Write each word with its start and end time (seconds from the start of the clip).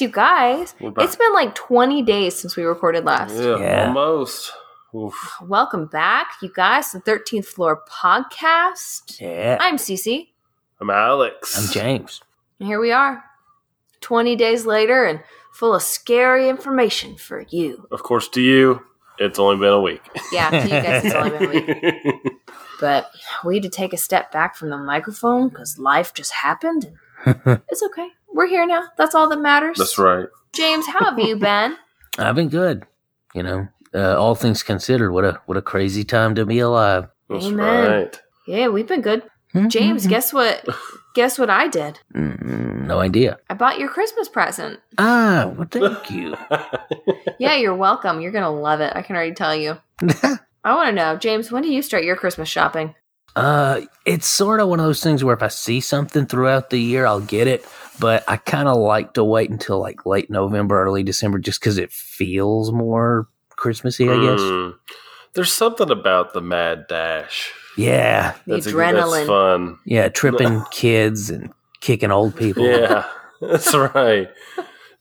You 0.00 0.08
guys. 0.08 0.74
It's 0.80 1.16
been 1.16 1.32
like 1.34 1.54
20 1.54 2.02
days 2.02 2.34
since 2.36 2.56
we 2.56 2.64
recorded 2.64 3.04
last. 3.04 3.34
Yeah, 3.34 3.58
Yeah. 3.58 3.86
almost. 3.86 4.52
Oof. 4.94 5.14
Welcome 5.42 5.86
back, 5.86 6.32
you 6.42 6.50
guys, 6.54 6.90
to 6.90 6.98
the 6.98 7.04
13th 7.04 7.46
Floor 7.46 7.82
Podcast. 7.88 9.20
Yeah. 9.20 9.56
I'm 9.60 9.76
Cece, 9.76 10.28
I'm 10.80 10.90
Alex. 10.90 11.56
I'm 11.58 11.72
James. 11.72 12.20
and 12.60 12.68
here 12.68 12.80
we 12.80 12.92
are, 12.92 13.24
20 14.00 14.36
days 14.36 14.66
later, 14.66 15.04
and 15.04 15.20
full 15.52 15.74
of 15.74 15.82
scary 15.82 16.48
information 16.48 17.16
for 17.16 17.44
you. 17.48 17.86
Of 17.90 18.02
course, 18.02 18.28
to 18.30 18.40
you, 18.40 18.82
it's 19.18 19.38
only 19.38 19.56
been 19.56 19.72
a 19.72 19.80
week. 19.80 20.02
Yeah, 20.32 20.50
to 20.50 20.62
you 20.62 20.68
guys, 20.82 21.04
it's 21.04 21.14
only 21.14 21.30
been 21.30 21.44
a 21.44 22.02
week. 22.12 22.32
But 22.80 23.08
we 23.44 23.54
had 23.54 23.62
to 23.62 23.70
take 23.70 23.92
a 23.92 23.96
step 23.96 24.30
back 24.32 24.56
from 24.56 24.68
the 24.68 24.76
microphone 24.76 25.48
because 25.48 25.78
life 25.78 26.12
just 26.12 26.32
happened. 26.32 26.92
And 27.24 27.62
it's 27.70 27.82
okay. 27.84 28.08
We're 28.34 28.48
here 28.48 28.66
now. 28.66 28.88
That's 28.98 29.14
all 29.14 29.28
that 29.28 29.40
matters. 29.40 29.78
That's 29.78 29.96
right. 29.96 30.26
James, 30.52 30.86
how 30.88 31.04
have 31.10 31.18
you 31.20 31.36
been? 31.50 31.76
I've 32.18 32.34
been 32.34 32.48
good. 32.48 32.84
You 33.32 33.44
know, 33.44 33.68
uh, 33.94 34.16
all 34.18 34.34
things 34.34 34.62
considered, 34.64 35.12
what 35.12 35.24
a 35.24 35.40
what 35.46 35.56
a 35.56 35.62
crazy 35.62 36.02
time 36.04 36.34
to 36.34 36.44
be 36.44 36.58
alive. 36.58 37.06
That's 37.30 37.46
Amen. 37.46 37.90
right. 37.90 38.20
Yeah, 38.46 38.68
we've 38.68 38.86
been 38.88 39.00
good. 39.00 39.22
James, 39.68 40.06
guess 40.06 40.32
what? 40.32 40.66
Guess 41.14 41.38
what 41.38 41.48
I 41.48 41.68
did? 41.68 42.00
Mm, 42.12 42.86
no 42.88 42.98
idea. 42.98 43.38
I 43.48 43.54
bought 43.54 43.78
your 43.78 43.88
Christmas 43.88 44.28
present. 44.28 44.80
Ah, 44.98 45.52
well, 45.56 45.68
thank 45.70 46.10
you. 46.10 46.34
Yeah, 47.38 47.54
you're 47.54 47.74
welcome. 47.74 48.20
You're 48.20 48.32
gonna 48.32 48.50
love 48.50 48.80
it. 48.80 48.92
I 48.96 49.02
can 49.02 49.14
already 49.14 49.34
tell 49.34 49.54
you. 49.54 49.78
I 50.64 50.74
want 50.74 50.88
to 50.88 50.92
know, 50.92 51.16
James. 51.16 51.52
When 51.52 51.62
do 51.62 51.68
you 51.72 51.82
start 51.82 52.02
your 52.04 52.16
Christmas 52.16 52.48
shopping? 52.48 52.94
Uh, 53.36 53.80
it's 54.06 54.26
sort 54.26 54.60
of 54.60 54.68
one 54.68 54.80
of 54.80 54.86
those 54.86 55.02
things 55.02 55.24
where 55.24 55.34
if 55.34 55.42
I 55.42 55.48
see 55.48 55.80
something 55.80 56.26
throughout 56.26 56.70
the 56.70 56.78
year, 56.80 57.06
I'll 57.06 57.20
get 57.20 57.46
it. 57.46 57.66
But 58.00 58.24
I 58.28 58.36
kind 58.38 58.68
of 58.68 58.76
like 58.76 59.14
to 59.14 59.22
wait 59.24 59.50
until 59.50 59.78
like 59.80 60.04
late 60.04 60.28
November, 60.30 60.82
early 60.82 61.02
December, 61.04 61.38
just 61.38 61.60
because 61.60 61.78
it 61.78 61.92
feels 61.92 62.72
more 62.72 63.28
Christmassy. 63.50 64.08
I 64.08 64.14
guess. 64.16 64.40
Mm. 64.40 64.74
There's 65.34 65.52
something 65.52 65.90
about 65.90 66.32
the 66.32 66.40
mad 66.40 66.86
dash. 66.88 67.52
Yeah, 67.76 68.34
The 68.46 68.54
That's, 68.54 68.66
a- 68.66 68.72
adrenaline. 68.72 69.12
that's 69.14 69.26
fun. 69.28 69.78
yeah, 69.84 70.08
tripping 70.08 70.62
kids 70.70 71.28
and 71.30 71.52
kicking 71.80 72.12
old 72.12 72.36
people. 72.36 72.64
Yeah, 72.64 73.04
that's 73.40 73.74
right. 73.74 74.28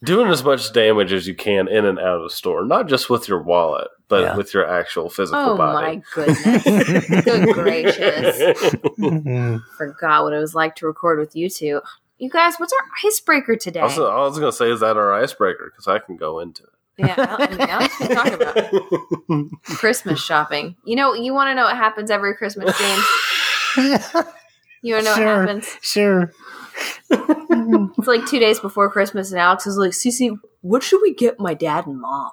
Doing 0.04 0.28
as 0.30 0.44
much 0.44 0.73
damage 0.73 1.14
as 1.14 1.28
you 1.28 1.36
can 1.36 1.67
in 1.67 1.86
and 1.86 1.98
out 2.00 2.17
of 2.17 2.23
the 2.23 2.30
store, 2.36 2.66
not 2.66 2.88
just 2.89 3.09
with 3.11 3.28
your 3.28 3.42
wallet, 3.44 3.88
but 4.14 4.22
Yeah. 4.22 4.36
with 4.36 4.53
your 4.53 4.69
actual 4.69 5.09
physical 5.09 5.39
Oh 5.42 5.58
body. 5.58 6.03
Oh 6.16 6.22
my 6.22 6.25
goodness! 6.25 7.23
Good 7.25 7.50
gracious! 7.53 8.38
Mm-hmm. 9.00 9.58
Forgot 9.78 10.23
what 10.23 10.33
it 10.33 10.38
was 10.38 10.53
like 10.53 10.75
to 10.75 10.86
record 10.86 11.17
with 11.20 11.36
you 11.36 11.50
two. 11.50 11.81
You 12.20 12.30
guys, 12.30 12.55
what's 12.58 12.72
our 12.73 12.86
icebreaker 13.05 13.55
today? 13.55 13.80
I 13.80 13.86
was, 13.86 13.97
I 13.97 14.16
was 14.20 14.38
going 14.39 14.52
to 14.52 14.55
say, 14.55 14.70
is 14.72 14.81
that 14.81 14.97
our 14.97 15.14
icebreaker? 15.14 15.72
Because 15.72 15.88
I 15.88 15.97
can 16.00 16.16
go 16.16 16.39
into 16.39 16.64
it. 16.64 16.70
yeah, 17.00 17.16
I 17.39 17.47
mean, 17.50 17.58
now 17.58 17.80
let's 17.80 17.97
talk 17.97 18.31
about. 18.31 19.52
Christmas 19.64 20.23
shopping. 20.23 20.75
You 20.86 20.95
know, 20.95 21.16
you 21.16 21.33
want 21.33 21.50
to 21.50 21.55
know 21.55 21.64
what 21.64 21.75
happens 21.75 22.11
every 22.11 22.36
Christmas, 22.36 22.77
James? 22.77 23.05
You 24.83 24.93
want 24.93 25.05
to 25.05 25.09
know 25.11 25.15
Sure. 25.15 25.26
what 25.26 25.48
happens? 25.48 25.77
sure. 25.82 26.32
It's 27.98 28.08
like 28.08 28.26
two 28.26 28.39
days 28.39 28.59
before 28.59 28.89
Christmas, 28.89 29.32
and 29.32 29.39
Alex 29.39 29.65
is 29.67 29.77
like, 29.77 29.92
"Cece, 29.92 30.38
what 30.61 30.82
should 30.83 31.02
we 31.02 31.14
get 31.14 31.39
my 31.39 31.54
dad 31.54 31.86
and 31.88 32.02
mom?" 32.02 32.32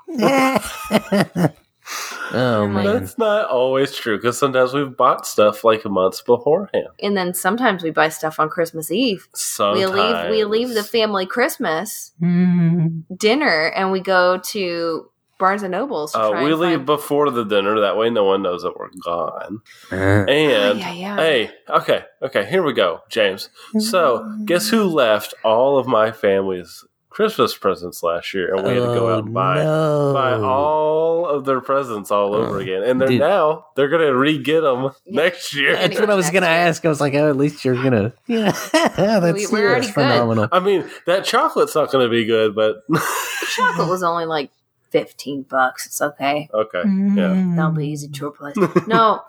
Oh 2.32 2.66
man. 2.68 2.84
That's 2.84 3.18
not 3.18 3.48
always 3.48 3.94
true 3.94 4.16
because 4.18 4.38
sometimes 4.38 4.72
we've 4.72 4.96
bought 4.96 5.26
stuff 5.26 5.64
like 5.64 5.84
months 5.84 6.22
beforehand. 6.22 6.88
And 7.02 7.16
then 7.16 7.34
sometimes 7.34 7.82
we 7.82 7.90
buy 7.90 8.08
stuff 8.08 8.38
on 8.40 8.48
Christmas 8.48 8.90
Eve. 8.90 9.28
So 9.34 9.72
we 9.74 9.82
Sometimes 9.82 10.30
leave 10.30 10.30
we 10.30 10.44
leave 10.44 10.74
the 10.74 10.84
family 10.84 11.26
Christmas 11.26 12.12
Mm. 12.22 13.04
dinner 13.16 13.66
and 13.74 13.90
we 13.92 14.00
go 14.00 14.38
to 14.38 15.10
Barnes 15.38 15.62
and 15.62 15.72
Nobles. 15.72 16.12
To 16.12 16.18
Uh, 16.18 16.30
try 16.30 16.44
we 16.44 16.50
and 16.52 16.60
leave 16.60 16.76
find- 16.80 16.86
before 16.86 17.30
the 17.30 17.44
dinner. 17.44 17.80
That 17.80 17.96
way, 17.96 18.10
no 18.10 18.24
one 18.24 18.42
knows 18.42 18.62
that 18.62 18.76
we're 18.78 18.90
gone. 19.02 19.60
Uh, 19.90 19.94
And 20.30 20.78
yeah, 20.78 20.92
yeah. 20.92 21.16
hey, 21.16 21.50
okay, 21.68 22.04
okay, 22.22 22.44
here 22.44 22.62
we 22.62 22.74
go, 22.74 23.00
James. 23.08 23.48
So, 23.78 24.22
guess 24.44 24.68
who 24.68 24.84
left 24.84 25.32
all 25.42 25.78
of 25.78 25.86
my 25.86 26.12
family's 26.12 26.84
Christmas 27.20 27.54
presents 27.54 28.02
last 28.02 28.32
year, 28.32 28.54
and 28.54 28.64
we 28.64 28.70
had 28.70 28.76
to 28.80 28.86
go 28.86 29.08
oh, 29.10 29.12
out 29.18 29.24
and 29.24 29.34
buy 29.34 29.60
Oh, 29.60 30.08
no. 30.08 30.12
buy 30.14 30.32
all 30.42 31.26
of 31.26 31.44
their 31.44 31.60
presents 31.60 32.10
all 32.10 32.34
over 32.34 32.56
Oh, 32.56 32.60
again. 32.60 32.82
And 32.82 32.98
they're 32.98 33.08
dude. 33.08 33.20
now 33.20 33.66
they're 33.76 33.90
gonna 33.90 34.14
re-get 34.14 34.62
them 34.62 34.84
Yeah. 35.04 35.22
next 35.22 35.52
year. 35.54 35.76
That's 35.76 36.00
what 36.00 36.08
I 36.08 36.14
was 36.14 36.30
gonna 36.30 36.46
ask. 36.46 36.82
I 36.82 36.88
was 36.88 36.98
like, 36.98 37.12
oh, 37.12 37.28
at 37.28 37.36
least 37.36 37.62
you're 37.62 37.74
gonna. 37.74 38.14
Yeah, 38.26 38.52
that's, 38.72 39.34
We- 39.34 39.46
we're 39.52 39.68
already 39.68 39.80
that's 39.82 39.88
good. 39.88 39.92
phenomenal. 40.02 40.48
I 40.50 40.60
mean, 40.60 40.88
that 41.04 41.26
chocolate's 41.26 41.74
not 41.74 41.92
gonna 41.92 42.08
be 42.08 42.24
good, 42.24 42.54
but 42.54 42.76
chocolate 43.54 43.88
was 43.90 44.02
only 44.02 44.24
like 44.24 44.50
fifteen 44.88 45.42
bucks. 45.42 45.84
It's 45.84 46.00
okay. 46.00 46.48
okay, 46.54 46.82
yeah. 46.86 47.52
That'll 47.54 47.72
be 47.72 47.88
easy 47.88 48.08
to 48.08 48.26
replace. 48.28 48.56
no, 48.86 49.20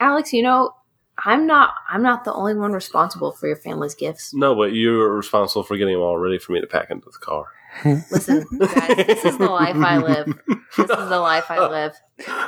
Alex, 0.00 0.32
you 0.32 0.42
know, 0.42 0.74
I'm 1.24 1.46
not. 1.46 1.74
I'm 1.88 2.02
not 2.02 2.24
the 2.24 2.32
only 2.32 2.54
one 2.54 2.72
responsible 2.72 3.32
for 3.32 3.46
your 3.46 3.56
family's 3.56 3.94
gifts. 3.94 4.34
No, 4.34 4.54
but 4.54 4.72
you're 4.72 5.14
responsible 5.14 5.62
for 5.62 5.76
getting 5.76 5.94
them 5.94 6.02
all 6.02 6.18
ready 6.18 6.38
for 6.38 6.52
me 6.52 6.60
to 6.60 6.66
pack 6.66 6.90
into 6.90 7.06
the 7.10 7.18
car. 7.18 7.46
Listen, 7.84 8.46
guys, 8.58 8.96
this 9.06 9.24
is 9.24 9.38
the 9.38 9.46
life 9.48 9.76
I 9.76 9.98
live. 9.98 10.26
This 10.76 10.90
is 10.90 11.08
the 11.08 11.18
life 11.20 11.50
I 11.50 11.66
live. 11.68 11.96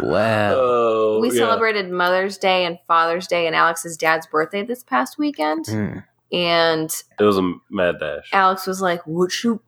Wow. 0.01 0.53
Oh, 0.55 1.19
we 1.21 1.29
yeah. 1.29 1.35
celebrated 1.39 1.91
Mother's 1.91 2.39
Day 2.39 2.65
and 2.65 2.79
Father's 2.87 3.27
Day 3.27 3.47
and 3.47 3.57
Alex's 3.57 3.97
dad's 3.97 4.27
birthday 4.27 4.63
this 4.65 4.85
past 4.85 5.19
weekend. 5.19 5.65
Mm. 5.67 6.05
And 6.33 6.91
It 7.19 7.23
was 7.25 7.39
a 7.39 7.53
mad 7.71 7.97
dash. 7.99 8.31
Alex 8.33 8.67
was 8.67 8.81
like, 8.81 9.05
"Would 9.07 9.33
you? 9.43 9.61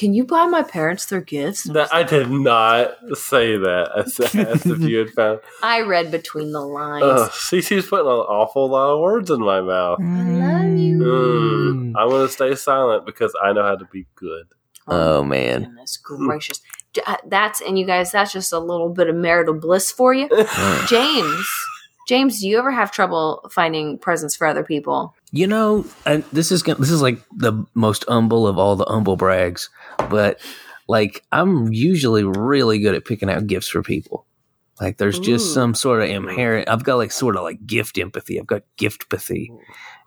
Can 0.00 0.14
you 0.14 0.24
buy 0.24 0.46
my 0.46 0.62
parents 0.62 1.04
their 1.04 1.20
gifts?" 1.20 1.66
And 1.66 1.76
I 1.76 1.82
was 1.82 1.90
That, 1.90 1.94
I 1.94 2.02
did 2.04 2.30
not 2.30 2.94
say 3.18 3.58
that. 3.58 3.90
I 3.94 4.04
said 4.04 4.60
if 4.64 4.80
you 4.80 4.98
had 4.98 5.10
found. 5.18 5.40
I 5.62 5.82
read 5.82 6.10
between 6.10 6.52
the 6.52 6.62
lines. 6.62 7.04
Ugh, 7.04 7.30
Cece's 7.30 7.86
putting 7.86 8.06
an 8.06 8.12
awful 8.12 8.70
lot 8.70 8.94
of 8.94 9.00
words 9.00 9.30
in 9.30 9.40
my 9.40 9.60
mouth. 9.60 9.98
I 10.00 10.22
love 10.22 10.78
you. 10.78 10.98
Mm, 11.00 11.92
I'm 11.98 12.08
going 12.08 12.26
to 12.26 12.32
stay 12.32 12.54
silent 12.54 13.04
because 13.04 13.34
I 13.44 13.52
know 13.52 13.62
how 13.62 13.76
to 13.76 13.84
be 13.92 14.06
good. 14.14 14.46
Oh 14.88 15.22
man. 15.22 15.64
Goodness 15.64 15.98
gracious. 15.98 16.62
Uh, 17.06 17.16
That's 17.26 17.60
and 17.60 17.78
you 17.78 17.86
guys, 17.86 18.10
that's 18.10 18.32
just 18.32 18.52
a 18.52 18.58
little 18.58 18.88
bit 18.88 19.08
of 19.08 19.14
marital 19.14 19.54
bliss 19.54 19.92
for 19.92 20.12
you. 20.14 20.28
Mm. 20.28 20.86
James, 20.88 21.46
James, 22.10 22.40
do 22.40 22.48
you 22.48 22.58
ever 22.58 22.72
have 22.72 22.90
trouble 22.90 23.48
finding 23.52 23.96
presents 23.96 24.34
for 24.34 24.44
other 24.44 24.64
people? 24.64 25.14
You 25.30 25.46
know, 25.46 25.84
and 26.04 26.24
this 26.32 26.50
is 26.50 26.60
gonna, 26.60 26.80
this 26.80 26.90
is 26.90 27.00
like 27.00 27.22
the 27.36 27.64
most 27.74 28.04
humble 28.08 28.48
of 28.48 28.58
all 28.58 28.74
the 28.74 28.84
humble 28.84 29.14
brags, 29.14 29.70
but 30.08 30.40
like 30.88 31.24
I'm 31.30 31.72
usually 31.72 32.24
really 32.24 32.80
good 32.80 32.96
at 32.96 33.04
picking 33.04 33.30
out 33.30 33.46
gifts 33.46 33.68
for 33.68 33.84
people. 33.84 34.26
Like 34.80 34.98
there's 34.98 35.20
just 35.20 35.54
some 35.54 35.72
sort 35.72 36.02
of 36.02 36.08
inherent. 36.08 36.68
I've 36.68 36.82
got 36.82 36.96
like 36.96 37.12
sort 37.12 37.36
of 37.36 37.44
like 37.44 37.64
gift 37.64 37.96
empathy. 37.96 38.40
I've 38.40 38.46
got 38.48 38.62
giftpathy, 38.76 39.56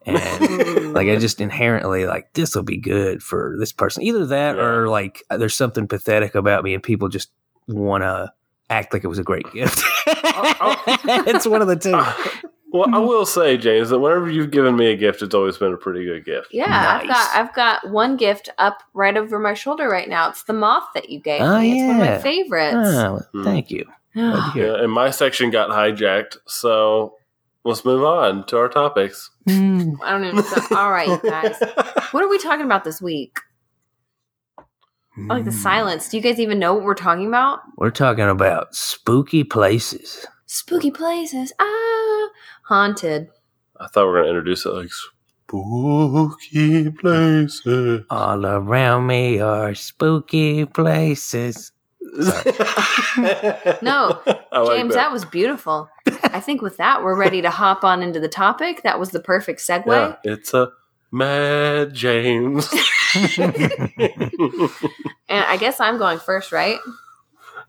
and 0.06 0.94
like 0.94 1.08
I 1.08 1.16
just 1.16 1.40
inherently 1.40 2.06
like 2.06 2.34
this 2.34 2.54
will 2.54 2.64
be 2.64 2.80
good 2.80 3.24
for 3.24 3.56
this 3.58 3.72
person. 3.72 4.04
Either 4.04 4.26
that 4.26 4.58
Yeah. 4.58 4.62
or 4.62 4.90
like 4.90 5.24
there's 5.30 5.56
something 5.56 5.88
pathetic 5.88 6.36
about 6.36 6.66
me, 6.66 6.74
and 6.74 6.84
people 6.84 7.08
just 7.08 7.32
want 7.70 8.04
to 8.04 8.34
act 8.74 8.94
like 8.94 9.04
it 9.04 9.08
was 9.08 9.20
a 9.20 9.24
great 9.24 9.50
gift. 9.54 9.82
it's 10.08 11.46
one 11.46 11.62
of 11.62 11.68
the 11.68 11.76
two. 11.76 11.92
well, 12.72 12.94
I 12.94 12.98
will 12.98 13.26
say, 13.26 13.56
James, 13.58 13.90
that 13.90 14.00
whenever 14.00 14.30
you've 14.30 14.52
given 14.52 14.76
me 14.76 14.88
a 14.88 14.98
gift, 14.98 15.22
it's 15.22 15.36
always 15.36 15.58
been 15.58 15.74
a 15.74 15.78
pretty 15.78 16.04
good 16.06 16.26
gift. 16.26 16.48
Yeah, 16.52 17.00
I've 17.02 17.08
got 17.08 17.30
I've 17.36 17.54
got 17.54 17.90
one 17.92 18.18
gift 18.18 18.50
up 18.58 18.84
right 18.94 19.16
over 19.16 19.40
my 19.40 19.54
shoulder 19.54 19.88
right 19.88 20.10
now. 20.10 20.30
It's 20.30 20.44
the 20.44 20.54
moth 20.54 20.88
that 20.96 21.10
you 21.10 21.20
gave 21.20 21.42
Oh, 21.42 21.60
me. 21.60 21.80
It's 21.80 21.88
one 21.88 22.02
of 22.02 22.08
my 22.08 22.18
favorites. 22.20 22.76
Oh, 23.36 23.44
thank 23.44 23.70
you. 23.72 23.86
Glad 24.14 24.36
to 24.36 24.52
hear 24.52 24.66
it. 24.66 24.68
Yeah, 24.78 24.84
and 24.84 24.92
my 24.92 25.12
section 25.12 25.50
got 25.50 25.70
hijacked, 25.70 26.38
so 26.46 27.16
let's 27.64 27.86
move 27.86 28.04
on 28.04 28.46
to 28.48 28.58
our 28.58 28.70
topics. 28.70 29.30
Mm. 29.48 29.98
I 30.04 30.12
don't 30.12 30.26
even 30.26 30.38
know. 30.38 30.78
All 30.78 30.92
right, 30.92 31.08
you 31.08 31.30
guys. 31.30 31.56
What 32.12 32.24
are 32.24 32.30
we 32.30 32.38
talking 32.38 32.66
about 32.66 32.84
this 32.84 33.02
week? 33.02 33.40
I 35.18 35.22
like 35.36 35.46
the 35.46 35.52
Mm. 35.52 35.62
silence. 35.62 36.10
Do 36.10 36.18
you 36.18 36.24
guys 36.24 36.40
even 36.40 36.58
know 36.60 36.74
what 36.74 36.84
we're 36.84 36.96
talking 36.96 37.28
about? 37.28 37.60
We're 37.78 37.92
talking 37.92 38.28
about 38.28 38.74
spooky 38.76 39.44
places. 39.44 40.26
Spooky 40.48 40.90
places. 40.92 41.54
Ah, 41.60 42.30
haunted. 42.64 43.30
I 43.80 43.88
thought 43.88 44.06
we 44.06 44.12
were 44.12 44.14
going 44.24 44.26
to 44.26 44.30
introduce 44.40 44.66
it 44.66 44.70
like 44.74 44.90
spooky 45.48 46.90
places. 46.90 48.06
All 48.10 48.46
around 48.46 49.08
me 49.08 49.40
are 49.40 49.76
spooky 49.76 50.66
places. 50.66 51.72
No, 53.82 54.22
I 54.52 54.60
like 54.60 54.78
James, 54.78 54.94
that. 54.96 55.12
was 55.12 55.26
beautiful. 55.26 55.90
I 56.24 56.40
think 56.40 56.62
with 56.62 56.78
that, 56.78 57.04
we're 57.04 57.16
ready 57.16 57.42
to 57.42 57.50
hop 57.50 57.84
on 57.84 58.02
into 58.02 58.20
the 58.20 58.28
topic. 58.28 58.82
That 58.84 59.00
was 59.00 59.10
the 59.12 59.20
perfect 59.20 59.60
segue. 59.60 59.86
Yeah, 59.88 60.16
it's 60.24 60.54
a 60.54 60.70
Mad 61.14 61.94
James. 61.94 62.68
And 65.30 65.44
I 65.46 65.58
guess 65.58 65.80
I'm 65.80 65.98
going 65.98 66.20
first, 66.20 66.52
right? 66.52 66.78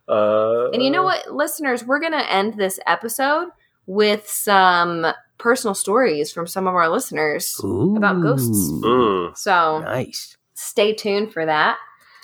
uh, 0.08 0.70
And 0.70 0.82
you 0.82 0.90
know 0.90 1.02
what, 1.02 1.32
listeners, 1.32 1.84
we're 1.84 2.00
going 2.00 2.12
to 2.12 2.32
end 2.32 2.54
this 2.54 2.78
episode 2.86 3.48
with 3.86 4.28
some 4.28 5.06
personal 5.38 5.74
stories 5.74 6.30
from 6.32 6.46
some 6.46 6.66
of 6.66 6.74
our 6.74 6.88
listeners 6.90 7.58
Ooh. 7.64 7.96
about 7.96 8.20
ghosts. 8.20 8.70
Mm. 8.70 9.36
So 9.36 9.80
Nice. 9.80 10.36
stay 10.54 10.92
tuned 10.94 11.32
for 11.32 11.46
that. 11.46 11.78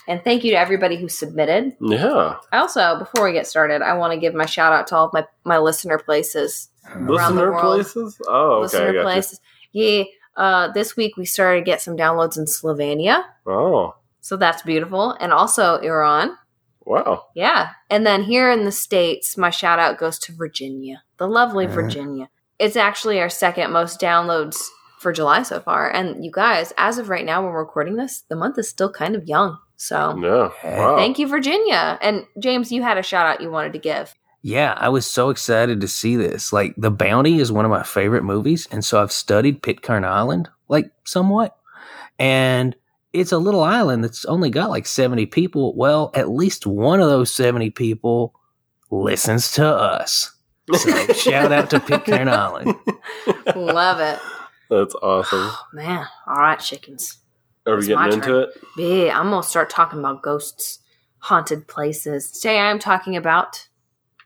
And 0.08 0.22
thank 0.24 0.42
you 0.44 0.50
to 0.50 0.58
everybody 0.58 0.96
who 0.96 1.08
submitted. 1.08 1.74
Yeah. 1.80 2.36
I 2.52 2.58
also, 2.58 2.98
before 2.98 3.24
we 3.24 3.32
get 3.32 3.46
started, 3.46 3.80
I 3.82 3.94
want 3.94 4.12
to 4.12 4.18
give 4.18 4.34
my 4.34 4.46
shout 4.46 4.72
out 4.72 4.88
to 4.88 4.96
all 4.96 5.06
of 5.06 5.12
my, 5.14 5.24
my 5.44 5.58
listener 5.58 5.98
places. 5.98 6.68
Around 6.86 7.06
the 7.06 7.12
Listener 7.12 7.50
world. 7.52 7.62
places? 7.76 8.20
Oh, 8.28 8.32
okay. 8.34 8.56
I 8.56 8.60
listener 8.62 8.92
got 8.94 9.02
places. 9.04 9.40
Yeah. 9.72 10.02
Uh, 10.40 10.72
this 10.72 10.96
week 10.96 11.16
we 11.16 11.24
started 11.26 11.60
to 11.60 11.64
get 11.70 11.80
some 11.82 11.96
downloads 11.96 12.38
in 12.38 12.46
Slovenia. 12.46 13.24
Oh, 13.46 13.94
So 14.20 14.36
that's 14.36 14.62
beautiful. 14.62 15.12
And 15.20 15.32
also 15.32 15.76
Iran. 15.78 16.36
wow. 16.86 17.26
Yeah. 17.34 17.70
And 17.90 18.06
then 18.06 18.22
here 18.24 18.50
in 18.50 18.64
the 18.64 18.72
States, 18.72 19.36
my 19.36 19.50
shout 19.50 19.78
out 19.78 19.98
goes 19.98 20.18
to 20.20 20.32
Virginia, 20.32 21.02
the 21.18 21.28
lovely 21.28 21.66
Uh-huh. 21.66 21.74
Virginia. 21.74 22.28
It's 22.58 22.76
actually 22.76 23.20
our 23.20 23.28
second 23.30 23.70
most 23.72 24.00
downloads 24.00 24.56
for 24.98 25.12
July 25.12 25.42
so 25.42 25.60
far. 25.60 25.90
And 25.90 26.24
you 26.24 26.30
guys, 26.30 26.72
as 26.76 26.98
of 26.98 27.08
right 27.08 27.24
now, 27.24 27.42
when 27.42 27.52
we're 27.52 27.60
recording 27.60 27.96
this, 27.96 28.22
the 28.28 28.36
month 28.36 28.58
is 28.58 28.68
still 28.68 28.90
kind 28.92 29.14
of 29.16 29.28
young. 29.28 29.58
So 29.76 30.16
Yeah. 30.18 30.50
Wow. 30.64 30.96
thank 30.96 31.18
you, 31.18 31.26
Virginia. 31.26 31.98
And 32.02 32.24
James, 32.38 32.70
you 32.72 32.82
had 32.82 32.98
a 32.98 33.02
shout 33.02 33.26
out 33.26 33.40
you 33.40 33.50
wanted 33.50 33.72
to 33.74 33.78
give. 33.78 34.14
Yeah, 34.42 34.74
I 34.76 34.88
was 34.88 35.06
so 35.06 35.28
excited 35.30 35.80
to 35.82 35.88
see 35.88 36.16
this. 36.16 36.52
Like, 36.52 36.74
The 36.78 36.90
Bounty 36.90 37.40
is 37.40 37.52
one 37.52 37.64
of 37.66 37.70
my 37.70 37.82
favorite 37.82 38.24
movies, 38.24 38.66
and 38.70 38.84
so 38.84 39.02
I've 39.02 39.12
studied 39.12 39.62
Pitcairn 39.62 40.04
Island, 40.04 40.48
like, 40.68 40.90
somewhat. 41.04 41.56
And 42.18 42.74
it's 43.12 43.32
a 43.32 43.38
little 43.38 43.62
island 43.62 44.04
that's 44.04 44.24
only 44.24 44.50
got 44.50 44.70
like 44.70 44.86
70 44.86 45.26
people. 45.26 45.74
Well, 45.74 46.10
at 46.14 46.30
least 46.30 46.66
one 46.66 47.00
of 47.00 47.08
those 47.10 47.34
70 47.34 47.70
people 47.70 48.34
listens 48.90 49.52
to 49.52 49.66
us. 49.66 50.32
So, 50.74 51.06
shout 51.14 51.50
out 51.52 51.70
to 51.70 51.80
Pitcairn 51.80 52.28
Island. 52.28 52.74
Love 53.56 54.00
it. 54.00 54.20
That's 54.70 54.94
awesome. 54.96 55.40
Oh, 55.42 55.64
man, 55.72 56.06
all 56.26 56.36
right, 56.36 56.60
chickens. 56.60 57.18
Are 57.66 57.74
we 57.74 57.78
It's 57.80 57.88
getting 57.88 58.12
into 58.12 58.26
turn. 58.26 58.42
it? 58.44 58.48
Yeah, 58.78 59.18
I'm 59.18 59.30
going 59.30 59.42
to 59.42 59.48
start 59.48 59.68
talking 59.68 59.98
about 59.98 60.22
ghosts, 60.22 60.78
haunted 61.18 61.66
places. 61.66 62.30
Today 62.30 62.58
I'm 62.58 62.78
talking 62.78 63.16
about 63.16 63.66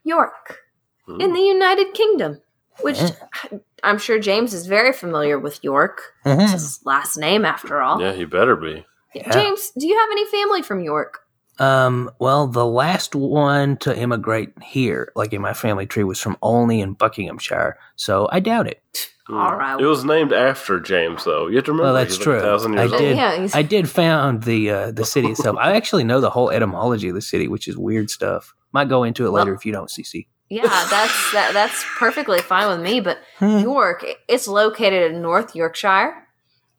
York. 0.05 0.61
Hmm. 1.07 1.21
in 1.21 1.33
the 1.35 1.41
United 1.41 1.93
Kingdom, 1.93 2.41
which 2.81 2.99
Yeah. 2.99 3.59
I'm 3.83 3.99
sure 3.99 4.19
James 4.19 4.55
is 4.55 4.67
very 4.67 4.93
familiar 4.95 5.39
with 5.39 5.63
York. 5.63 6.01
It's 6.25 6.53
his 6.53 6.81
last 6.87 7.19
name, 7.19 7.45
after 7.45 7.83
all. 7.83 8.01
Yeah, 8.01 8.13
he 8.15 8.25
better 8.25 8.57
be. 8.57 8.87
Yeah. 9.15 9.31
James, 9.31 9.71
do 9.79 9.87
you 9.87 9.99
have 9.99 10.09
any 10.11 10.25
family 10.31 10.63
from 10.63 10.81
York? 10.81 11.21
Um, 11.59 12.11
well, 12.19 12.47
the 12.49 12.65
last 12.67 13.15
one 13.15 13.77
to 13.79 13.95
immigrate 13.97 14.55
here, 14.63 15.13
like 15.15 15.35
in 15.35 15.43
my 15.43 15.53
family 15.53 15.85
tree, 15.87 16.05
was 16.05 16.19
from 16.21 16.39
Olney 16.41 16.81
in 16.81 16.95
Buckinghamshire. 16.95 17.77
So 17.97 18.27
I 18.33 18.41
doubt 18.41 18.67
it. 18.67 18.83
All 19.29 19.57
right. 19.57 19.79
It 19.79 19.85
was 19.87 20.05
named 20.05 20.33
after 20.33 20.81
James, 20.81 21.25
though. 21.25 21.47
You 21.49 21.57
have 21.57 21.65
to 21.67 21.73
remember. 21.73 21.85
Well, 21.93 21.95
that's 21.95 22.17
he's 22.17 22.27
like 22.27 22.37
a 22.37 22.41
true. 22.41 22.49
thousand 22.49 22.79
I 22.79 22.83
years 22.83 22.93
old. 22.93 23.01
did. 23.03 23.17
Yeah, 23.19 23.49
I 23.55 23.63
did 23.63 23.89
found 23.91 24.43
the 24.45 24.71
uh, 24.71 24.91
the 24.91 25.05
city 25.05 25.29
itself. 25.29 25.57
I 25.61 25.77
actually 25.77 26.05
know 26.05 26.21
the 26.21 26.31
whole 26.31 26.51
etymology 26.51 27.09
of 27.11 27.15
the 27.15 27.23
city, 27.23 27.47
which 27.47 27.69
is 27.69 27.77
weird 27.77 28.11
stuff. 28.11 28.55
Might 28.75 28.89
go 28.89 29.05
into 29.05 29.25
it 29.25 29.31
later 29.31 29.55
if 29.55 29.65
you 29.65 29.71
don't, 29.73 29.89
CC. 29.89 30.27
Yeah, 30.51 30.63
that's 30.65 31.33
that, 31.33 31.51
that's 31.53 31.85
perfectly 31.97 32.41
fine 32.41 32.69
with 32.69 32.81
me. 32.81 32.99
But 33.01 33.21
York, 33.41 34.05
it's 34.29 34.49
located 34.49 35.13
in 35.13 35.23
North 35.23 35.55
Yorkshire, 35.55 36.27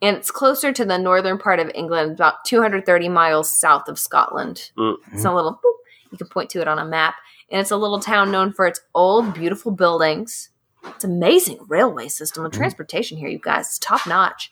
and 0.02 0.18
it's 0.18 0.30
closer 0.30 0.74
to 0.74 0.84
the 0.84 0.98
northern 0.98 1.38
part 1.38 1.62
of 1.62 1.72
England, 1.74 2.12
about 2.12 2.44
230 2.46 3.08
miles 3.08 3.50
south 3.50 3.88
of 3.88 3.98
Scotland. 3.98 4.72
Mm. 4.78 4.98
It's 5.14 5.24
a 5.24 5.34
little. 5.34 5.54
Boop, 5.54 5.74
you 6.12 6.18
can 6.18 6.28
point 6.28 6.50
to 6.50 6.60
it 6.60 6.68
on 6.68 6.80
a 6.80 6.86
map, 6.86 7.16
and 7.50 7.62
it's 7.62 7.72
a 7.72 7.78
little 7.78 8.02
town 8.02 8.30
known 8.30 8.52
for 8.52 8.68
its 8.68 8.82
old, 8.94 9.34
beautiful 9.34 9.72
buildings. 9.72 10.50
It's 10.86 11.06
amazing 11.06 11.60
railway 11.70 12.10
system 12.10 12.44
and 12.44 12.54
transportation 12.54 13.18
here, 13.18 13.30
you 13.30 13.40
guys. 13.40 13.68
It's 13.68 13.80
top 13.80 14.06
notch, 14.06 14.52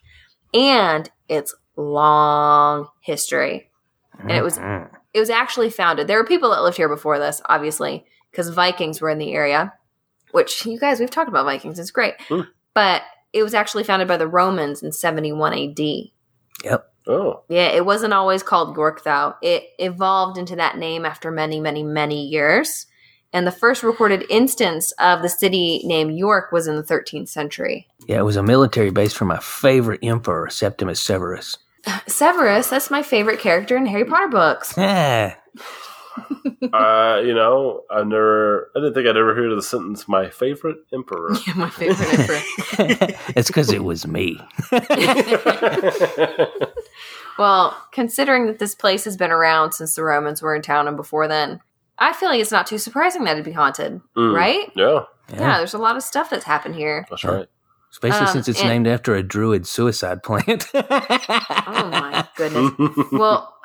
and 0.54 1.10
its 1.28 1.54
long 1.76 2.88
history. 3.02 3.70
And 4.18 4.32
it 4.32 4.44
was 4.44 4.58
Mhm. 4.58 4.90
It 5.14 5.20
was 5.20 5.30
actually 5.30 5.70
founded. 5.70 6.08
There 6.08 6.18
were 6.18 6.26
people 6.26 6.50
that 6.52 6.62
lived 6.64 6.78
here 6.78 6.90
before 6.90 7.20
this, 7.20 7.42
obviously, 7.46 8.06
because 8.32 8.50
Vikings 8.50 9.02
were 9.02 9.10
in 9.10 9.20
the 9.20 9.34
area. 9.34 9.74
Which 10.32 10.66
you 10.66 10.80
guys, 10.80 11.00
we've 11.00 11.12
talked 11.12 11.30
about 11.30 11.46
Vikings. 11.46 11.78
It's 11.78 11.92
great, 11.92 12.16
Hmm. 12.28 12.42
but 12.74 13.04
it 13.34 13.44
was 13.44 13.54
actually 13.54 13.84
founded 13.84 14.08
by 14.08 14.18
the 14.18 14.28
Romans 14.28 14.82
in 14.82 14.92
71 14.92 15.54
AD. 15.54 16.12
Yep. 16.64 16.90
Oh, 17.06 17.44
Yeah, 17.50 17.68
it 17.68 17.86
wasn't 17.86 18.14
always 18.14 18.42
called 18.44 18.76
York 18.78 19.04
though. 19.04 19.34
It 19.42 19.66
evolved 19.78 20.38
into 20.38 20.56
that 20.56 20.78
name 20.78 21.06
after 21.06 21.32
many, 21.32 21.60
many, 21.60 21.84
many 21.84 22.26
years. 22.26 22.86
And 23.34 23.46
the 23.48 23.52
first 23.52 23.84
recorded 23.84 24.26
instance 24.30 24.92
of 25.00 25.22
the 25.22 25.28
city 25.30 25.82
named 25.86 26.16
York 26.18 26.52
was 26.52 26.68
in 26.68 26.76
the 26.76 26.84
13th 26.84 27.28
century. 27.30 27.88
Yeah, 28.08 28.20
it 28.20 28.26
was 28.26 28.36
a 28.38 28.44
military 28.44 28.92
base 28.92 29.12
for 29.14 29.26
my 29.26 29.40
favorite 29.40 30.00
emperor, 30.04 30.50
Septimus 30.50 31.02
Severus. 31.02 31.58
Severus, 32.08 32.70
that's 32.70 32.90
my 32.92 33.04
favorite 33.04 33.40
character 33.40 33.76
in 33.78 33.86
Harry 33.86 34.06
Potter 34.06 34.28
books. 34.30 34.74
Yeah. 34.84 35.36
uh, 36.74 37.22
you 37.26 37.34
know, 37.34 37.82
I 37.90 38.04
never. 38.04 38.70
I 38.76 38.80
didn't 38.82 38.94
think 38.94 39.08
I'd 39.08 39.18
ever 39.18 39.34
hear 39.36 39.54
the 39.56 39.64
sentence 39.64 40.08
"my 40.08 40.30
favorite 40.30 40.78
emperor." 40.94 41.32
Yeah, 41.48 41.54
my 41.56 41.72
favorite 41.72 42.20
emperor. 42.20 43.16
it's 43.36 43.48
because 43.50 43.72
it 43.74 43.84
was 43.84 44.06
me. 44.06 44.40
Well, 47.40 47.76
considering 47.92 48.46
that 48.46 48.60
this 48.60 48.76
place 48.76 49.06
has 49.06 49.18
been 49.18 49.32
around 49.32 49.72
since 49.72 49.96
the 49.96 50.04
Romans 50.04 50.42
were 50.44 50.56
in 50.56 50.62
town 50.62 50.88
and 50.88 50.96
before 50.96 51.28
then, 51.28 51.60
I 51.98 52.14
feel 52.14 52.30
like 52.30 52.40
it's 52.40 52.52
not 52.52 52.68
too 52.68 52.78
surprising 52.78 53.24
that 53.24 53.32
it'd 53.32 53.44
be 53.46 53.52
haunted, 53.52 54.00
Mm. 54.16 54.36
right? 54.36 54.72
Yeah, 54.76 55.06
Yeah. 55.32 55.58
there's 55.58 55.74
a 55.74 55.80
lot 55.80 55.96
of 55.98 56.04
stuff 56.04 56.30
that's 56.30 56.46
happened 56.46 56.76
here. 56.76 57.08
that's 57.10 57.24
right. 57.24 57.48
Especially 57.94 58.26
Um, 58.26 58.34
since 58.34 58.48
it's 58.50 58.60
and- 58.60 58.70
named 58.70 58.88
after 58.88 59.16
a 59.16 59.24
druid 59.24 59.66
suicide 59.68 60.22
plant. 60.24 60.68
Oh 60.74 61.90
my 61.90 62.28
goodness. 62.36 62.72
Well, 63.12 63.56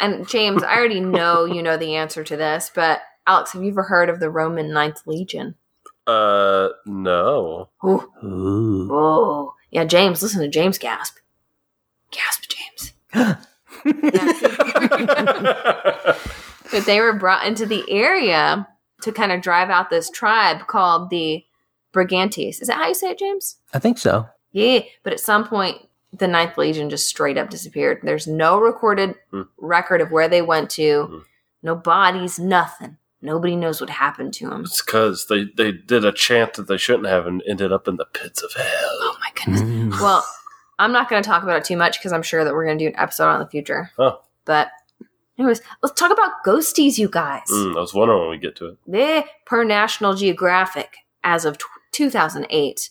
and 0.00 0.26
James, 0.26 0.62
I 0.64 0.76
already 0.76 1.00
know 1.00 1.44
you 1.44 1.62
know 1.62 1.76
the 1.76 1.94
answer 1.94 2.24
to 2.24 2.36
this, 2.36 2.70
but 2.74 3.00
Alex, 3.26 3.52
have 3.52 3.62
you 3.62 3.70
ever 3.70 3.84
heard 3.84 4.08
of 4.08 4.18
the 4.20 4.28
Roman 4.30 4.72
Ninth 4.72 5.02
Legion? 5.06 5.54
uh, 6.06 6.68
no. 6.86 7.70
Ooh. 7.84 8.02
Ooh. 8.24 8.88
Whoa. 8.90 9.54
Yeah, 9.70 9.84
James, 9.84 10.22
listen 10.22 10.40
to 10.42 10.48
James 10.48 10.76
gasp. 10.78 11.16
Gasp, 12.10 12.44
James. 12.48 12.92
But 16.72 16.86
they 16.86 17.00
were 17.00 17.12
brought 17.12 17.46
into 17.46 17.66
the 17.66 17.84
area 17.88 18.66
to 19.02 19.12
kind 19.12 19.30
of 19.30 19.40
drive 19.42 19.70
out 19.70 19.90
this 19.90 20.10
tribe 20.10 20.66
called 20.66 21.08
the 21.10 21.44
Brigantes. 21.94 22.60
Is 22.60 22.66
that 22.68 22.78
how 22.78 22.88
you 22.88 22.94
say 22.94 23.10
it, 23.10 23.18
James? 23.18 23.58
I 23.74 23.78
think 23.78 23.98
so. 23.98 24.26
Yeah, 24.52 24.80
but 25.02 25.12
at 25.12 25.20
some 25.20 25.46
point, 25.46 25.78
the 26.12 26.28
Ninth 26.28 26.56
Legion 26.56 26.88
just 26.90 27.08
straight 27.08 27.36
up 27.36 27.50
disappeared. 27.50 27.98
There's 28.02 28.26
no 28.26 28.60
recorded 28.60 29.16
Hmm. 29.32 29.42
record 29.58 30.00
of 30.00 30.10
where 30.12 30.28
they 30.28 30.42
went 30.42 30.70
to. 30.70 31.04
Hmm. 31.04 31.18
No 31.62 31.74
bodies, 31.74 32.38
nothing. 32.38 32.96
Nobody 33.20 33.56
knows 33.56 33.80
what 33.80 33.88
happened 33.90 34.34
to 34.34 34.48
them. 34.50 34.62
It's 34.64 34.82
because 34.82 35.26
they 35.28 35.44
they 35.56 35.72
did 35.72 36.04
a 36.04 36.12
chant 36.12 36.54
that 36.54 36.68
they 36.68 36.76
shouldn't 36.76 37.08
have 37.08 37.26
and 37.26 37.42
ended 37.48 37.72
up 37.72 37.88
in 37.88 37.96
the 37.96 38.04
pits 38.04 38.42
of 38.42 38.52
hell. 38.52 38.64
Oh 39.00 39.16
my 39.20 39.30
goodness. 39.34 39.62
Mm. 39.62 40.00
Well, 40.00 40.24
I'm 40.78 40.92
not 40.92 41.08
going 41.08 41.22
to 41.22 41.26
talk 41.28 41.42
about 41.42 41.56
it 41.56 41.64
too 41.64 41.76
much 41.76 41.98
because 41.98 42.12
I'm 42.12 42.22
sure 42.22 42.44
that 42.44 42.52
we're 42.52 42.66
going 42.66 42.78
to 42.78 42.84
do 42.84 42.88
an 42.94 43.00
episode 43.00 43.28
on 43.28 43.36
in 43.36 43.40
the 43.42 43.48
future. 43.50 43.90
Oh. 43.98 44.20
But, 44.44 44.68
anyways, 45.38 45.62
let's 45.82 45.98
talk 45.98 46.12
about 46.12 46.44
ghosties, 46.44 46.98
you 46.98 47.08
guys. 47.08 47.46
Mm, 47.50 47.76
I 47.76 47.80
was 47.80 47.94
wondering 47.94 48.20
when 48.20 48.30
we 48.30 48.38
get 48.38 48.56
to 48.56 48.66
it. 48.70 48.78
They, 48.86 49.24
per 49.46 49.64
National 49.64 50.14
Geographic, 50.14 50.96
as 51.22 51.44
of 51.46 51.56
t- 51.58 51.64
2008, 51.92 52.90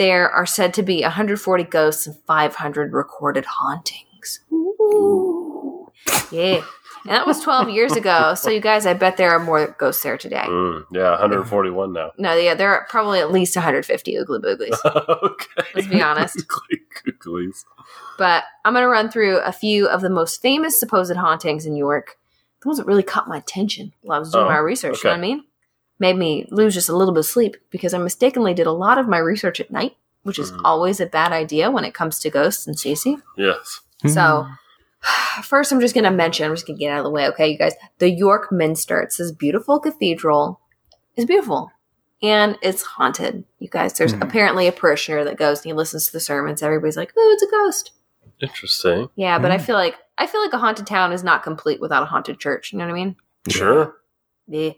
there 0.00 0.30
are 0.30 0.46
said 0.46 0.72
to 0.72 0.82
be 0.82 1.02
140 1.02 1.64
ghosts 1.64 2.06
and 2.06 2.16
500 2.26 2.94
recorded 2.94 3.44
hauntings. 3.44 4.40
Ooh. 4.50 5.92
Yeah. 6.32 6.62
And 7.04 7.12
that 7.12 7.26
was 7.26 7.42
12 7.42 7.68
years 7.74 7.92
ago. 7.92 8.34
So, 8.34 8.48
you 8.48 8.60
guys, 8.60 8.86
I 8.86 8.94
bet 8.94 9.18
there 9.18 9.30
are 9.30 9.38
more 9.38 9.76
ghosts 9.78 10.02
there 10.02 10.16
today. 10.16 10.46
Mm, 10.46 10.86
yeah, 10.90 11.10
141 11.10 11.92
now. 11.92 12.12
No, 12.16 12.34
yeah, 12.34 12.54
there 12.54 12.70
are 12.70 12.86
probably 12.88 13.20
at 13.20 13.30
least 13.30 13.54
150 13.54 14.14
oogly 14.14 14.38
booglies. 14.38 14.78
okay. 15.22 15.70
Let's 15.74 15.88
be 15.88 16.00
honest. 16.00 16.46
Googlies. 17.06 17.66
But 18.16 18.44
I'm 18.64 18.72
going 18.72 18.84
to 18.84 18.88
run 18.88 19.10
through 19.10 19.40
a 19.40 19.52
few 19.52 19.86
of 19.86 20.00
the 20.00 20.08
most 20.08 20.40
famous 20.40 20.80
supposed 20.80 21.14
hauntings 21.14 21.66
in 21.66 21.76
York. 21.76 22.16
The 22.62 22.68
ones 22.68 22.78
that 22.78 22.86
really 22.86 23.02
caught 23.02 23.28
my 23.28 23.36
attention 23.36 23.92
while 24.00 24.16
I 24.16 24.20
was 24.20 24.32
doing 24.32 24.46
Oh, 24.46 24.48
my 24.48 24.56
research. 24.56 25.04
You 25.04 25.10
know 25.10 25.14
what 25.14 25.18
I 25.18 25.20
mean? 25.20 25.44
Made 26.00 26.16
me 26.16 26.46
lose 26.50 26.74
just 26.74 26.88
a 26.88 26.96
little 26.96 27.14
bit 27.14 27.20
of 27.20 27.26
sleep 27.26 27.56
because 27.70 27.94
I 27.94 27.98
mistakenly 27.98 28.54
did 28.54 28.66
a 28.66 28.72
lot 28.72 28.98
of 28.98 29.06
my 29.06 29.18
research 29.18 29.60
at 29.60 29.70
night, 29.70 29.96
which 30.24 30.38
is 30.38 30.50
Mm. 30.50 30.62
always 30.64 30.98
a 30.98 31.06
bad 31.06 31.30
idea 31.30 31.70
when 31.70 31.84
it 31.84 31.94
comes 31.94 32.18
to 32.20 32.30
ghosts 32.30 32.66
and 32.66 32.74
Cece. 32.76 33.20
Yes. 33.36 33.80
So, 34.06 34.46
first, 35.42 35.70
I'm 35.72 35.80
just 35.80 35.94
going 35.94 36.04
to 36.04 36.10
mention, 36.10 36.46
I'm 36.46 36.54
just 36.54 36.66
going 36.66 36.78
to 36.78 36.80
get 36.84 36.90
out 36.92 36.98
of 36.98 37.04
the 37.04 37.10
way, 37.10 37.28
okay, 37.28 37.48
you 37.48 37.58
guys? 37.58 37.74
The 37.98 38.10
York 38.10 38.50
Minster. 38.50 39.00
It's 39.00 39.18
this 39.18 39.30
beautiful 39.30 39.78
cathedral. 39.78 40.60
It's 41.16 41.26
beautiful. 41.26 41.70
And 42.22 42.56
it's 42.62 42.82
haunted. 42.82 43.44
You 43.60 43.68
guys, 43.68 43.94
there's 43.94 44.12
Mhm. 44.14 44.22
apparently 44.22 44.66
a 44.66 44.72
parishioner 44.72 45.24
that 45.24 45.36
goes 45.38 45.58
and 45.58 45.66
he 45.66 45.72
listens 45.72 46.06
to 46.06 46.12
the 46.12 46.20
sermons. 46.20 46.62
Everybody's 46.62 46.96
like, 46.96 47.12
oh, 47.16 47.30
it's 47.34 47.42
a 47.42 47.50
ghost. 47.50 47.92
Interesting. 48.42 49.08
Yeah, 49.16 49.38
but 49.38 49.50
I 49.50 49.58
Mm. 49.58 49.62
feel 49.62 49.76
like 49.76 49.96
I 50.18 50.26
feel 50.26 50.42
like 50.42 50.52
a 50.52 50.58
haunted 50.58 50.86
town 50.86 51.12
is 51.12 51.24
not 51.24 51.42
complete 51.42 51.80
without 51.80 52.02
a 52.02 52.06
haunted 52.06 52.38
church. 52.38 52.72
You 52.72 52.78
know 52.78 52.84
what 52.84 52.90
I 52.90 52.94
mean? 52.94 53.16
Sure. 53.48 53.96
Yeah. 54.48 54.72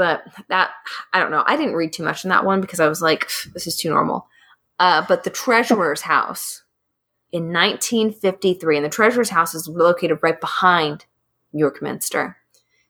But 0.00 0.24
that 0.48 0.70
I 1.12 1.20
don't 1.20 1.30
know. 1.30 1.44
I 1.46 1.58
didn't 1.58 1.74
read 1.74 1.92
too 1.92 2.02
much 2.02 2.24
in 2.24 2.30
that 2.30 2.46
one 2.46 2.62
because 2.62 2.80
I 2.80 2.88
was 2.88 3.02
like, 3.02 3.28
this 3.52 3.66
is 3.66 3.76
too 3.76 3.90
normal. 3.90 4.26
Uh, 4.78 5.04
but 5.06 5.24
the 5.24 5.30
treasurer's 5.30 6.00
house 6.00 6.62
in 7.32 7.52
1953, 7.52 8.76
and 8.78 8.84
the 8.86 8.88
treasurer's 8.88 9.28
house 9.28 9.54
is 9.54 9.68
located 9.68 10.20
right 10.22 10.40
behind 10.40 11.04
York 11.52 11.82
Minster. 11.82 12.38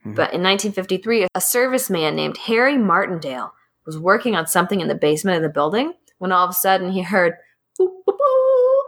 Mhm. 0.06 0.14
But 0.14 0.32
in 0.32 0.40
1953, 0.40 1.24
a 1.34 1.40
serviceman 1.40 2.14
named 2.14 2.36
Harry 2.36 2.78
Martindale 2.78 3.54
was 3.84 3.98
working 3.98 4.36
on 4.36 4.46
something 4.46 4.80
in 4.80 4.86
the 4.86 4.94
basement 4.94 5.36
of 5.38 5.42
the 5.42 5.48
building 5.48 5.94
when 6.18 6.30
all 6.30 6.44
of 6.44 6.50
a 6.50 6.52
sudden 6.54 6.92
he 6.92 7.02
heard 7.02 7.34
"Boop, 7.76 7.90
boop, 8.06 8.14
boop," 8.16 8.82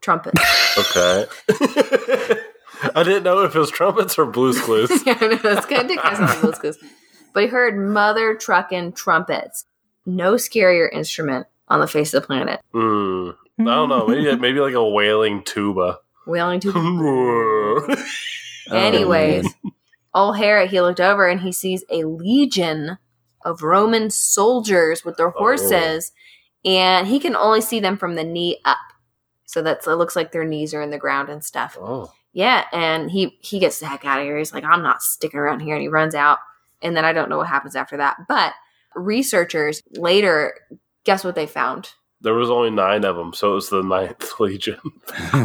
trumpet. 0.00 0.32
Okay. 0.78 1.26
I 2.94 3.02
didn't 3.02 3.24
know 3.24 3.44
if 3.44 3.54
it 3.54 3.58
was 3.58 3.70
trumpets 3.70 4.18
or 4.18 4.26
blues 4.26 4.60
clues. 4.60 4.90
yeah, 5.06 5.16
it's 5.20 5.66
kind 5.66 5.90
of 5.90 5.96
kind 5.98 6.30
of 6.30 6.40
Blues 6.40 6.58
Clues. 6.58 6.78
But 7.32 7.44
he 7.44 7.48
heard 7.48 7.76
mother 7.76 8.34
trucking 8.34 8.92
trumpets. 8.92 9.64
No 10.06 10.34
scarier 10.34 10.88
instrument 10.92 11.46
on 11.68 11.80
the 11.80 11.86
face 11.86 12.14
of 12.14 12.22
the 12.22 12.26
planet. 12.26 12.60
Hmm. 12.72 13.30
I 13.60 13.64
don't 13.64 13.88
know. 13.88 14.06
Maybe 14.06 14.36
maybe 14.40 14.60
like 14.60 14.74
a 14.74 14.88
wailing 14.88 15.42
tuba. 15.44 15.98
Wailing 16.26 16.60
to 16.60 16.72
oh, 16.74 17.96
Anyways, 18.70 19.46
old 20.14 20.38
Harry, 20.38 20.68
he 20.68 20.80
looked 20.80 21.00
over 21.00 21.28
and 21.28 21.40
he 21.40 21.52
sees 21.52 21.84
a 21.90 22.04
legion 22.04 22.98
of 23.44 23.62
Roman 23.62 24.08
soldiers 24.08 25.04
with 25.04 25.18
their 25.18 25.28
horses, 25.28 26.12
and 26.64 27.06
he 27.06 27.20
can 27.20 27.36
only 27.36 27.60
see 27.60 27.78
them 27.78 27.98
from 27.98 28.14
the 28.14 28.24
knee 28.24 28.58
up. 28.64 28.78
So 29.44 29.60
that's 29.60 29.86
it 29.86 29.92
looks 29.92 30.16
like 30.16 30.32
their 30.32 30.46
knees 30.46 30.72
are 30.72 30.80
in 30.80 30.90
the 30.90 30.98
ground 30.98 31.28
and 31.28 31.44
stuff. 31.44 31.76
oh. 31.80 32.12
Yeah, 32.34 32.64
and 32.72 33.10
he 33.10 33.38
he 33.40 33.58
gets 33.60 33.78
the 33.78 33.86
heck 33.86 34.04
out 34.04 34.20
of 34.20 34.26
here. 34.26 34.36
He's 34.36 34.52
like, 34.52 34.64
I'm 34.64 34.82
not 34.82 35.02
sticking 35.02 35.40
around 35.40 35.60
here, 35.60 35.74
and 35.74 35.82
he 35.82 35.88
runs 35.88 36.14
out. 36.14 36.38
And 36.82 36.96
then 36.96 37.04
I 37.04 37.12
don't 37.12 37.30
know 37.30 37.38
what 37.38 37.48
happens 37.48 37.76
after 37.76 37.96
that. 37.96 38.16
But 38.28 38.52
researchers 38.94 39.82
later, 39.92 40.54
guess 41.04 41.24
what 41.24 41.36
they 41.36 41.46
found? 41.46 41.92
There 42.20 42.34
was 42.34 42.50
only 42.50 42.70
nine 42.70 43.04
of 43.04 43.16
them, 43.16 43.32
so 43.32 43.52
it 43.52 43.54
was 43.54 43.70
the 43.70 43.82
ninth 43.82 44.32
legion. 44.40 44.80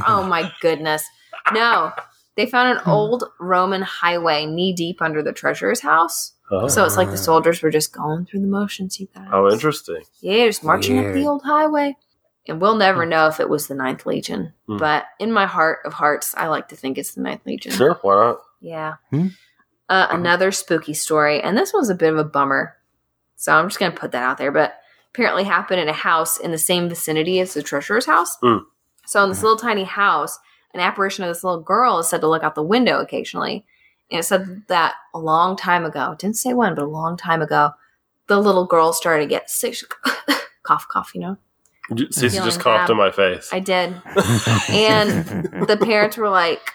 Oh 0.07 0.25
my 0.27 0.51
goodness. 0.61 1.05
No. 1.53 1.93
They 2.35 2.45
found 2.45 2.77
an 2.77 2.83
hmm. 2.83 2.89
old 2.89 3.25
Roman 3.39 3.81
highway 3.81 4.45
knee 4.45 4.73
deep 4.73 5.01
under 5.01 5.21
the 5.21 5.33
treasurer's 5.33 5.81
house. 5.81 6.33
Oh, 6.51 6.67
So 6.67 6.85
it's 6.85 6.97
like 6.97 7.11
the 7.11 7.17
soldiers 7.17 7.61
were 7.61 7.69
just 7.69 7.93
going 7.93 8.25
through 8.25 8.39
the 8.39 8.47
motions, 8.47 8.99
you 8.99 9.07
guys. 9.13 9.27
oh 9.31 9.51
interesting. 9.51 10.01
Yeah, 10.21 10.47
just 10.47 10.63
marching 10.63 11.05
up 11.05 11.13
the 11.13 11.27
old 11.27 11.43
highway. 11.43 11.95
And 12.49 12.59
we'll 12.59 12.75
never 12.75 13.05
know 13.05 13.27
if 13.27 13.39
it 13.39 13.49
was 13.49 13.67
the 13.67 13.75
Ninth 13.75 14.05
Legion. 14.05 14.53
Hmm. 14.67 14.77
But 14.77 15.05
in 15.19 15.31
my 15.31 15.45
heart 15.45 15.79
of 15.85 15.93
hearts, 15.93 16.33
I 16.35 16.47
like 16.47 16.69
to 16.69 16.75
think 16.75 16.97
it's 16.97 17.13
the 17.13 17.21
Ninth 17.21 17.45
Legion. 17.45 17.71
Sure, 17.71 17.99
why 18.01 18.15
not? 18.15 18.39
Yeah. 18.59 18.95
Hmm. 19.11 19.27
Uh, 19.87 20.07
another 20.11 20.51
spooky 20.51 20.93
story, 20.93 21.41
and 21.41 21.57
this 21.57 21.73
one's 21.73 21.89
a 21.89 21.95
bit 21.95 22.11
of 22.13 22.19
a 22.19 22.23
bummer. 22.23 22.75
So 23.37 23.53
I'm 23.53 23.67
just 23.67 23.79
going 23.79 23.91
to 23.91 23.97
put 23.97 24.11
that 24.11 24.23
out 24.23 24.37
there. 24.37 24.51
But 24.51 24.79
apparently 25.13 25.43
happened 25.43 25.79
in 25.79 25.89
a 25.89 25.93
house 25.93 26.37
in 26.37 26.51
the 26.51 26.57
same 26.57 26.89
vicinity 26.89 27.39
as 27.39 27.53
the 27.53 27.63
treasurer's 27.63 28.05
house. 28.05 28.37
Hmm. 28.41 28.59
So 29.05 29.23
in 29.23 29.29
this 29.29 29.41
little 29.41 29.57
tiny 29.57 29.85
house, 29.85 30.37
an 30.73 30.79
apparition 30.79 31.23
of 31.23 31.29
this 31.29 31.43
little 31.43 31.61
girl 31.61 31.99
is 31.99 32.09
said 32.09 32.21
to 32.21 32.27
look 32.27 32.43
out 32.43 32.55
the 32.55 32.63
window 32.63 32.99
occasionally. 32.99 33.65
And 34.11 34.19
it 34.19 34.23
said 34.23 34.63
that 34.67 34.95
a 35.13 35.19
long 35.19 35.55
time 35.55 35.85
ago, 35.85 36.15
didn't 36.17 36.37
say 36.37 36.53
when, 36.53 36.75
but 36.75 36.83
a 36.83 36.87
long 36.87 37.17
time 37.17 37.41
ago, 37.41 37.71
the 38.27 38.39
little 38.39 38.65
girl 38.65 38.93
started 38.93 39.23
to 39.23 39.29
get 39.29 39.49
sick. 39.49 39.75
cough, 40.63 40.87
cough, 40.87 41.11
you 41.15 41.21
know? 41.21 41.37
Cece 41.89 42.43
just 42.43 42.59
coughed 42.59 42.87
bad. 42.87 42.89
in 42.91 42.97
my 42.97 43.11
face. 43.11 43.49
I 43.51 43.59
did. 43.59 43.93
And 44.69 45.43
the 45.67 45.77
parents 45.81 46.17
were 46.17 46.29
like, 46.29 46.71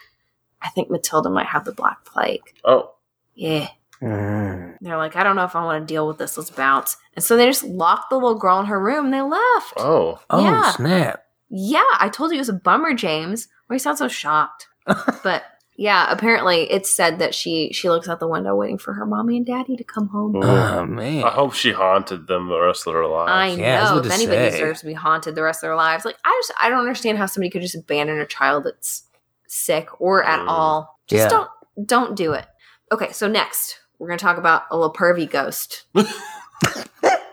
I 0.63 0.69
think 0.71 0.91
Matilda 0.91 1.31
might 1.31 1.47
have 1.47 1.65
the 1.65 1.73
Black 1.73 2.05
Plague. 2.05 2.43
oh, 2.65 2.95
Yeah. 3.35 3.69
Mm. 4.03 4.77
They're 4.81 4.97
like, 4.99 5.17
I 5.17 5.23
don't 5.23 5.37
know 5.37 5.45
if 5.45 5.57
I 5.57 5.65
want 5.65 5.87
to 5.87 5.93
deal 5.93 6.07
with 6.07 6.19
this. 6.19 6.37
Let's 6.37 6.51
bounce. 6.51 6.97
And 7.15 7.25
so 7.25 7.37
they 7.37 7.47
just 7.47 7.63
locked 7.65 8.11
the 8.11 8.17
little 8.17 8.39
girl 8.39 8.61
in 8.61 8.67
her 8.67 8.79
room 8.79 9.07
and 9.07 9.15
they 9.15 9.23
left. 9.23 9.75
oh. 9.79 10.21
Oh 10.29 10.73
snap! 10.77 11.25
Yeah, 11.49 11.85
I 11.99 12.09
told 12.09 12.31
you 12.33 12.37
it 12.37 12.41
was 12.41 12.49
a 12.49 12.55
bummer, 12.55 12.93
James. 12.95 13.49
Why 13.67 13.75
you 13.75 13.79
sound 13.81 13.99
so 13.99 14.09
shocked? 14.09 14.69
but 15.23 15.45
yeah, 15.77 16.07
apparently 16.11 16.71
it's 16.71 16.89
said 16.95 17.19
that 17.19 17.35
she 17.35 17.73
she 17.73 17.89
looks 17.91 18.09
out 18.09 18.21
the 18.21 18.29
window 18.29 18.55
waiting 18.55 18.79
for 18.79 18.93
her 18.95 19.05
mommy 19.05 19.37
and 19.39 19.47
daddy 19.47 19.77
to 19.77 19.85
come 19.85 20.09
home. 20.09 20.37
Oh 20.37 20.85
man! 20.87 21.25
I 21.25 21.31
hope 21.31 21.53
she 21.55 21.73
haunted 21.73 22.27
them 22.27 22.49
the 22.49 22.61
rest 22.61 22.87
of 22.87 22.93
their 22.93 23.07
lives. 23.07 23.31
I 23.33 23.61
Yeah, 23.61 23.85
know 23.85 23.93
about 23.99 24.07
if 24.07 24.11
to 24.13 24.15
anybody 24.15 24.51
say. 24.51 24.51
deserves 24.53 24.81
to 24.81 24.87
be 24.87 24.93
haunted 24.95 25.35
the 25.35 25.43
rest 25.43 25.59
of 25.59 25.69
their 25.69 25.77
lives. 25.77 26.05
Like 26.05 26.17
I 26.25 26.31
just 26.47 26.53
I 26.61 26.69
don't 26.69 26.79
understand 26.81 27.19
how 27.19 27.27
somebody 27.27 27.51
could 27.51 27.63
just 27.63 27.75
abandon 27.75 28.19
a 28.21 28.27
child 28.27 28.65
that's 28.65 29.05
sick 29.47 29.89
or 30.01 30.23
at 30.25 30.41
Mm. 30.41 30.49
all. 30.49 30.99
Just 31.09 31.25
Yeah. 31.25 31.29
don't 31.29 31.51
don't 31.87 32.17
do 32.17 32.33
it. 32.35 32.47
Okay, 32.93 33.11
so 33.13 33.27
next 33.29 33.81
we're 33.99 34.07
gonna 34.09 34.19
talk 34.19 34.39
about 34.39 34.63
a 34.71 34.77
little 34.77 34.93
pervy 34.93 35.29
ghost 35.29 35.85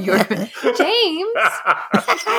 York- 0.00 0.28
James, 0.78 1.34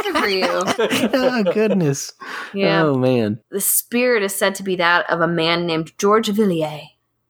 good 0.04 0.18
for 0.18 0.28
you. 0.28 0.48
oh 0.50 1.44
goodness! 1.54 2.14
Yeah. 2.56 2.86
Oh 2.86 2.96
man! 2.98 3.40
the 3.52 3.62
spirit 3.62 4.24
is 4.24 4.34
said 4.34 4.56
to 4.56 4.64
be 4.64 4.78
that 4.78 5.08
of 5.12 5.22
a 5.22 5.28
man 5.28 5.68
named 5.68 5.92
George 6.00 6.28
Villiers. 6.30 6.82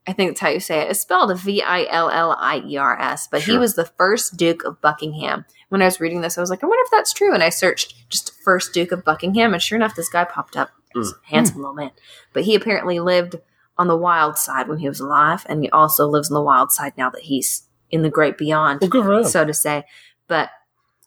I 0.08 0.14
think 0.14 0.32
that's 0.32 0.40
how 0.40 0.50
you 0.50 0.60
say 0.60 0.82
it. 0.82 0.92
It's 0.92 1.00
spelled 1.00 1.38
V 1.40 1.62
I 1.64 1.86
L 1.90 2.10
L 2.10 2.36
I 2.40 2.62
E 2.66 2.78
R 2.78 3.00
S, 3.00 3.28
but 3.28 3.42
he 3.42 3.58
was 3.58 3.76
the 3.76 3.86
first 3.86 4.38
Duke 4.38 4.64
of 4.64 4.80
Buckingham. 4.82 5.46
When 5.70 5.82
I 5.82 5.86
was 5.86 6.00
reading 6.00 6.22
this, 6.22 6.38
I 6.38 6.42
was 6.42 6.50
like, 6.52 6.64
I 6.64 6.68
wonder 6.68 6.84
if 6.86 6.92
that's 6.92 7.12
true. 7.14 7.34
And 7.34 7.42
I 7.42 7.50
searched 7.50 7.96
just 8.10 8.32
first 8.44 8.72
Duke 8.74 8.92
of 8.92 9.04
Buckingham, 9.04 9.54
and 9.54 9.62
sure 9.62 9.76
enough, 9.78 9.96
this 9.96 10.10
guy 10.10 10.24
popped 10.24 10.56
up. 10.56 10.70
He's 10.94 11.12
a 11.12 11.16
handsome 11.24 11.58
little 11.58 11.74
man. 11.74 11.92
But 12.34 12.44
he 12.44 12.54
apparently 12.56 13.00
lived 13.00 13.36
on 13.78 13.88
the 13.88 13.98
wild 13.98 14.38
side 14.38 14.68
when 14.68 14.78
he 14.78 14.88
was 14.88 15.00
alive, 15.00 15.46
and 15.50 15.64
he 15.64 15.70
also 15.72 16.08
lives 16.08 16.30
on 16.30 16.36
the 16.36 16.42
wild 16.42 16.72
side 16.72 16.94
now 16.98 17.10
that 17.10 17.24
he's 17.24 17.64
in 17.92 18.04
the 18.04 18.10
great 18.10 18.38
beyond 18.38 18.82
well, 18.82 18.90
good 18.90 19.28
so 19.28 19.44
to 19.44 19.54
say. 19.54 19.86
But 20.28 20.50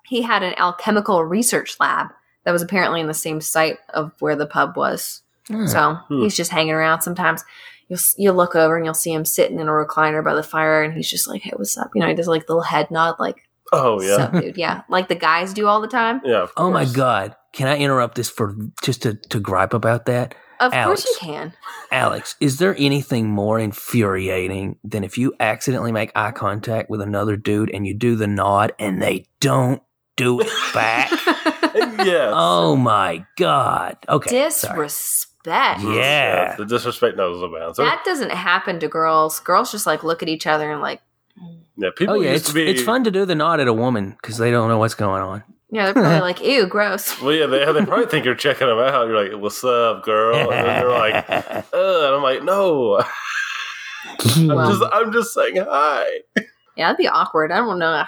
he 0.06 0.22
had 0.22 0.42
an 0.42 0.54
alchemical 0.58 1.24
research 1.24 1.78
lab 1.80 2.08
that 2.44 2.52
was 2.52 2.62
apparently 2.62 3.00
in 3.00 3.06
the 3.06 3.14
same 3.14 3.40
site 3.40 3.78
of 3.90 4.12
where 4.20 4.36
the 4.36 4.46
pub 4.46 4.76
was. 4.76 5.22
Hmm. 5.46 5.66
So 5.66 5.94
Hmm. 6.08 6.20
he's 6.22 6.36
just 6.36 6.50
hanging 6.50 6.72
around. 6.74 7.02
Sometimes 7.02 7.44
you'll 7.88 7.98
you'll 8.16 8.34
look 8.34 8.54
over 8.54 8.76
and 8.76 8.84
you'll 8.84 8.94
see 8.94 9.12
him 9.12 9.24
sitting 9.24 9.58
in 9.58 9.68
a 9.68 9.72
recliner 9.72 10.22
by 10.22 10.34
the 10.34 10.42
fire, 10.42 10.82
and 10.82 10.94
he's 10.94 11.10
just 11.10 11.28
like, 11.28 11.42
"Hey, 11.42 11.52
what's 11.56 11.76
up?" 11.76 11.90
You 11.94 12.00
know, 12.00 12.08
he 12.08 12.14
does 12.14 12.28
like 12.28 12.46
the 12.46 12.52
little 12.52 12.62
head 12.62 12.90
nod, 12.90 13.16
like, 13.18 13.48
oh 13.72 14.00
yeah, 14.00 14.16
"Sup, 14.16 14.32
dude?" 14.32 14.56
Yeah, 14.56 14.82
like 14.88 15.08
the 15.08 15.14
guys 15.14 15.52
do 15.52 15.66
all 15.66 15.80
the 15.80 15.88
time. 15.88 16.20
yeah. 16.24 16.42
Of 16.42 16.52
Oh 16.56 16.70
my 16.70 16.84
god! 16.84 17.34
Can 17.52 17.66
I 17.68 17.78
interrupt 17.78 18.14
this 18.14 18.30
for 18.30 18.56
just 18.82 19.02
to, 19.02 19.14
to 19.14 19.40
gripe 19.40 19.74
about 19.74 20.06
that? 20.06 20.34
Of 20.60 20.74
Alex. 20.74 21.04
course 21.04 21.22
you 21.22 21.28
can. 21.28 21.52
Alex, 21.92 22.34
is 22.40 22.58
there 22.58 22.74
anything 22.78 23.28
more 23.28 23.60
infuriating 23.60 24.76
than 24.82 25.04
if 25.04 25.16
you 25.16 25.34
accidentally 25.38 25.92
make 25.92 26.10
eye 26.16 26.32
contact 26.32 26.90
with 26.90 27.00
another 27.00 27.36
dude 27.36 27.70
and 27.72 27.86
you 27.86 27.94
do 27.94 28.16
the 28.16 28.26
nod 28.26 28.72
and 28.78 29.00
they 29.00 29.26
don't 29.40 29.80
do 30.16 30.40
it 30.40 30.48
back? 30.74 31.10
yes. 31.74 32.32
oh 32.34 32.74
my 32.74 33.24
god! 33.36 33.98
Okay, 34.08 34.50
sorry. 34.50 34.88
Disrespect. 35.44 35.80
Yeah. 35.96 36.54
The 36.56 36.64
disrespect 36.66 37.16
knows 37.16 37.40
no 37.40 37.48
bounds. 37.52 37.78
That 37.78 38.02
doesn't 38.04 38.30
happen 38.32 38.80
to 38.80 38.88
girls. 38.88 39.40
Girls 39.40 39.70
just 39.72 39.86
like 39.86 40.02
look 40.04 40.22
at 40.22 40.28
each 40.28 40.46
other 40.46 40.70
and 40.72 40.80
like, 40.82 41.00
yeah, 41.76 41.90
people 41.96 42.14
Oh 42.16 42.20
yeah, 42.20 42.32
used 42.32 42.42
it's 42.42 42.48
to 42.48 42.54
be. 42.54 42.66
it's 42.66 42.82
fun 42.82 43.04
to 43.04 43.10
do 43.10 43.24
the 43.24 43.34
nod 43.36 43.60
at 43.60 43.68
a 43.68 43.72
woman 43.72 44.16
because 44.20 44.36
they 44.38 44.50
don't 44.50 44.68
know 44.68 44.78
what's 44.78 44.94
going 44.96 45.22
on. 45.22 45.44
yeah, 45.70 45.84
they're 45.84 45.94
probably 45.94 46.20
like, 46.22 46.40
"Ew, 46.42 46.66
gross." 46.66 47.20
Well, 47.22 47.32
yeah, 47.32 47.46
they, 47.46 47.64
they 47.72 47.84
probably 47.84 48.06
think 48.06 48.24
you're 48.24 48.34
checking 48.34 48.66
them 48.66 48.78
out. 48.78 49.06
You're 49.06 49.22
like, 49.30 49.40
"What's 49.40 49.62
up, 49.62 50.02
girl?" 50.02 50.36
And 50.50 50.50
then 50.50 50.80
they're 50.80 50.88
like, 50.90 51.24
"Ugh," 51.30 51.64
and 51.72 52.14
I'm 52.16 52.22
like, 52.22 52.42
"No, 52.42 52.98
I'm 54.36 54.46
Well- 54.48 54.70
just, 54.76 54.92
I'm 54.92 55.12
just 55.12 55.32
saying 55.34 55.56
hi." 55.58 56.06
Yeah, 56.76 56.86
that'd 56.86 56.96
be 56.98 57.08
awkward. 57.08 57.50
I 57.52 57.56
don't 57.58 57.78
know. 57.78 58.04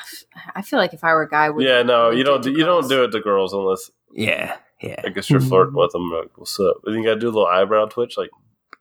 I 0.54 0.62
feel 0.62 0.78
like 0.78 0.92
if 0.94 1.02
I 1.04 1.12
were 1.12 1.22
a 1.22 1.28
guy, 1.28 1.50
would 1.50 1.64
Yeah, 1.64 1.82
no, 1.82 2.10
you 2.10 2.18
do 2.18 2.24
don't, 2.24 2.40
it 2.40 2.42
do, 2.44 2.58
you 2.58 2.64
don't 2.64 2.88
do 2.88 3.02
it 3.04 3.10
to 3.12 3.20
girls 3.20 3.52
unless 3.52 3.90
yeah, 4.12 4.56
yeah. 4.82 5.00
I 5.04 5.08
guess 5.10 5.28
you're 5.30 5.40
flirting 5.40 5.74
with 5.74 5.92
them. 5.92 6.10
Like, 6.10 6.30
What's 6.36 6.58
up? 6.60 6.76
And 6.84 6.96
you 6.96 7.04
got 7.04 7.14
to 7.14 7.20
do 7.20 7.26
a 7.28 7.30
little 7.32 7.46
eyebrow 7.46 7.86
twitch, 7.86 8.16
like. 8.16 8.30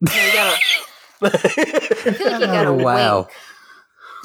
Yeah, 0.07 0.25
you 0.27 0.33
gotta, 0.33 0.57
I 1.21 1.29
feel 2.13 2.31
like 2.31 2.39
you 2.41 2.45
gotta 2.47 2.69
Oh, 2.69 2.73
wow. 2.73 3.17
wink, 3.17 3.27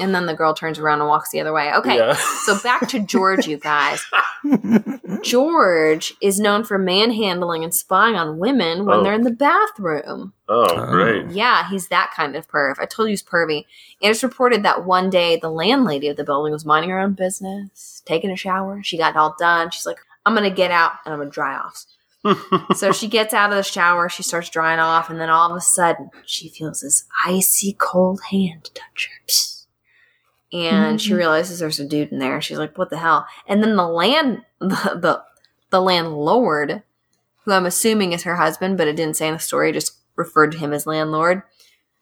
and 0.00 0.14
then 0.14 0.26
the 0.26 0.34
girl 0.34 0.54
turns 0.54 0.78
around 0.78 1.00
and 1.00 1.08
walks 1.08 1.30
the 1.30 1.40
other 1.40 1.52
way. 1.52 1.72
Okay, 1.74 1.96
Yeah. 1.96 2.16
so 2.44 2.58
back 2.60 2.88
to 2.88 3.00
George, 3.00 3.46
you 3.48 3.56
guys. 3.58 4.04
George 5.22 6.14
is 6.20 6.38
known 6.38 6.64
for 6.64 6.78
manhandling 6.78 7.64
and 7.64 7.74
spying 7.74 8.14
on 8.14 8.38
women 8.38 8.84
when 8.84 8.98
Oh. 8.98 9.02
they're 9.02 9.12
in 9.14 9.22
the 9.22 9.30
bathroom. 9.30 10.32
Oh, 10.48 10.66
oh, 10.68 10.86
great. 10.90 11.30
Yeah, 11.30 11.68
he's 11.68 11.88
that 11.88 12.12
kind 12.14 12.36
of 12.36 12.46
perv. 12.48 12.74
I 12.78 12.86
told 12.86 13.08
you 13.08 13.12
he's 13.12 13.22
pervy. 13.22 13.64
And 14.02 14.10
it's 14.10 14.22
reported 14.22 14.62
that 14.62 14.84
one 14.84 15.10
day 15.10 15.36
the 15.36 15.50
landlady 15.50 16.08
of 16.08 16.16
the 16.16 16.24
building 16.24 16.52
was 16.52 16.64
minding 16.64 16.90
her 16.90 16.98
own 17.00 17.14
business, 17.14 18.02
taking 18.04 18.30
a 18.30 18.36
shower. 18.36 18.82
She 18.82 18.98
got 18.98 19.10
it 19.10 19.16
all 19.16 19.34
done. 19.38 19.70
She's 19.70 19.86
like, 19.86 19.98
I'm 20.24 20.34
going 20.34 20.48
to 20.48 20.54
get 20.54 20.70
out 20.70 20.92
and 21.04 21.12
I'm 21.12 21.18
going 21.18 21.30
to 21.30 21.34
dry 21.34 21.56
off. 21.56 21.84
so 22.74 22.92
she 22.92 23.08
gets 23.08 23.34
out 23.34 23.50
of 23.50 23.56
the 23.56 23.62
shower, 23.62 24.08
she 24.08 24.22
starts 24.22 24.48
drying 24.48 24.78
off, 24.78 25.10
and 25.10 25.20
then 25.20 25.28
all 25.28 25.50
of 25.50 25.56
a 25.56 25.60
sudden 25.60 26.10
she 26.24 26.48
feels 26.48 26.80
this 26.80 27.04
icy 27.26 27.74
cold 27.78 28.20
hand 28.30 28.70
touch 28.74 29.10
her. 29.10 29.26
Psst. 29.28 29.66
and 30.52 31.02
she 31.02 31.12
realizes 31.12 31.58
there's 31.58 31.80
a 31.80 31.86
dude 31.86 32.12
in 32.12 32.18
there. 32.18 32.40
She's 32.40 32.58
like, 32.58 32.78
"What 32.78 32.88
the 32.88 32.96
hell?" 32.96 33.26
And 33.46 33.62
then 33.62 33.76
the 33.76 33.86
land 33.86 34.42
the 34.58 34.96
the, 34.96 35.22
the 35.70 35.82
landlord, 35.82 36.82
who 37.44 37.52
I'm 37.52 37.66
assuming 37.66 38.12
is 38.12 38.22
her 38.22 38.36
husband, 38.36 38.78
but 38.78 38.88
it 38.88 38.96
didn't 38.96 39.16
say 39.16 39.28
in 39.28 39.34
the 39.34 39.40
story, 39.40 39.72
just 39.72 39.98
referred 40.16 40.52
to 40.52 40.58
him 40.58 40.72
as 40.72 40.86
landlord, 40.86 41.42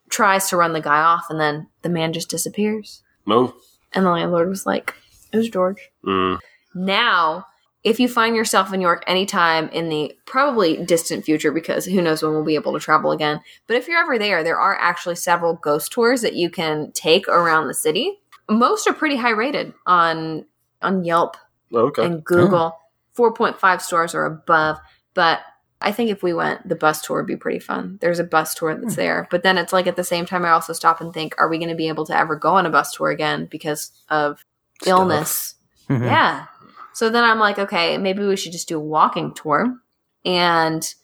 tries 0.08 0.48
to 0.50 0.56
run 0.56 0.72
the 0.72 0.80
guy 0.80 1.00
off, 1.00 1.26
and 1.30 1.40
then 1.40 1.66
the 1.80 1.88
man 1.88 2.12
just 2.12 2.28
disappears. 2.28 3.02
No. 3.26 3.54
And 3.92 4.06
the 4.06 4.10
landlord 4.10 4.48
was 4.48 4.66
like, 4.66 4.94
"It 5.32 5.36
was 5.36 5.48
George." 5.48 5.90
Mm. 6.04 6.38
Now, 6.74 7.46
if 7.84 7.98
you 7.98 8.08
find 8.08 8.36
yourself 8.36 8.72
in 8.72 8.78
New 8.80 8.86
York 8.86 9.02
anytime 9.06 9.68
in 9.70 9.88
the 9.88 10.16
probably 10.26 10.76
distant 10.84 11.24
future, 11.24 11.50
because 11.52 11.84
who 11.84 12.00
knows 12.00 12.22
when 12.22 12.32
we'll 12.32 12.44
be 12.44 12.54
able 12.54 12.72
to 12.74 12.80
travel 12.80 13.10
again, 13.10 13.40
but 13.66 13.76
if 13.76 13.88
you're 13.88 14.00
ever 14.00 14.18
there, 14.18 14.44
there 14.44 14.58
are 14.58 14.76
actually 14.78 15.16
several 15.16 15.54
ghost 15.54 15.90
tours 15.92 16.20
that 16.22 16.34
you 16.34 16.48
can 16.50 16.92
take 16.92 17.26
around 17.28 17.66
the 17.66 17.74
city. 17.74 18.18
Most 18.48 18.86
are 18.86 18.92
pretty 18.92 19.16
high 19.16 19.30
rated 19.30 19.72
on 19.86 20.46
on 20.80 21.04
Yelp 21.04 21.36
Okay. 21.72 22.04
and 22.04 22.24
Google. 22.24 22.76
4.5 23.16 23.82
stars 23.82 24.14
or 24.14 24.24
above. 24.24 24.78
But 25.14 25.40
I 25.82 25.92
think 25.92 26.10
if 26.10 26.22
we 26.22 26.32
went, 26.32 26.66
the 26.66 26.74
bus 26.74 27.02
tour 27.02 27.18
would 27.18 27.26
be 27.26 27.36
pretty 27.36 27.58
fun. 27.58 27.98
There's 28.00 28.18
a 28.18 28.24
bus 28.24 28.54
tour 28.54 28.74
that's 28.74 28.96
there. 28.96 29.28
But 29.30 29.42
then 29.42 29.58
it's 29.58 29.72
like 29.72 29.86
at 29.86 29.96
the 29.96 30.04
same 30.04 30.24
time, 30.24 30.44
I 30.44 30.50
also 30.50 30.72
stop 30.72 31.00
and 31.00 31.12
think, 31.12 31.34
are 31.38 31.48
we 31.48 31.58
going 31.58 31.68
to 31.68 31.74
be 31.74 31.88
able 31.88 32.06
to 32.06 32.16
ever 32.16 32.36
go 32.36 32.54
on 32.54 32.64
a 32.64 32.70
bus 32.70 32.94
tour 32.94 33.10
again 33.10 33.46
because 33.50 33.90
of 34.08 34.44
illness? 34.86 35.56
Mhm. 35.90 36.06
Yeah. 36.06 36.46
So 36.94 37.08
then 37.10 37.24
I'm 37.24 37.38
like, 37.38 37.58
okay, 37.58 37.98
maybe 37.98 38.24
we 38.26 38.36
should 38.36 38.52
just 38.52 38.68
do 38.68 38.76
a 38.76 38.80
walking 38.80 39.32
tour. 39.34 39.76
And 40.24 40.94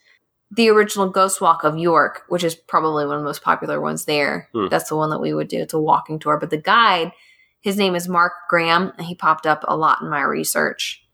the 0.50 0.68
original 0.70 1.08
Ghost 1.10 1.40
Walk 1.40 1.64
of 1.64 1.76
York, 1.78 2.22
which 2.28 2.44
is 2.44 2.54
probably 2.54 3.04
one 3.04 3.16
of 3.16 3.20
the 3.20 3.26
most 3.26 3.42
popular 3.42 3.80
ones 3.80 4.04
there, 4.06 4.48
Hmm. 4.52 4.68
that's 4.70 4.88
the 4.88 4.96
one 4.96 5.10
that 5.10 5.20
we 5.20 5.34
would 5.34 5.48
do. 5.48 5.58
It's 5.60 5.74
a 5.74 5.78
walking 5.80 6.18
tour. 6.18 6.38
But 6.38 6.50
the 6.50 6.56
guide, 6.56 7.12
his 7.60 7.76
name 7.76 7.94
is 7.94 8.08
Mark 8.08 8.32
Graham, 8.48 8.92
and 8.96 9.06
he 9.06 9.14
popped 9.14 9.46
up 9.46 9.64
a 9.68 9.76
lot 9.76 10.00
in 10.00 10.08
my 10.08 10.22
research. 10.22 11.04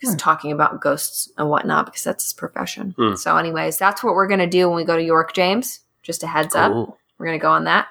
Just 0.00 0.14
Hmm. 0.14 0.18
talking 0.18 0.52
about 0.52 0.80
ghosts 0.80 1.30
and 1.38 1.48
whatnot 1.48 1.86
because 1.86 2.04
that's 2.04 2.24
his 2.24 2.32
profession. 2.34 2.94
Hmm. 2.98 3.14
So, 3.14 3.36
anyways, 3.36 3.78
that's 3.78 4.04
what 4.04 4.14
we're 4.14 4.28
going 4.28 4.40
to 4.40 4.46
do 4.46 4.68
when 4.68 4.76
we 4.76 4.84
go 4.84 4.96
to 4.96 5.02
York, 5.02 5.32
James. 5.32 5.80
Just 6.02 6.22
a 6.22 6.26
heads 6.26 6.54
up. 6.54 6.70
Cool. 6.70 6.98
We're 7.18 7.26
going 7.26 7.38
to 7.38 7.42
go 7.42 7.50
on 7.50 7.64
that. 7.64 7.88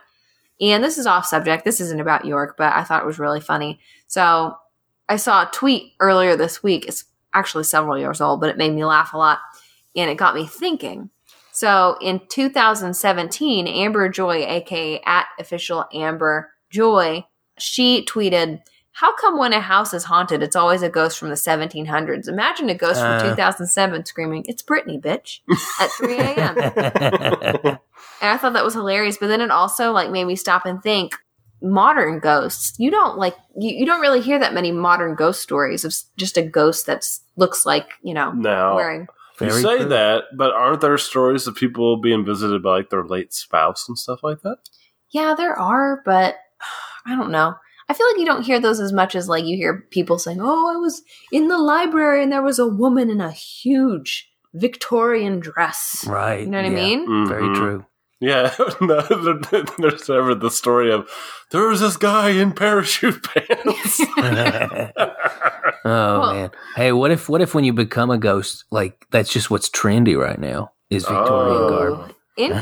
And 0.62 0.82
this 0.84 0.98
is 0.98 1.08
off 1.08 1.26
subject. 1.26 1.66
This 1.66 1.82
isn't 1.82 2.00
about 2.00 2.24
York, 2.24 2.56
but 2.58 2.72
I 2.74 2.84
thought 2.84 3.02
it 3.04 3.06
was 3.08 3.20
really 3.20 3.42
funny. 3.42 3.80
So 4.08 4.56
I 5.08 5.18
saw 5.18 5.44
a 5.44 5.52
tweet 5.52 5.94
earlier 6.00 6.36
this 6.36 6.64
week. 6.64 6.86
It's 6.88 7.06
actually 7.34 7.64
several 7.66 7.98
years 7.98 8.22
old, 8.22 8.40
but 8.42 8.50
it 8.50 8.58
made 8.58 8.74
me 8.74 8.86
laugh 8.86 9.14
a 9.14 9.18
lot. 9.18 9.40
And 9.96 10.10
it 10.10 10.16
got 10.18 10.36
me 10.36 10.46
thinking. 10.46 11.10
So 11.52 11.98
in 12.02 12.22
2017, 12.28 13.68
Amber 13.68 14.10
Joy, 14.10 14.46
aka 14.46 15.00
at 15.06 15.26
official 15.40 15.86
Amber 15.94 16.52
Joy, 16.70 17.26
she 17.58 18.04
tweeted, 18.06 18.62
How 18.92 19.16
come 19.16 19.38
when 19.38 19.54
a 19.54 19.62
house 19.62 19.94
is 19.94 20.04
haunted, 20.04 20.44
it's 20.44 20.56
always 20.56 20.82
a 20.82 20.90
ghost 20.90 21.18
from 21.18 21.30
the 21.30 21.36
1700s? 21.36 22.28
Imagine 22.28 22.70
a 22.70 22.76
ghost 22.76 23.00
Uh. 23.00 23.20
from 23.20 23.30
2007 23.30 24.06
screaming, 24.06 24.44
It's 24.48 24.64
Britney, 24.64 25.00
bitch, 25.02 25.40
at 25.80 25.92
3 25.92 26.18
a.m. 26.18 27.78
And 28.22 28.32
I 28.32 28.38
thought 28.38 28.54
that 28.54 28.64
was 28.66 28.74
hilarious. 28.74 29.18
But 29.18 29.28
then 29.28 29.42
it 29.42 29.52
also 29.52 29.92
like 29.92 30.10
made 30.10 30.26
me 30.26 30.36
stop 30.36 30.66
and 30.66 30.82
think 30.82 31.14
modern 31.62 32.20
ghosts. 32.20 32.74
You 32.80 32.92
don't 32.92 33.18
like 33.18 33.36
you, 33.58 33.72
you 33.76 33.86
don't 33.86 34.02
really 34.02 34.22
hear 34.22 34.40
that 34.40 34.54
many 34.54 34.72
modern 34.72 35.16
ghost 35.16 35.42
stories 35.42 35.84
of 35.86 35.94
just 36.18 36.38
a 36.38 36.42
ghost 36.44 36.86
that 36.88 37.06
looks 37.38 37.66
like, 37.66 37.88
you 38.04 38.14
know, 38.14 38.32
Now, 38.32 38.76
wearing 38.76 39.08
you 39.42 39.50
say 39.52 39.80
true. 39.80 39.90
that, 39.90 40.24
but 40.38 40.54
aren't 40.54 40.82
there 40.82 40.98
stories 40.98 41.46
of 41.48 41.56
people 41.56 41.98
being 41.98 42.24
visited 42.24 42.64
by 42.64 42.78
like 42.78 42.90
their 42.90 43.04
late 43.04 43.34
spouse 43.34 43.88
and 43.90 43.98
stuff 43.98 44.22
like 44.24 44.42
that? 44.44 44.58
Yeah, 45.12 45.34
there 45.38 45.58
are, 45.58 46.02
but 46.06 46.36
I 47.06 47.16
don't 47.16 47.32
know. 47.32 47.56
I 47.88 47.94
feel 47.94 48.08
like 48.08 48.18
you 48.18 48.26
don't 48.26 48.44
hear 48.44 48.60
those 48.60 48.80
as 48.80 48.92
much 48.92 49.14
as 49.14 49.30
like 49.30 49.46
you 49.46 49.56
hear 49.58 49.86
people 49.92 50.18
saying, 50.18 50.40
"Oh, 50.42 50.74
I 50.74 50.78
was 50.78 51.04
in 51.32 51.48
the 51.50 51.58
library 51.58 52.24
and 52.24 52.32
there 52.32 52.42
was 52.42 52.58
a 52.60 52.68
woman 52.68 53.10
in 53.10 53.22
a 53.22 53.32
huge 53.32 54.28
Victorian 54.54 55.40
dress." 55.40 56.04
Right. 56.08 56.42
You 56.42 56.48
know 56.48 56.58
what 56.58 56.66
I 56.66 56.70
mean? 56.70 57.28
Very 57.28 57.44
Mhm. 57.44 57.56
true. 57.56 57.86
Yeah, 58.22 58.54
no, 58.82 59.02
there's 59.78 60.10
ever 60.10 60.36
the 60.36 60.50
story 60.50 60.92
of 60.92 61.10
there 61.52 61.68
was 61.68 61.82
this 61.82 61.98
guy 61.98 62.30
in 62.30 62.54
parachute 62.54 63.22
pants. 63.36 64.00
oh 64.00 64.90
Well- 65.86 66.34
man. 66.34 66.52
Hey, 66.76 66.92
what 66.92 67.12
if 67.12 67.30
what 67.30 67.42
if 67.42 67.54
when 67.54 67.64
you 67.64 67.74
become 67.74 68.10
a 68.12 68.18
ghost, 68.18 68.66
like 68.72 69.06
that's 69.12 69.32
just 69.32 69.52
what's 69.52 69.70
trendy 69.70 70.18
right 70.18 70.40
now 70.40 70.72
is 70.90 71.04
Victorian 71.06 71.58
Oh. 71.58 71.70
garb. 71.70 72.12
In- 72.38 72.52
be- 72.52 72.58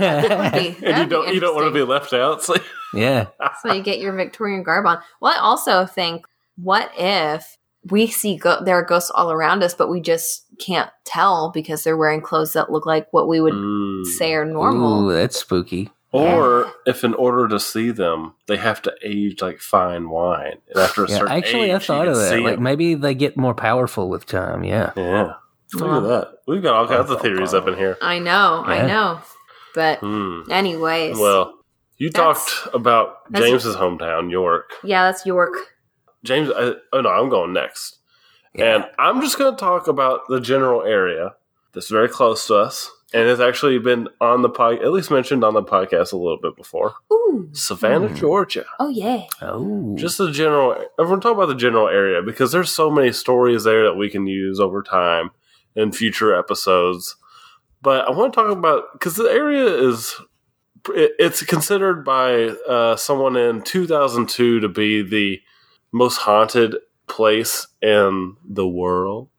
and 0.85 0.97
you 0.97 1.05
don't 1.07 1.33
you 1.33 1.39
don't 1.39 1.55
want 1.55 1.67
to 1.67 1.71
be 1.71 1.83
left 1.83 2.13
out. 2.13 2.43
So 2.43 2.55
Yeah. 2.93 3.27
so 3.61 3.73
you 3.73 3.81
get 3.83 3.99
your 3.99 4.13
Victorian 4.13 4.63
garb 4.63 4.85
on. 4.85 4.99
Well, 5.21 5.33
I 5.33 5.39
also 5.39 5.85
think, 5.85 6.25
what 6.57 6.91
if 6.97 7.57
we 7.89 8.07
see 8.07 8.37
go- 8.37 8.63
there 8.63 8.75
are 8.77 8.83
ghosts 8.83 9.11
all 9.11 9.31
around 9.31 9.63
us, 9.63 9.73
but 9.73 9.89
we 9.89 9.99
just 10.01 10.45
can't 10.59 10.89
tell 11.05 11.51
because 11.51 11.83
they're 11.83 11.97
wearing 11.97 12.21
clothes 12.21 12.53
that 12.53 12.71
look 12.71 12.85
like 12.85 13.07
what 13.11 13.27
we 13.27 13.41
would 13.41 13.53
Mm. 13.53 14.05
say 14.05 14.33
are 14.33 14.45
normal. 14.45 15.09
Ooh, 15.09 15.13
that's 15.13 15.39
spooky. 15.39 15.89
Or 16.11 16.67
if 16.85 17.03
in 17.03 17.15
order 17.15 17.47
to 17.47 17.59
see 17.59 17.89
them, 17.89 18.35
they 18.47 18.57
have 18.57 18.81
to 18.83 18.93
age 19.03 19.41
like 19.41 19.59
fine 19.59 20.09
wine, 20.09 20.59
and 20.69 20.77
after 20.79 21.05
a 21.05 21.09
Yeah, 21.09 21.17
certain 21.17 21.31
actually, 21.35 21.71
age, 21.71 21.75
I 21.75 21.79
thought 21.79 22.03
you 22.05 22.11
of 22.11 22.17
that. 22.17 22.31
Like 22.35 22.43
Like 22.43 22.57
'em. 22.57 22.63
maybe 22.63 22.93
they 22.93 23.15
get 23.15 23.35
more 23.35 23.55
powerful 23.55 24.09
with 24.09 24.27
time. 24.27 24.63
Yeah. 24.63 24.91
yeah. 24.95 25.33
Look 25.73 25.87
Wow. 25.89 25.97
at 25.97 26.03
that. 26.07 26.27
We've 26.47 26.61
got 26.61 26.75
all 26.75 26.87
kinds 26.87 27.09
of 27.09 27.19
theories 27.19 27.55
up 27.55 27.67
in 27.67 27.75
here. 27.75 27.97
I 27.99 28.19
know, 28.19 28.61
I 28.63 28.85
know. 28.85 29.17
But 29.73 29.99
Hmm. 30.01 30.41
anyways, 30.51 31.17
Well, 31.17 31.55
you 31.97 32.11
That's- 32.11 32.61
talked 32.61 32.75
about 32.75 33.29
that's- 33.31 33.49
James's 33.49 33.75
hometown, 33.75 34.29
York. 34.29 34.69
yeah, 34.83 35.05
that's 35.09 35.25
York. 35.25 35.55
James, 36.23 36.49
I, 36.55 36.73
oh 36.93 37.01
no, 37.01 37.09
I'm 37.09 37.29
going 37.29 37.53
next. 37.53 37.97
Yeah. 38.55 38.75
And 38.75 38.85
I'm 38.99 39.21
just 39.21 39.37
going 39.37 39.53
to 39.55 39.59
talk 39.59 39.87
about 39.87 40.27
the 40.29 40.39
general 40.39 40.83
area 40.83 41.33
that's 41.73 41.89
very 41.89 42.07
close 42.07 42.45
to 42.47 42.55
us 42.55 42.89
and 43.13 43.27
has 43.27 43.39
actually 43.39 43.77
been 43.79 44.07
on 44.21 44.41
the 44.43 44.49
pod, 44.49 44.75
at 44.83 44.91
least 44.91 45.09
mentioned 45.11 45.43
on 45.43 45.53
the 45.55 45.63
podcast 45.63 46.13
a 46.13 46.17
little 46.17 46.37
bit 46.41 46.55
before. 46.55 46.93
Ooh, 47.11 47.49
Savannah, 47.51 48.09
Hmm. 48.09 48.15
Georgia. 48.15 48.65
oh 48.79 48.89
yeah. 48.89 49.23
oh. 49.41 49.95
Just 49.97 50.17
the 50.19 50.31
general, 50.31 50.75
everyone 50.99 51.19
talk 51.21 51.33
about 51.33 51.47
the 51.47 51.55
general 51.55 51.87
area 51.87 52.21
because 52.21 52.51
there's 52.51 52.71
so 52.71 52.89
many 52.91 53.11
stories 53.11 53.63
there 53.63 53.83
that 53.85 53.95
we 53.95 54.09
can 54.09 54.27
use 54.27 54.59
over 54.59 54.81
time 54.83 55.31
in 55.75 55.91
future 55.91 56.35
episodes. 56.37 57.15
But 57.81 58.07
I 58.07 58.11
want 58.11 58.33
to 58.33 58.39
talk 58.39 58.51
about 58.51 58.83
because 58.93 59.15
the 59.15 59.29
area 59.29 59.65
is 59.65 60.15
it- 60.89 61.13
it's 61.17 61.43
considered 61.43 62.03
by 62.05 62.45
uh, 62.67 62.95
someone 62.97 63.35
in 63.35 63.61
2002 63.63 64.59
to 64.59 64.69
be 64.69 65.01
the 65.01 65.41
most 65.93 66.17
haunted 66.17 66.75
place 67.07 67.67
in 67.81 68.35
the 68.43 68.67
world. 68.67 69.29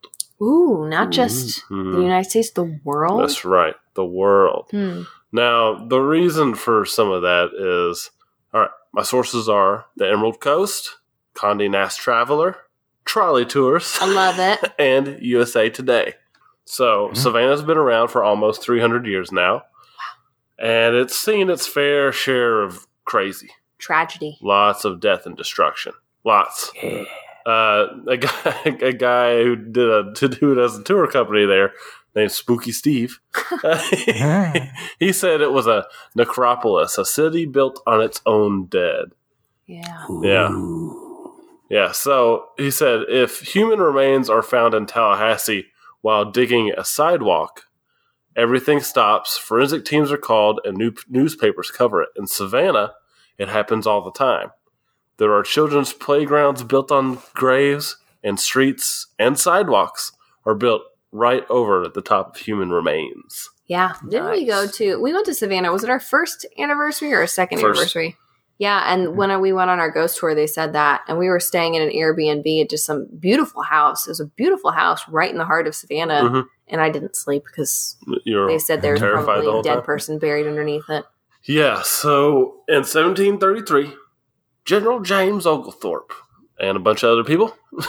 Ooh, 0.40 0.86
not 0.88 1.10
just 1.10 1.62
Mhm. 1.70 1.92
the 1.94 2.00
United 2.02 2.30
States, 2.30 2.50
the 2.52 2.80
world. 2.84 3.20
That's 3.22 3.44
right, 3.44 3.74
the 3.94 4.04
world. 4.04 4.68
Hmm. 4.70 5.02
Now, 5.32 5.74
the 5.86 6.00
reason 6.00 6.54
for 6.54 6.84
some 6.86 7.10
of 7.10 7.22
that 7.22 7.50
is 7.54 8.10
all 8.52 8.60
right, 8.62 8.70
my 8.92 9.02
sources 9.02 9.48
are 9.48 9.86
the 9.96 10.08
Emerald 10.08 10.40
Coast, 10.40 10.96
Condé 11.34 11.68
Nast 11.70 11.98
Traveler, 11.98 12.56
Trolley 13.04 13.44
Tours, 13.44 13.98
I 14.00 14.06
love 14.06 14.38
it. 14.38 14.72
and 14.78 15.18
USA 15.20 15.68
Today. 15.68 16.14
So, 16.64 17.08
Mhm. 17.08 17.16
Savannah's 17.16 17.62
been 17.62 17.76
around 17.76 18.08
for 18.08 18.22
almost 18.24 18.62
300 18.62 19.06
years 19.06 19.30
now. 19.32 19.64
And 20.58 20.94
it's 20.94 21.16
seen 21.18 21.50
its 21.50 21.66
fair 21.66 22.12
share 22.12 22.62
of 22.62 22.86
crazy. 23.04 23.50
Tragedy. 23.78 24.38
Lots 24.40 24.84
of 24.84 25.00
death 25.00 25.26
and 25.26 25.36
destruction. 25.36 25.92
Lots. 26.24 26.70
yeah. 26.82 27.04
Uh, 27.46 27.88
a 28.08 28.16
guy, 28.16 28.60
a 28.80 28.92
guy 28.92 29.42
who 29.42 29.56
did 29.56 29.90
a 29.90 30.12
to 30.14 30.28
do 30.28 30.52
it 30.52 30.64
as 30.64 30.78
a 30.78 30.82
tour 30.82 31.06
company 31.06 31.44
there, 31.44 31.72
named 32.14 32.32
Spooky 32.32 32.72
Steve. 32.72 33.20
he 34.98 35.12
said 35.12 35.40
it 35.40 35.52
was 35.52 35.66
a 35.66 35.86
necropolis, 36.14 36.96
a 36.96 37.04
city 37.04 37.44
built 37.44 37.82
on 37.86 38.00
its 38.00 38.20
own 38.24 38.66
dead. 38.66 39.12
Yeah. 39.66 40.06
Yeah. 40.22 40.50
Ooh. 40.50 41.02
Yeah, 41.70 41.92
so 41.92 42.50
he 42.56 42.70
said 42.70 43.04
if 43.08 43.40
human 43.40 43.80
remains 43.80 44.28
are 44.28 44.42
found 44.42 44.74
in 44.74 44.86
Tallahassee 44.86 45.66
while 46.02 46.30
digging 46.30 46.72
a 46.76 46.84
sidewalk, 46.84 47.64
everything 48.36 48.80
stops, 48.80 49.38
forensic 49.38 49.84
teams 49.84 50.12
are 50.12 50.18
called, 50.18 50.60
and 50.64 50.76
new- 50.76 50.94
newspapers 51.08 51.70
cover 51.70 52.02
it. 52.02 52.10
In 52.16 52.26
Savannah, 52.26 52.92
it 53.38 53.48
happens 53.48 53.86
all 53.86 54.02
the 54.02 54.12
time. 54.12 54.50
There 55.18 55.32
are 55.32 55.42
children's 55.42 55.92
playgrounds 55.92 56.62
built 56.64 56.90
on 56.90 57.18
graves, 57.34 57.96
and 58.22 58.38
streets 58.40 59.06
and 59.18 59.38
sidewalks 59.38 60.12
are 60.46 60.54
built 60.54 60.82
right 61.12 61.44
over 61.48 61.84
at 61.84 61.94
the 61.94 62.02
top 62.02 62.34
of 62.34 62.42
human 62.42 62.70
remains. 62.70 63.48
Yeah. 63.66 63.92
Didn't 64.08 64.30
we 64.30 64.44
go 64.44 64.64
Nice. 64.64 64.76
to? 64.78 65.00
We 65.00 65.12
went 65.14 65.26
to 65.26 65.34
Savannah. 65.34 65.72
Was 65.72 65.84
it 65.84 65.90
our 65.90 66.00
first 66.00 66.44
anniversary 66.58 67.12
or 67.12 67.18
our 67.20 67.26
second 67.26 67.60
First. 67.60 67.78
anniversary? 67.78 68.16
Yeah, 68.58 68.84
and 68.92 69.16
when 69.16 69.40
we 69.40 69.52
went 69.52 69.70
on 69.70 69.80
our 69.80 69.90
ghost 69.90 70.18
tour, 70.18 70.34
they 70.34 70.46
said 70.46 70.74
that, 70.74 71.00
and 71.08 71.18
we 71.18 71.28
were 71.28 71.40
staying 71.40 71.74
in 71.74 71.82
an 71.82 71.90
Airbnb 71.90 72.62
at 72.62 72.70
just 72.70 72.86
some 72.86 73.06
beautiful 73.18 73.62
house. 73.62 74.06
It 74.06 74.10
was 74.10 74.20
a 74.20 74.26
beautiful 74.26 74.70
house 74.70 75.02
right 75.08 75.30
in 75.30 75.38
the 75.38 75.44
heart 75.44 75.66
of 75.66 75.74
Savannah, 75.74 76.22
Mhm. 76.22 76.46
and 76.68 76.80
I 76.80 76.88
didn't 76.90 77.16
sleep 77.16 77.42
because 77.44 77.96
You're 78.24 78.46
they 78.46 78.58
said 78.58 78.80
there 78.80 78.92
was 78.92 79.00
terrified 79.00 79.38
the 79.38 79.42
probably 79.42 79.58
a 79.60 79.62
dead 79.62 79.74
time? 79.76 79.82
person 79.82 80.18
buried 80.20 80.46
underneath 80.46 80.88
it. 80.88 81.04
Yeah, 81.42 81.82
so 81.82 82.60
in 82.68 82.84
1733, 82.84 83.92
General 84.64 85.00
James 85.00 85.46
Oglethorpe 85.46 86.12
and 86.58 86.76
a 86.76 86.80
bunch 86.80 87.02
of 87.02 87.10
other 87.10 87.24
people 87.24 87.56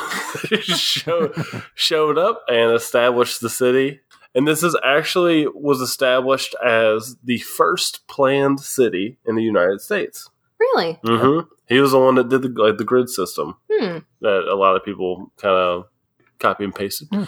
showed, 0.61 1.33
showed 1.75 2.17
up 2.17 2.43
and 2.47 2.73
established 2.73 3.41
the 3.41 3.49
city. 3.49 4.01
And 4.33 4.47
this 4.47 4.63
is 4.63 4.75
actually 4.83 5.47
was 5.47 5.79
established 5.81 6.55
as 6.65 7.15
the 7.23 7.37
first 7.39 8.07
planned 8.07 8.59
city 8.59 9.17
in 9.25 9.35
the 9.35 9.43
United 9.43 9.81
States. 9.81 10.29
Really? 10.59 10.99
hmm 11.05 11.39
He 11.67 11.79
was 11.79 11.91
the 11.91 11.99
one 11.99 12.15
that 12.15 12.29
did 12.29 12.41
the 12.41 12.49
like 12.61 12.77
the 12.77 12.83
grid 12.83 13.09
system 13.09 13.55
Hmm. 13.71 13.99
that 14.21 14.47
a 14.51 14.55
lot 14.55 14.75
of 14.75 14.83
people 14.83 15.31
kind 15.37 15.55
of 15.55 15.85
copy 16.39 16.63
and 16.65 16.75
pasted. 16.75 17.07
Hmm. 17.11 17.23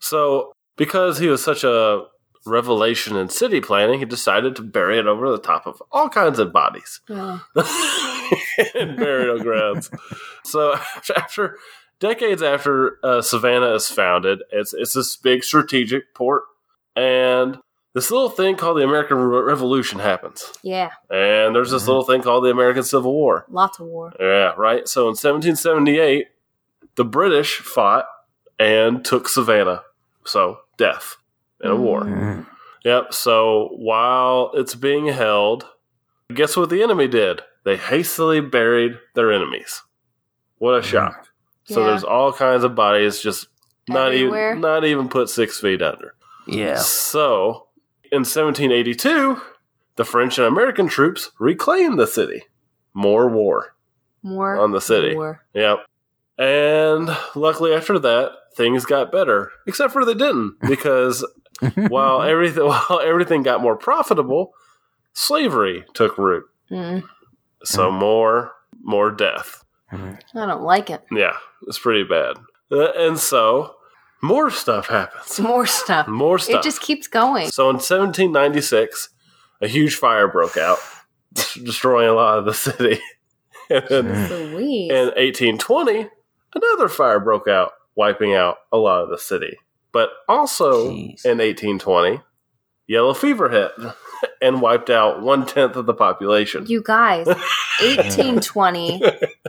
So, 0.00 0.52
because 0.76 1.18
he 1.18 1.26
was 1.28 1.42
such 1.42 1.64
a 1.64 2.04
revelation 2.46 3.16
in 3.16 3.28
city 3.28 3.60
planning, 3.60 3.98
he 3.98 4.04
decided 4.04 4.54
to 4.56 4.62
bury 4.62 4.98
it 4.98 5.06
over 5.06 5.30
the 5.30 5.38
top 5.38 5.66
of 5.66 5.82
all 5.90 6.08
kinds 6.08 6.38
of 6.38 6.52
bodies 6.52 7.00
Oh. 7.10 7.42
in 8.74 8.96
burial 8.96 9.38
grounds. 9.40 9.90
So, 10.44 10.72
after 11.16 11.56
decades 12.00 12.42
after 12.42 12.98
uh, 13.02 13.22
Savannah 13.22 13.74
is 13.74 13.88
founded, 13.88 14.42
it's 14.50 14.74
it's 14.74 14.92
this 14.94 15.16
big 15.16 15.44
strategic 15.44 16.14
port, 16.14 16.44
and 16.94 17.58
this 17.94 18.10
little 18.10 18.28
thing 18.30 18.56
called 18.56 18.76
the 18.78 18.84
American 18.84 19.16
Re- 19.16 19.42
Revolution 19.42 19.98
happens, 20.00 20.52
Yeah. 20.62 20.90
and 21.10 21.54
there's 21.56 21.70
this 21.70 21.86
little 21.86 22.04
thing 22.04 22.22
called 22.22 22.44
the 22.44 22.50
American 22.50 22.82
Civil 22.82 23.12
War. 23.14 23.46
Lots 23.48 23.78
of 23.80 23.86
war. 23.86 24.12
Yeah, 24.20 24.52
right. 24.58 24.86
So 24.86 25.02
in 25.02 25.16
1778, 25.16 26.26
the 26.96 27.04
British 27.04 27.56
fought 27.60 28.06
and 28.58 29.04
took 29.04 29.28
Savannah. 29.28 29.82
So 30.24 30.58
death 30.76 31.16
in 31.62 31.70
a 31.70 31.76
war. 31.76 32.02
Mm. 32.02 32.46
Yep. 32.84 33.14
So 33.14 33.70
while 33.76 34.50
it's 34.54 34.74
being 34.74 35.06
held, 35.06 35.64
guess 36.34 36.56
what 36.56 36.68
the 36.70 36.82
enemy 36.82 37.08
did? 37.08 37.42
They 37.66 37.76
hastily 37.76 38.40
buried 38.40 38.92
their 39.16 39.32
enemies. 39.32 39.82
What 40.58 40.78
a 40.78 40.82
shock! 40.82 41.26
So 41.64 41.84
there's 41.84 42.04
all 42.04 42.32
kinds 42.32 42.62
of 42.62 42.76
bodies 42.76 43.20
just 43.20 43.48
not 43.88 44.12
Everywhere. 44.12 44.50
even 44.52 44.60
not 44.60 44.84
even 44.84 45.08
put 45.08 45.28
six 45.28 45.58
feet 45.58 45.82
under. 45.82 46.14
Yeah. 46.46 46.76
So 46.76 47.66
in 48.12 48.20
1782, 48.20 49.40
the 49.96 50.04
French 50.04 50.38
and 50.38 50.46
American 50.46 50.86
troops 50.86 51.32
reclaimed 51.40 51.98
the 51.98 52.06
city. 52.06 52.44
More 52.94 53.28
war. 53.28 53.74
More 54.22 54.56
On 54.60 54.70
the 54.70 54.80
city. 54.80 55.16
War. 55.16 55.44
Yep. 55.52 55.78
And 56.38 57.10
luckily, 57.34 57.74
after 57.74 57.98
that, 57.98 58.30
things 58.54 58.84
got 58.84 59.10
better. 59.10 59.50
Except 59.66 59.92
for 59.92 60.04
they 60.04 60.14
didn't, 60.14 60.54
because 60.68 61.26
while 61.88 62.22
everything 62.30 62.64
while 62.68 63.00
everything 63.04 63.42
got 63.42 63.60
more 63.60 63.76
profitable, 63.76 64.52
slavery 65.14 65.84
took 65.94 66.16
root. 66.16 66.44
Mm. 66.70 67.02
So 67.64 67.90
more 67.90 68.52
more 68.82 69.10
death. 69.10 69.64
I 69.92 70.16
don't 70.34 70.62
like 70.62 70.90
it. 70.90 71.02
Yeah, 71.10 71.36
it's 71.66 71.78
pretty 71.78 72.04
bad. 72.04 72.36
Uh, 72.70 72.92
and 72.92 73.18
so 73.18 73.76
more 74.22 74.50
stuff 74.50 74.88
happens. 74.88 75.38
More 75.40 75.66
stuff. 75.66 76.08
More 76.08 76.38
stuff. 76.38 76.60
It 76.60 76.62
just 76.62 76.80
keeps 76.80 77.06
going. 77.06 77.48
So 77.48 77.64
in 77.64 77.76
1796, 77.76 79.10
a 79.60 79.68
huge 79.68 79.94
fire 79.94 80.26
broke 80.26 80.56
out, 80.56 80.78
destroying 81.34 82.08
a 82.08 82.12
lot 82.12 82.38
of 82.38 82.44
the 82.44 82.54
city. 82.54 83.00
and 83.70 83.84
then 83.88 84.26
Sweet. 84.26 84.90
In 84.90 85.06
1820, 85.06 86.08
another 86.54 86.88
fire 86.88 87.20
broke 87.20 87.46
out, 87.46 87.72
wiping 87.94 88.34
out 88.34 88.56
a 88.72 88.78
lot 88.78 89.02
of 89.02 89.10
the 89.10 89.18
city. 89.18 89.56
But 89.92 90.10
also 90.28 90.90
Jeez. 90.90 91.24
in 91.24 91.38
1820, 91.38 92.20
yellow 92.86 93.14
fever 93.14 93.48
hit 93.50 93.72
and 94.42 94.60
wiped 94.62 94.90
out 94.90 95.22
one 95.22 95.46
tenth 95.46 95.76
of 95.76 95.86
the 95.86 95.94
population. 95.94 96.66
You 96.66 96.82
guys, 96.82 97.26
1820, 97.80 99.00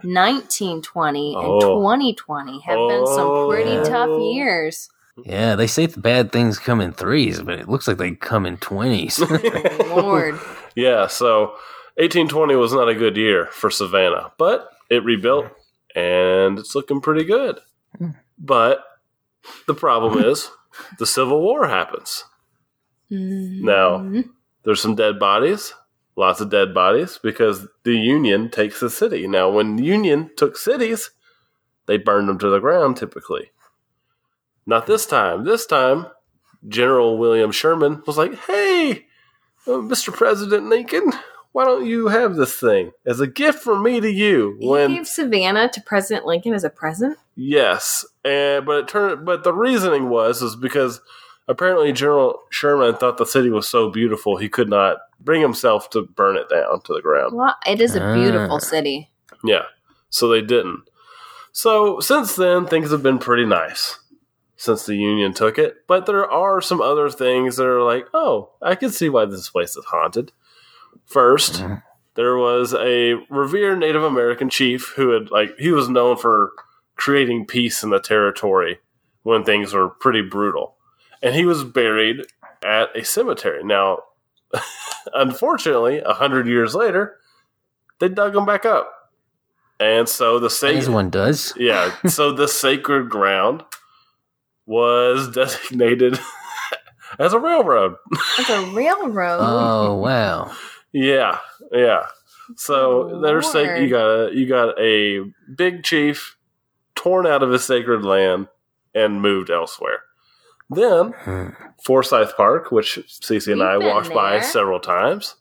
1920, 0.04 1.36
and 1.36 1.44
Oh. 1.46 1.60
2020 1.80 2.60
have 2.62 2.78
been 2.90 3.08
some 3.08 3.48
pretty 3.50 3.78
Oh. 3.78 3.84
tough 3.84 4.22
years. 4.22 4.90
Yeah, 5.26 5.56
they 5.56 5.68
say 5.68 5.86
the 5.88 6.00
bad 6.00 6.32
things 6.32 6.60
come 6.60 6.80
in 6.80 6.94
threes, 6.94 7.42
but 7.42 7.60
it 7.60 7.68
looks 7.68 7.88
like 7.88 7.98
they 7.98 8.12
come 8.12 8.46
in 8.46 8.58
twenties. 8.58 9.20
Lord. 9.90 10.40
yeah, 10.76 11.08
so 11.08 11.56
1820 11.96 12.56
was 12.56 12.72
not 12.74 12.88
a 12.90 12.94
good 12.94 13.18
year 13.18 13.48
for 13.48 13.72
Savannah, 13.72 14.32
but 14.38 14.70
it 14.92 15.04
rebuilt 15.04 15.48
and 15.96 16.60
it's 16.60 16.76
looking 16.76 17.02
pretty 17.02 17.24
good. 17.24 17.60
But 18.38 18.84
the 19.66 19.74
problem 19.74 20.24
is 20.24 20.52
the 21.00 21.08
Civil 21.08 21.42
War 21.42 21.68
happens. 21.68 22.24
Now, 23.10 24.00
Mhm. 24.00 24.30
There's 24.68 24.82
some 24.82 24.96
dead 24.96 25.18
bodies, 25.18 25.74
lots 26.18 26.42
of 26.42 26.50
dead 26.50 26.74
bodies, 26.74 27.22
because 27.24 27.68
the 27.84 27.96
Union 27.96 28.50
takes 28.50 28.82
the 28.82 28.90
city. 28.90 29.26
Now, 29.26 29.50
when 29.50 29.78
the 29.78 29.84
Union 29.86 30.30
took 30.36 30.58
cities, 30.58 31.12
they 31.86 31.98
burned 31.98 32.28
them 32.28 32.38
to 32.40 32.50
the 32.50 32.60
ground 32.60 32.98
typically. 32.98 33.52
Not 34.66 34.86
this 34.86 35.06
time. 35.06 35.46
This 35.46 35.66
time, 35.66 36.08
General 36.68 37.18
William 37.18 37.54
Sherman 37.54 38.04
was 38.06 38.18
like, 38.18 38.38
hey, 38.40 39.06
uh, 39.66 39.80
Mr. 39.80 40.12
President 40.12 40.66
Lincoln, 40.66 41.14
why 41.54 41.64
don't 41.64 41.86
you 41.86 42.10
have 42.10 42.36
this 42.36 42.60
thing 42.60 42.92
as 43.06 43.22
a 43.22 43.28
gift 43.28 43.60
from 43.60 43.84
me 43.84 44.02
to 44.02 44.12
you? 44.12 44.58
He 44.60 44.68
When 44.68 44.96
gave 44.96 45.08
Savannah 45.08 45.70
to 45.70 45.82
President 45.82 46.26
Lincoln 46.26 46.54
as 46.54 46.66
a 46.66 46.70
present. 46.70 47.18
Yes, 47.38 48.06
and 48.26 48.66
but 48.66 48.80
it 48.80 48.88
turned. 48.90 49.26
But 49.26 49.46
the 49.46 49.54
reasoning 49.54 50.10
was 50.10 50.42
is 50.42 50.58
because 50.58 51.00
apparently 51.48 51.92
General 51.92 52.40
Sherman 52.50 52.96
thought 52.96 53.18
the 53.18 53.26
city 53.26 53.50
was 53.50 53.68
so 53.68 53.90
beautiful 53.90 54.38
he 54.38 54.50
could 54.50 54.70
not 54.70 54.98
bring 55.20 55.42
himself 55.42 55.90
to 55.92 56.02
burn 56.04 56.38
it 56.38 56.50
down 56.50 56.82
to 56.82 56.94
the 56.94 57.02
ground. 57.02 57.36
Well, 57.36 57.56
it 57.66 57.82
is 57.82 57.96
a 57.96 58.14
beautiful 58.14 58.56
Ah. 58.58 58.60
city. 58.60 59.12
Yeah, 59.44 59.64
so 60.10 60.28
they 60.28 60.42
didn't. 60.42 60.84
So 61.52 62.00
since 62.00 62.36
then, 62.36 62.66
things 62.68 62.92
have 62.92 63.02
been 63.04 63.18
pretty 63.20 63.46
nice 63.46 64.00
since 64.56 64.86
the 64.86 64.96
Union 64.96 65.34
took 65.34 65.58
it. 65.58 65.78
But 65.88 66.06
there 66.06 66.30
are 66.30 66.62
some 66.62 66.82
other 66.82 67.10
things 67.10 67.58
that 67.58 67.66
are 67.68 67.82
like, 67.84 68.08
oh, 68.14 68.52
I 68.62 68.76
can 68.76 68.90
see 68.90 69.10
why 69.10 69.26
this 69.26 69.50
place 69.50 69.76
is 69.76 69.86
haunted. 69.86 70.32
First, 71.06 71.62
Mhm. 71.64 71.84
there 72.16 72.38
was 72.38 72.74
a 72.74 73.14
revered 73.30 73.80
Native 73.80 74.04
American 74.04 74.50
chief 74.50 74.94
who 74.96 75.10
had 75.12 75.32
like 75.32 75.58
he 75.58 75.72
was 75.72 75.90
known 75.90 76.18
for 76.18 76.52
creating 76.96 77.46
peace 77.46 77.84
in 77.84 77.90
the 77.92 78.00
territory 78.00 78.80
when 79.24 79.44
things 79.44 79.74
were 79.74 79.90
pretty 79.90 80.22
brutal. 80.22 80.77
And 81.22 81.36
he 81.36 81.46
was 81.46 81.64
buried 81.64 82.26
at 82.64 82.96
a 82.96 83.04
cemetery. 83.04 83.64
Now, 83.64 84.04
unfortunately, 85.14 86.00
a 86.00 86.14
hundred 86.14 86.48
years 86.48 86.76
later, 86.76 87.18
they 88.00 88.10
dug 88.10 88.36
him 88.36 88.46
back 88.46 88.66
up. 88.66 88.94
And 89.80 90.10
so 90.10 90.40
the 90.40 90.48
As 90.48 90.58
sacred 90.58 90.90
one 90.90 91.10
does. 91.10 91.54
yeah, 91.58 91.96
so 92.08 92.32
the 92.32 92.48
sacred 92.48 93.10
ground 93.10 93.64
was 94.66 95.30
designated 95.34 96.20
as 97.20 97.34
a 97.34 97.40
railroad. 97.40 97.96
As 98.40 98.50
a 98.50 98.66
railroad. 98.72 99.40
Oh 99.42 99.96
wow. 99.96 100.52
Yeah, 100.92 101.40
yeah. 101.72 102.08
So 102.56 102.76
oh, 102.76 103.10
Good 103.10 103.24
there's 103.24 103.52
sac- 103.52 103.82
you 103.82 103.90
got 103.90 104.08
a 104.08 104.36
you 104.36 104.48
got 104.48 104.80
a 104.80 105.32
big 105.56 105.84
chief 105.84 106.38
torn 106.96 107.28
out 107.28 107.44
of 107.44 107.52
his 107.52 107.64
sacred 107.64 108.04
land 108.04 108.48
and 108.96 109.22
moved 109.22 109.50
elsewhere. 109.52 110.00
Then 110.70 111.12
Hmm. 111.24 111.48
Forsyth 111.84 112.36
Park, 112.36 112.72
which 112.72 113.00
Cece 113.08 113.52
and 113.52 113.62
We've 113.62 113.68
I 113.70 113.78
been 113.78 113.88
walked 113.88 114.14
by 114.14 114.40
several 114.42 114.80
times, 114.80 115.36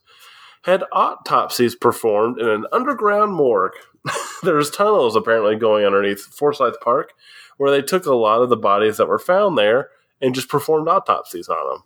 had 0.63 0.85
autopsies 0.93 1.75
performed 1.75 2.41
in 2.41 2.49
an 2.49 2.67
underground 2.73 3.33
morgue. 3.33 3.73
There's 4.43 4.71
tunnels 4.71 5.17
apparently 5.17 5.57
going 5.57 5.85
underneath 5.85 6.21
Forsyth 6.21 6.81
Park 6.81 7.13
where 7.57 7.71
they 7.71 7.83
took 7.83 8.07
a 8.07 8.15
lot 8.15 8.43
of 8.43 8.51
the 8.51 8.57
bodies 8.57 8.99
that 8.99 9.09
were 9.09 9.19
found 9.19 9.57
there 9.57 9.89
and 10.21 10.35
just 10.35 10.49
performed 10.49 10.89
autopsies 10.89 11.49
on 11.49 11.69
them. 11.75 11.83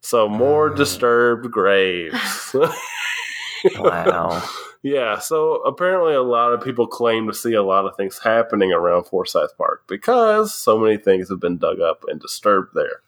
So 0.00 0.28
more 0.28 0.70
Mm. 0.70 0.76
disturbed 0.76 1.50
graves. 1.50 2.54
Wow. 3.76 4.42
Yeah, 4.84 5.18
so 5.18 5.62
apparently 5.62 6.12
a 6.12 6.20
lot 6.20 6.52
of 6.52 6.62
people 6.62 6.86
claim 6.86 7.26
to 7.26 7.32
see 7.32 7.54
a 7.54 7.62
lot 7.62 7.86
of 7.86 7.96
things 7.96 8.20
happening 8.22 8.70
around 8.70 9.04
Forsyth 9.04 9.56
Park 9.56 9.84
because 9.88 10.52
so 10.52 10.78
many 10.78 10.98
things 10.98 11.30
have 11.30 11.40
been 11.40 11.56
dug 11.56 11.80
up 11.80 12.04
and 12.06 12.20
disturbed 12.20 12.74
there. 12.74 13.00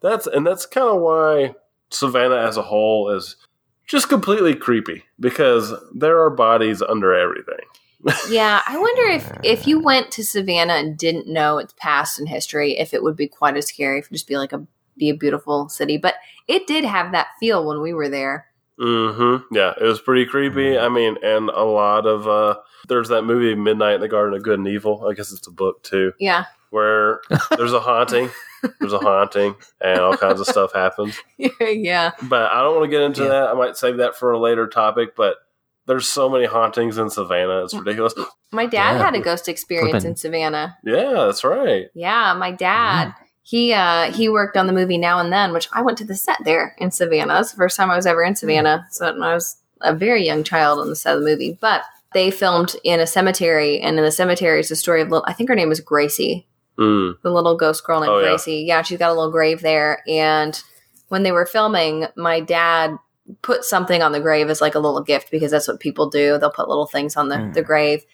That's 0.00 0.28
and 0.28 0.46
that's 0.46 0.64
kind 0.64 0.86
of 0.86 1.00
why 1.00 1.56
Savannah 1.90 2.36
as 2.36 2.56
a 2.56 2.62
whole 2.62 3.10
is 3.10 3.34
just 3.88 4.08
completely 4.08 4.54
creepy 4.54 5.06
because 5.18 5.74
there 5.92 6.20
are 6.20 6.30
bodies 6.30 6.82
under 6.82 7.12
everything. 7.12 7.66
yeah, 8.30 8.62
I 8.64 8.78
wonder 8.78 9.02
if 9.06 9.32
if 9.42 9.66
you 9.66 9.80
went 9.80 10.12
to 10.12 10.24
Savannah 10.24 10.74
and 10.74 10.96
didn't 10.96 11.26
know 11.26 11.58
its 11.58 11.74
past 11.78 12.20
and 12.20 12.28
history, 12.28 12.78
if 12.78 12.94
it 12.94 13.02
would 13.02 13.16
be 13.16 13.26
quite 13.26 13.56
as 13.56 13.66
scary. 13.66 13.98
If 13.98 14.04
it 14.04 14.10
would 14.12 14.16
just 14.18 14.28
be 14.28 14.36
like 14.36 14.52
a 14.52 14.64
be 14.96 15.10
a 15.10 15.16
beautiful 15.16 15.68
city, 15.68 15.96
but 15.96 16.14
it 16.46 16.68
did 16.68 16.84
have 16.84 17.10
that 17.10 17.28
feel 17.40 17.66
when 17.66 17.80
we 17.80 17.92
were 17.92 18.08
there. 18.08 18.46
Mm-hmm. 18.80 19.54
Yeah, 19.54 19.72
it 19.80 19.84
was 19.84 20.00
pretty 20.00 20.26
creepy. 20.26 20.78
I 20.78 20.88
mean, 20.88 21.16
and 21.22 21.48
a 21.50 21.64
lot 21.64 22.06
of 22.06 22.28
uh 22.28 22.58
there's 22.88 23.08
that 23.08 23.22
movie 23.22 23.54
Midnight 23.54 23.96
in 23.96 24.00
the 24.00 24.08
Garden 24.08 24.36
of 24.36 24.42
Good 24.42 24.58
and 24.58 24.68
Evil. 24.68 25.06
I 25.08 25.14
guess 25.14 25.32
it's 25.32 25.46
a 25.46 25.50
book 25.52 25.82
too. 25.82 26.12
Yeah, 26.18 26.44
Where 26.70 27.20
there's 27.56 27.72
a 27.72 27.80
haunting. 27.80 28.30
There's 28.80 28.92
a 28.92 28.98
haunting 28.98 29.54
and 29.80 30.00
all 30.00 30.16
kinds 30.16 30.40
of 30.40 30.46
stuff 30.46 30.72
happens. 30.72 31.16
yeah. 31.60 32.10
But 32.22 32.50
I 32.52 32.62
don't 32.62 32.76
want 32.76 32.90
to 32.90 32.96
get 32.96 33.02
into 33.02 33.22
Yeah. 33.24 33.28
that. 33.30 33.48
I 33.50 33.54
might 33.54 33.76
save 33.76 33.98
that 33.98 34.16
for 34.16 34.32
a 34.32 34.38
later 34.38 34.66
topic. 34.66 35.14
But 35.16 35.36
There's 35.86 36.08
so 36.08 36.28
many 36.28 36.44
hauntings 36.46 36.98
in 36.98 37.08
Savannah. 37.10 37.62
It's 37.64 37.72
ridiculous. 37.74 38.14
My 38.52 38.66
dad 38.66 38.92
Yeah. 38.96 39.04
had 39.04 39.14
a 39.14 39.20
ghost 39.20 39.48
experience 39.48 39.90
Flippin'. 39.92 40.10
in 40.10 40.16
Savannah. 40.16 40.76
Yeah, 40.84 41.12
that's 41.26 41.44
right. 41.44 41.86
Yeah, 41.94 42.34
my 42.34 42.50
dad. 42.52 43.12
He 43.48 43.72
uh 43.72 44.12
he 44.12 44.28
worked 44.28 44.58
on 44.58 44.66
the 44.66 44.74
movie 44.74 44.98
Now 44.98 45.20
and 45.20 45.32
Then, 45.32 45.54
which 45.54 45.70
I 45.72 45.80
went 45.80 45.96
to 45.98 46.04
the 46.04 46.14
set 46.14 46.36
there 46.44 46.74
in 46.76 46.90
Savannah. 46.90 47.32
That's 47.32 47.52
the 47.52 47.56
first 47.56 47.78
time 47.78 47.90
I 47.90 47.96
was 47.96 48.04
ever 48.04 48.22
in 48.22 48.36
Savannah. 48.36 48.86
So 48.90 49.06
I 49.06 49.32
was 49.34 49.56
a 49.80 49.94
very 49.94 50.22
young 50.26 50.44
child 50.44 50.78
on 50.80 50.90
the 50.90 50.96
set 50.96 51.16
of 51.16 51.22
the 51.22 51.30
movie. 51.30 51.56
But 51.58 51.80
they 52.12 52.30
filmed 52.30 52.76
in 52.84 53.00
a 53.00 53.06
cemetery, 53.06 53.80
and 53.80 53.96
in 53.96 54.04
the 54.04 54.10
cemetery 54.12 54.60
is 54.60 54.68
the 54.68 54.76
story 54.76 55.00
of 55.00 55.08
little. 55.08 55.24
I 55.26 55.32
think 55.32 55.48
her 55.48 55.54
name 55.54 55.72
is 55.72 55.80
Gracie, 55.80 56.46
Mm. 56.78 57.14
the 57.22 57.30
little 57.30 57.56
ghost 57.56 57.84
girl 57.84 58.00
named 58.00 58.12
Oh, 58.12 58.18
yeah. 58.18 58.28
Gracie. 58.28 58.64
Yeah, 58.66 58.82
she's 58.82 58.98
got 58.98 59.10
a 59.10 59.14
little 59.14 59.32
grave 59.32 59.62
there. 59.62 60.02
And 60.06 60.62
when 61.08 61.22
they 61.22 61.32
were 61.32 61.46
filming, 61.46 62.06
my 62.16 62.40
dad 62.40 62.96
put 63.40 63.64
something 63.64 64.02
on 64.02 64.12
the 64.12 64.20
grave 64.20 64.50
as 64.50 64.60
like 64.60 64.74
a 64.74 64.78
little 64.78 65.02
gift 65.02 65.30
because 65.30 65.50
that's 65.50 65.68
what 65.68 65.80
people 65.80 66.08
do. 66.10 66.36
They'll 66.38 66.50
put 66.50 66.68
little 66.68 66.86
things 66.86 67.16
on 67.16 67.28
the, 67.30 67.36
Mm. 67.36 67.54
the 67.54 67.62
grave. 67.62 68.04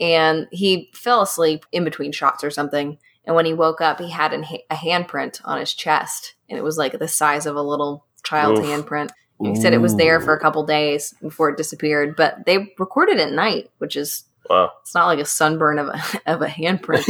And 0.00 0.48
he 0.52 0.90
fell 0.94 1.22
asleep 1.22 1.64
in 1.72 1.82
between 1.84 2.12
shots 2.12 2.44
or 2.44 2.50
something. 2.50 2.98
And 3.24 3.36
when 3.36 3.46
he 3.46 3.54
woke 3.54 3.80
up, 3.80 4.00
he 4.00 4.10
had 4.10 4.32
an, 4.32 4.44
a 4.70 4.74
handprint 4.74 5.40
on 5.44 5.58
his 5.60 5.72
chest, 5.74 6.34
and 6.48 6.58
it 6.58 6.62
was 6.62 6.76
like 6.78 6.98
the 6.98 7.06
size 7.08 7.46
of 7.46 7.54
a 7.56 7.62
little 7.62 8.04
child's 8.24 8.60
Oof. 8.60 8.66
handprint. 8.66 9.10
And 9.38 9.56
he 9.56 9.60
said 9.60 9.72
it 9.72 9.80
was 9.80 9.96
there 9.96 10.20
for 10.20 10.34
a 10.34 10.40
couple 10.40 10.64
days 10.64 11.14
before 11.20 11.48
it 11.50 11.56
disappeared, 11.56 12.14
but 12.16 12.46
they 12.46 12.72
recorded 12.78 13.18
at 13.18 13.32
night, 13.32 13.70
which 13.78 13.96
is 13.96 14.24
Wow. 14.50 14.72
it's 14.82 14.94
not 14.94 15.06
like 15.06 15.18
a 15.20 15.24
sunburn 15.24 15.78
of 15.78 15.88
a 15.88 16.02
of 16.26 16.42
a 16.42 16.46
handprint, 16.48 17.04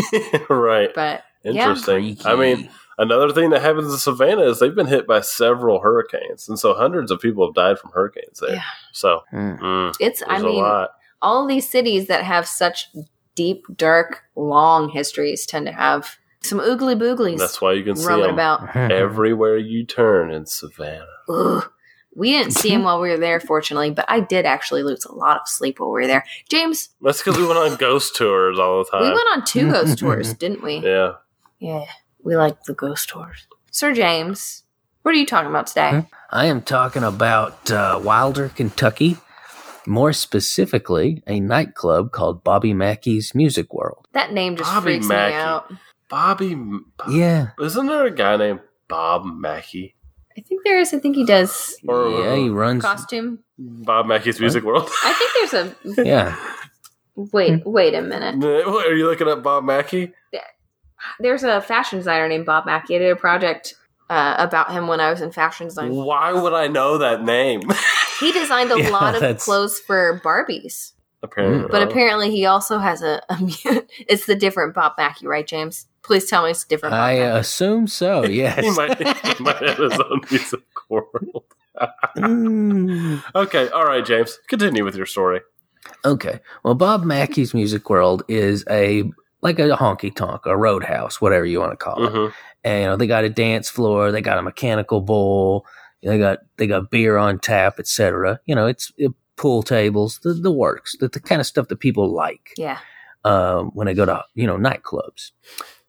right. 0.48 0.90
but 0.94 1.24
yeah. 1.42 1.50
Interesting. 1.52 2.18
I 2.24 2.36
mean, 2.36 2.70
another 2.98 3.32
thing 3.32 3.50
that 3.50 3.62
happens 3.62 3.90
in 3.92 3.98
Savannah 3.98 4.42
is 4.42 4.60
they've 4.60 4.74
been 4.74 4.86
hit 4.86 5.06
by 5.06 5.20
several 5.22 5.80
hurricanes, 5.80 6.48
and 6.48 6.58
so 6.58 6.72
hundreds 6.74 7.10
of 7.10 7.20
people 7.20 7.46
have 7.46 7.54
died 7.54 7.78
from 7.78 7.90
hurricanes 7.92 8.38
there. 8.40 8.54
Yeah. 8.56 8.62
So 8.92 9.22
Mm. 9.32 9.58
mm, 9.58 9.94
it's 9.98 10.22
I 10.22 10.28
there's 10.28 10.42
a 10.42 10.46
mean 10.46 10.62
lot. 10.62 10.90
all 11.20 11.46
these 11.46 11.68
cities 11.68 12.06
that 12.08 12.22
have 12.24 12.46
such 12.46 12.88
deep, 13.34 13.64
dark, 13.76 14.22
long 14.36 14.88
histories 14.88 15.46
tend 15.46 15.66
to 15.66 15.72
have 15.72 16.16
some 16.40 16.58
oogly 16.58 16.98
booglies 16.98 17.38
That's 17.38 17.60
why 17.60 17.72
you 17.74 17.84
can 17.84 17.96
see 17.96 18.06
roaming 18.06 18.26
them 18.26 18.34
about. 18.34 18.76
everywhere 18.76 19.56
you 19.56 19.84
turn 19.84 20.30
in 20.30 20.46
Savannah. 20.46 21.06
Ugh. 21.28 21.70
We 22.14 22.32
didn't 22.32 22.52
see 22.52 22.68
him 22.68 22.82
while 22.82 23.00
we 23.00 23.08
were 23.08 23.16
there, 23.16 23.40
fortunately, 23.40 23.90
but 23.90 24.04
I 24.06 24.20
did 24.20 24.44
actually 24.44 24.82
lose 24.82 25.04
a 25.06 25.14
lot 25.14 25.38
of 25.40 25.48
sleep 25.48 25.80
while 25.80 25.90
we 25.90 26.02
were 26.02 26.06
there. 26.06 26.24
James, 26.50 26.90
That's 27.00 27.22
because 27.22 27.38
we 27.38 27.46
went 27.46 27.58
on 27.58 27.76
ghost 27.76 28.16
tours 28.16 28.58
all 28.58 28.84
the 28.84 28.90
time. 28.90 29.02
we 29.02 29.08
went 29.08 29.28
on 29.32 29.44
two 29.46 29.70
ghost 29.70 29.98
tours, 29.98 30.34
didn't 30.38 30.62
we? 30.62 30.78
yeah. 30.78 31.14
Yeah, 31.58 31.84
we 32.22 32.36
like 32.36 32.64
the 32.64 32.74
ghost 32.74 33.08
tours. 33.08 33.46
Sir 33.70 33.94
James, 33.94 34.64
what 35.02 35.14
are 35.14 35.18
you 35.18 35.24
talking 35.24 35.48
about 35.48 35.68
today? 35.68 36.06
I 36.28 36.46
am 36.46 36.60
talking 36.60 37.04
about 37.04 37.70
uh, 37.70 38.00
Wilder, 38.02 38.48
Kentucky. 38.50 39.16
More 39.86 40.12
specifically, 40.12 41.22
a 41.26 41.40
nightclub 41.40 42.12
called 42.12 42.44
Bobby 42.44 42.72
Mackey's 42.74 43.34
Music 43.34 43.72
World. 43.74 44.06
That 44.12 44.32
name 44.32 44.56
just 44.56 44.70
Bobby 44.70 44.84
freaks 44.84 45.06
Mackey. 45.08 45.34
me 45.34 45.40
out. 45.40 45.72
Bobby. 46.08 46.56
Yeah, 47.10 47.48
Isn't 47.60 47.86
there 47.86 48.04
a 48.06 48.10
guy 48.10 48.36
named 48.36 48.60
Bob 48.88 49.24
Mackie? 49.24 49.94
I 50.36 50.40
think 50.40 50.62
there 50.64 50.78
is. 50.78 50.92
I 50.94 50.98
think 50.98 51.16
he 51.16 51.24
does 51.24 51.76
Or 51.88 52.06
uh, 52.06 52.22
yeah, 52.24 52.36
he 52.36 52.48
runs. 52.48 52.82
costume. 52.82 53.40
Bob 53.58 54.06
Mackey's 54.06 54.40
Music 54.40 54.64
World? 54.64 54.88
I 55.04 55.12
think 55.14 55.50
there's 55.50 55.98
a. 55.98 56.04
Yeah, 56.06 56.36
Wait, 57.14 57.62
wait 57.66 57.94
a 57.94 58.00
minute. 58.02 58.42
Are 58.42 58.94
you 58.94 59.06
looking 59.06 59.28
at 59.28 59.42
Bob 59.42 59.64
Mackie? 59.64 60.12
There's 61.18 61.42
a 61.42 61.60
fashion 61.60 61.98
designer 61.98 62.28
named 62.28 62.46
Bob 62.46 62.64
Mackie. 62.64 62.94
I 62.94 62.98
did 63.00 63.10
a 63.10 63.16
project 63.16 63.74
uh, 64.12 64.34
about 64.38 64.70
him 64.72 64.86
when 64.88 65.00
I 65.00 65.10
was 65.10 65.20
in 65.22 65.32
fashion 65.32 65.66
design. 65.68 65.90
Why 65.94 66.32
would 66.32 66.52
I 66.52 66.66
know 66.68 66.98
that 66.98 67.22
name? 67.24 67.62
He 68.20 68.30
designed 68.30 68.70
a 68.70 68.78
Yeah, 68.82 68.90
lot 68.90 69.14
of 69.16 69.20
that's- 69.20 69.44
clothes 69.44 69.80
for 69.80 70.20
Barbies, 70.24 70.92
Apparently, 71.24 71.66
but 71.68 71.80
not. 71.80 71.90
apparently 71.90 72.30
he 72.30 72.46
also 72.46 72.78
has 72.78 73.02
a. 73.02 73.20
a 73.28 73.36
it's 74.08 74.26
the 74.26 74.36
different 74.36 74.74
Bob 74.74 74.92
Mackey, 74.96 75.26
right, 75.26 75.44
James? 75.46 75.86
Please 76.02 76.26
tell 76.30 76.44
me 76.44 76.50
it's 76.50 76.62
different. 76.64 76.92
Bob 76.92 77.00
I 77.00 77.18
Mackey. 77.18 77.38
assume 77.40 77.86
so. 77.88 78.24
Yes. 78.24 78.60
he 78.60 78.70
might, 78.76 78.96
he 78.98 79.42
might 79.42 79.56
have 79.68 79.78
his 79.78 79.92
own 79.98 80.20
music 80.30 80.60
world. 80.88 81.44
Mm. 82.16 83.22
Okay, 83.34 83.68
all 83.70 83.84
right, 83.86 84.04
James, 84.04 84.38
continue 84.48 84.84
with 84.84 84.94
your 84.94 85.06
story. 85.06 85.40
Okay. 86.04 86.38
Well, 86.62 86.74
Bob 86.74 87.02
Mackey's 87.04 87.54
Music 87.54 87.88
World 87.90 88.22
is 88.28 88.64
a 88.70 89.10
like 89.42 89.58
a 89.58 89.68
honky 89.76 90.14
tonk, 90.14 90.46
a 90.46 90.56
roadhouse, 90.56 91.20
whatever 91.20 91.44
you 91.44 91.60
want 91.60 91.72
to 91.72 91.76
call 91.76 92.04
it. 92.04 92.10
hmm 92.10 92.26
And 92.64 92.80
you 92.80 92.86
know, 92.86 92.96
they 92.96 93.06
got 93.06 93.24
a 93.24 93.28
dance 93.28 93.68
floor, 93.68 94.12
they 94.12 94.20
got 94.20 94.38
a 94.38 94.42
mechanical 94.42 95.00
bull, 95.00 95.66
they 96.02 96.18
got 96.18 96.38
they 96.56 96.66
got 96.66 96.90
beer 96.90 97.16
on 97.16 97.38
tap, 97.38 97.78
etc. 97.78 98.40
You 98.46 98.54
know, 98.54 98.66
it's 98.66 98.92
it, 98.96 99.12
pool 99.36 99.62
tables, 99.62 100.20
the, 100.22 100.34
the 100.34 100.52
works, 100.52 100.96
the, 100.98 101.08
the 101.08 101.20
kind 101.20 101.40
of 101.40 101.46
stuff 101.46 101.68
that 101.68 101.80
people 101.80 102.12
like 102.12 102.52
yeah. 102.56 102.78
um, 103.24 103.70
when 103.74 103.86
they 103.86 103.94
go 103.94 104.04
to 104.04 104.24
you 104.34 104.46
know 104.46 104.56
nightclubs. 104.56 105.30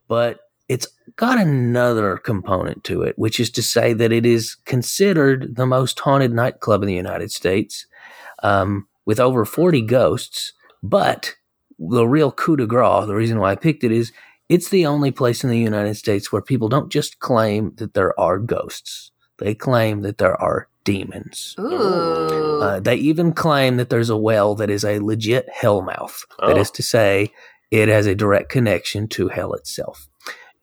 But 0.07 0.39
it's 0.69 0.87
got 1.15 1.39
another 1.39 2.17
component 2.17 2.83
to 2.85 3.01
it, 3.01 3.17
which 3.17 3.39
is 3.39 3.49
to 3.51 3.61
say 3.61 3.93
that 3.93 4.11
it 4.11 4.25
is 4.25 4.55
considered 4.65 5.55
the 5.55 5.65
most 5.65 5.99
haunted 5.99 6.33
nightclub 6.33 6.81
in 6.81 6.87
the 6.87 6.93
United 6.93 7.31
States, 7.31 7.85
um, 8.41 8.87
with 9.05 9.19
over 9.19 9.45
forty 9.45 9.81
ghosts. 9.81 10.53
But 10.81 11.35
the 11.89 12.07
real 12.07 12.31
coup 12.31 12.55
de 12.55 12.65
grace, 12.65 13.05
the 13.07 13.15
reason 13.15 13.39
why 13.39 13.51
I 13.51 13.55
picked 13.55 13.83
it 13.83 13.91
is 13.91 14.11
it's 14.49 14.69
the 14.69 14.85
only 14.85 15.11
place 15.11 15.43
in 15.43 15.49
the 15.49 15.57
United 15.59 15.95
States 15.95 16.31
where 16.31 16.41
people 16.41 16.69
don't 16.69 16.91
just 16.91 17.19
claim 17.19 17.73
that 17.75 17.93
there 17.93 18.17
are 18.19 18.37
ghosts; 18.37 19.11
they 19.37 19.55
claim 19.55 20.01
that 20.01 20.17
there 20.17 20.39
are 20.41 20.67
demons. 20.83 21.55
Ooh. 21.59 22.59
Uh, 22.61 22.79
they 22.79 22.95
even 22.95 23.31
claim 23.33 23.77
that 23.77 23.89
there's 23.89 24.09
a 24.09 24.17
well 24.17 24.53
that 24.55 24.69
is 24.69 24.83
a 24.83 24.99
legit 24.99 25.47
hellmouth. 25.61 26.25
That 26.39 26.57
Oh. 26.57 26.59
is 26.59 26.69
to 26.71 26.83
say, 26.83 27.31
it 27.71 27.87
has 27.89 28.05
a 28.05 28.15
direct 28.15 28.49
connection 28.49 29.07
to 29.09 29.29
hell 29.29 29.53
itself. 29.53 30.07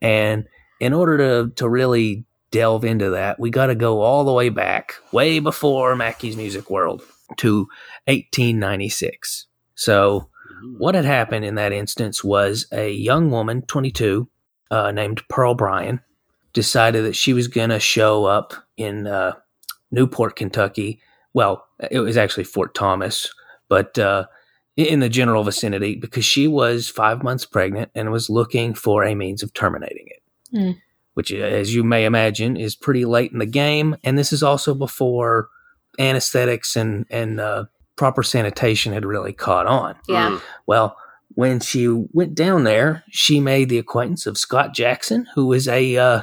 And 0.02 0.46
in 0.78 0.92
order 0.92 1.18
to, 1.18 1.52
to 1.56 1.68
really 1.68 2.24
delve 2.50 2.84
into 2.84 3.10
that, 3.10 3.38
we 3.40 3.50
got 3.50 3.66
to 3.66 3.74
go 3.74 4.00
all 4.00 4.24
the 4.24 4.32
way 4.32 4.48
back, 4.50 4.94
way 5.12 5.38
before 5.40 5.94
Mackey's 5.96 6.36
Music 6.36 6.70
World, 6.70 7.02
to 7.38 7.66
1896. 8.06 9.46
So, 9.74 10.29
what 10.78 10.94
had 10.94 11.04
happened 11.04 11.44
in 11.44 11.54
that 11.56 11.72
instance 11.72 12.24
was 12.24 12.66
a 12.72 12.90
young 12.90 13.30
woman, 13.30 13.62
22, 13.62 14.28
uh, 14.70 14.90
named 14.90 15.22
Pearl 15.28 15.54
Bryan, 15.54 16.00
decided 16.52 17.04
that 17.04 17.16
she 17.16 17.32
was 17.32 17.48
going 17.48 17.70
to 17.70 17.80
show 17.80 18.24
up 18.24 18.54
in 18.76 19.06
uh, 19.06 19.32
Newport, 19.90 20.36
Kentucky. 20.36 21.00
Well, 21.32 21.66
it 21.90 22.00
was 22.00 22.16
actually 22.16 22.44
Fort 22.44 22.74
Thomas, 22.74 23.32
but 23.68 23.98
uh, 23.98 24.26
in 24.76 25.00
the 25.00 25.08
general 25.08 25.44
vicinity 25.44 25.96
because 25.96 26.24
she 26.24 26.48
was 26.48 26.88
five 26.88 27.22
months 27.22 27.44
pregnant 27.44 27.90
and 27.94 28.10
was 28.10 28.30
looking 28.30 28.74
for 28.74 29.04
a 29.04 29.14
means 29.14 29.42
of 29.42 29.52
terminating 29.52 30.08
it. 30.08 30.22
Hmm. 30.50 30.70
Which, 31.14 31.32
as 31.32 31.74
you 31.74 31.84
may 31.84 32.04
imagine, 32.04 32.56
is 32.56 32.76
pretty 32.76 33.04
late 33.04 33.32
in 33.32 33.40
the 33.40 33.46
game. 33.46 33.96
And 34.04 34.16
this 34.16 34.32
is 34.32 34.42
also 34.42 34.74
before 34.74 35.48
anesthetics 35.98 36.76
and, 36.76 37.04
and 37.10 37.40
uh, 37.40 37.64
proper 38.00 38.22
sanitation 38.22 38.94
had 38.94 39.04
really 39.04 39.34
caught 39.34 39.66
on. 39.66 39.94
yeah. 40.08 40.30
Mm. 40.30 40.42
Well, 40.64 40.96
when 41.34 41.60
she 41.60 41.86
went 41.86 42.34
down 42.34 42.64
there, 42.64 43.04
she 43.10 43.40
made 43.40 43.68
the 43.68 43.76
acquaintance 43.76 44.24
of 44.24 44.38
Scott 44.38 44.72
Jackson, 44.72 45.26
who 45.34 45.44
was 45.44 45.68
a 45.68 45.98
uh, 45.98 46.22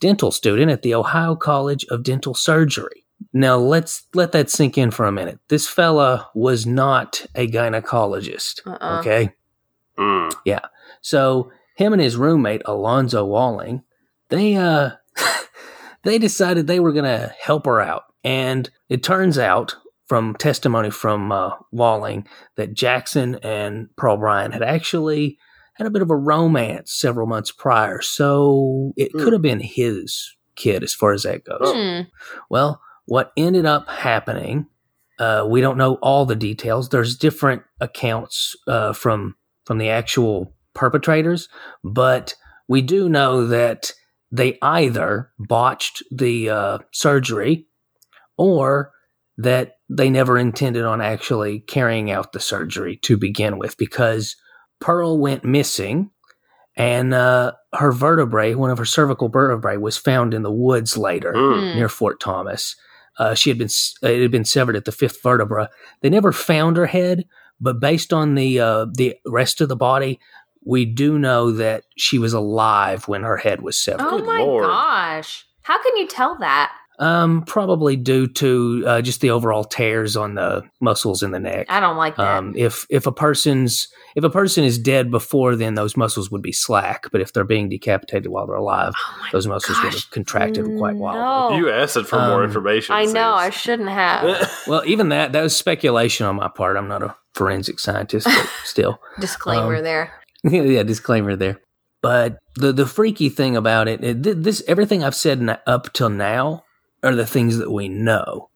dental 0.00 0.30
student 0.30 0.70
at 0.70 0.80
the 0.80 0.94
Ohio 0.94 1.36
College 1.36 1.84
of 1.90 2.04
Dental 2.04 2.32
Surgery. 2.32 3.04
Now, 3.34 3.58
let's 3.58 4.04
let 4.14 4.32
that 4.32 4.48
sink 4.48 4.78
in 4.78 4.90
for 4.90 5.04
a 5.04 5.12
minute. 5.12 5.40
This 5.48 5.68
fella 5.68 6.30
was 6.34 6.64
not 6.64 7.26
a 7.34 7.46
gynecologist. 7.46 8.66
Uh-uh. 8.66 9.00
Okay. 9.00 9.34
Mm. 9.98 10.32
So, 11.02 11.52
him 11.76 11.92
and 11.92 12.00
his 12.00 12.16
roommate, 12.16 12.62
Alonzo 12.64 13.26
Walling, 13.26 13.82
they, 14.30 14.56
uh, 14.56 14.92
they 16.02 16.16
decided 16.18 16.66
they 16.66 16.80
were 16.80 16.94
going 16.94 17.04
to 17.04 17.34
help 17.38 17.66
her 17.66 17.82
out. 17.82 18.04
And 18.24 18.70
it 18.88 19.02
turns 19.02 19.38
out, 19.38 19.76
from 20.10 20.34
testimony 20.34 20.90
from 20.90 21.30
uh, 21.30 21.50
Walling, 21.70 22.26
that 22.56 22.74
Jackson 22.74 23.36
and 23.44 23.88
Pearl 23.94 24.16
Bryan 24.16 24.50
had 24.50 24.60
actually 24.64 25.38
had 25.74 25.86
a 25.86 25.90
bit 25.90 26.02
of 26.02 26.10
a 26.10 26.16
romance 26.16 26.92
several 26.92 27.28
months 27.28 27.52
prior. 27.52 28.02
So 28.02 28.92
it 28.96 29.12
Hmm. 29.12 29.20
could 29.22 29.32
have 29.32 29.40
been 29.42 29.60
his 29.60 30.34
kid 30.56 30.82
as 30.82 30.92
far 30.94 31.12
as 31.12 31.22
that 31.22 31.44
goes. 31.44 31.60
Hmm. 31.62 32.00
Well, 32.50 32.80
what 33.06 33.30
ended 33.36 33.66
up 33.66 33.88
happening, 33.88 34.66
uh, 35.20 35.46
we 35.48 35.60
don't 35.60 35.78
know 35.78 35.94
all 36.02 36.26
the 36.26 36.34
details. 36.34 36.88
There's 36.88 37.16
different 37.16 37.62
accounts 37.80 38.56
uh, 38.66 38.92
from 38.92 39.36
from 39.64 39.78
the 39.78 39.90
actual 39.90 40.52
perpetrators, 40.74 41.48
but 41.84 42.34
we 42.66 42.82
do 42.82 43.08
know 43.08 43.46
that 43.46 43.92
they 44.32 44.58
either 44.60 45.30
botched 45.38 46.02
the 46.10 46.50
uh, 46.50 46.78
surgery 46.90 47.68
or 48.36 48.90
that 49.42 49.76
they 49.88 50.10
never 50.10 50.38
intended 50.38 50.84
on 50.84 51.00
actually 51.00 51.60
carrying 51.60 52.10
out 52.10 52.32
the 52.32 52.40
surgery 52.40 52.96
to 53.02 53.16
begin 53.16 53.58
with 53.58 53.76
because 53.76 54.36
Pearl 54.80 55.18
went 55.18 55.44
missing 55.44 56.10
and 56.76 57.12
uh, 57.12 57.52
her 57.74 57.92
vertebrae, 57.92 58.54
one 58.54 58.70
of 58.70 58.78
her 58.78 58.84
cervical 58.84 59.28
vertebrae, 59.28 59.76
was 59.76 59.96
found 59.96 60.32
in 60.34 60.42
the 60.42 60.52
woods 60.52 60.96
later 60.96 61.32
Mm. 61.32 61.74
Near 61.74 61.88
Fort 61.88 62.20
Thomas. 62.20 62.76
uh, 63.18 63.34
she 63.34 63.50
had 63.50 63.58
been 63.58 63.68
it 64.02 64.22
had 64.22 64.30
been 64.30 64.44
severed 64.44 64.76
at 64.76 64.84
the 64.84 64.92
fifth 64.92 65.22
vertebra. 65.22 65.68
They 66.00 66.08
never 66.10 66.32
found 66.32 66.76
her 66.76 66.86
head, 66.86 67.26
but 67.60 67.80
based 67.80 68.12
on 68.12 68.34
the 68.34 68.60
uh, 68.60 68.86
the 68.94 69.16
rest 69.26 69.60
of 69.60 69.68
the 69.68 69.76
body, 69.76 70.20
we 70.64 70.84
do 70.86 71.18
know 71.18 71.50
that 71.52 71.84
she 71.96 72.18
was 72.18 72.32
alive 72.32 73.08
when 73.08 73.22
her 73.24 73.36
head 73.38 73.60
was 73.62 73.76
severed. 73.76 74.06
Oh 74.06 74.18
Good 74.18 74.26
my 74.26 74.38
Lord. 74.38 74.64
gosh. 74.64 75.44
How 75.62 75.82
can 75.82 75.96
you 75.96 76.06
tell 76.06 76.36
that? 76.38 76.72
Um, 77.00 77.44
probably 77.46 77.96
due 77.96 78.26
to 78.28 78.84
uh, 78.86 79.00
just 79.00 79.22
the 79.22 79.30
overall 79.30 79.64
tears 79.64 80.16
on 80.18 80.34
the 80.34 80.62
muscles 80.82 81.22
in 81.22 81.30
the 81.30 81.40
neck. 81.40 81.64
I 81.70 81.80
don't 81.80 81.96
like 81.96 82.16
that. 82.16 82.36
Um, 82.36 82.52
if 82.54 82.86
if 82.90 83.06
a 83.06 83.12
person's 83.12 83.88
if 84.14 84.22
a 84.22 84.28
person 84.28 84.64
is 84.64 84.78
dead 84.78 85.10
before 85.10 85.56
then, 85.56 85.76
those 85.76 85.96
muscles 85.96 86.30
would 86.30 86.42
be 86.42 86.52
slack. 86.52 87.06
But 87.10 87.22
if 87.22 87.32
they're 87.32 87.44
being 87.44 87.70
decapitated 87.70 88.30
while 88.30 88.46
they're 88.46 88.56
alive, 88.56 88.92
oh 88.98 89.26
those 89.32 89.46
muscles 89.46 89.78
would 89.78 89.92
gosh. 89.92 90.02
have 90.02 90.10
contracted 90.10 90.66
quite 90.76 90.96
wildly. 90.96 91.56
No. 91.56 91.64
You 91.64 91.72
asked 91.72 91.96
it 91.96 92.06
for 92.06 92.16
more 92.16 92.40
Um, 92.42 92.44
information. 92.44 92.94
I 92.94 93.04
it 93.04 93.12
know. 93.14 93.32
I 93.32 93.48
shouldn't 93.48 93.88
have. 93.88 94.50
Well, 94.68 94.82
even 94.84 95.08
that 95.08 95.32
that 95.32 95.42
was 95.42 95.56
speculation 95.56 96.26
on 96.26 96.36
my 96.36 96.48
part. 96.48 96.76
I'm 96.76 96.86
not 96.88 97.02
a 97.02 97.16
forensic 97.34 97.80
scientist, 97.80 98.26
but 98.26 98.50
still. 98.64 99.00
Disclaimer 99.18 99.76
Um, 99.76 99.84
there. 99.84 100.12
yeah, 100.44 100.82
disclaimer 100.82 101.34
there. 101.34 101.60
But 102.02 102.36
the 102.56 102.72
the 102.74 102.84
freaky 102.86 103.30
thing 103.30 103.56
about 103.56 103.88
it, 103.88 104.04
it 104.04 104.42
this 104.42 104.62
everything 104.68 105.02
I've 105.02 105.14
said 105.14 105.40
na- 105.40 105.56
up 105.66 105.92
till 105.94 106.10
now 106.10 106.64
are 107.02 107.14
the 107.14 107.26
things 107.26 107.58
that 107.58 107.70
we 107.70 107.88
know. 107.88 108.50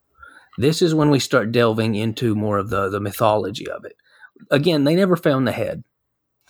This 0.58 0.82
is 0.82 0.94
when 0.94 1.10
we 1.10 1.18
start 1.18 1.52
delving 1.52 1.94
into 1.94 2.34
more 2.34 2.58
of 2.58 2.70
the 2.70 2.88
the 2.88 3.00
mythology 3.00 3.68
of 3.68 3.84
it. 3.84 3.96
Again, 4.50 4.84
they 4.84 4.94
never 4.94 5.16
found 5.16 5.46
the 5.46 5.52
head, 5.52 5.84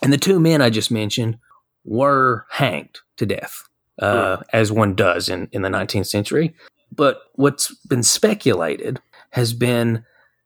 and 0.03 0.13
the 0.13 0.19
two 0.19 0.41
men 0.41 0.61
I 0.61 0.71
just 0.71 0.91
mentioned 0.91 1.39
were 1.85 2.47
hanged 2.51 2.99
to 3.19 3.27
death, 3.27 3.69
uh, 3.99 4.39
as 4.53 4.73
one 4.73 4.95
does 4.95 5.29
in 5.29 5.49
in 5.53 5.63
the 5.63 5.69
19th 5.69 6.07
century. 6.07 6.55
But 6.93 7.23
what's 7.35 7.75
been 7.87 8.03
speculated 8.03 9.01
has 9.31 9.55
been 9.55 10.05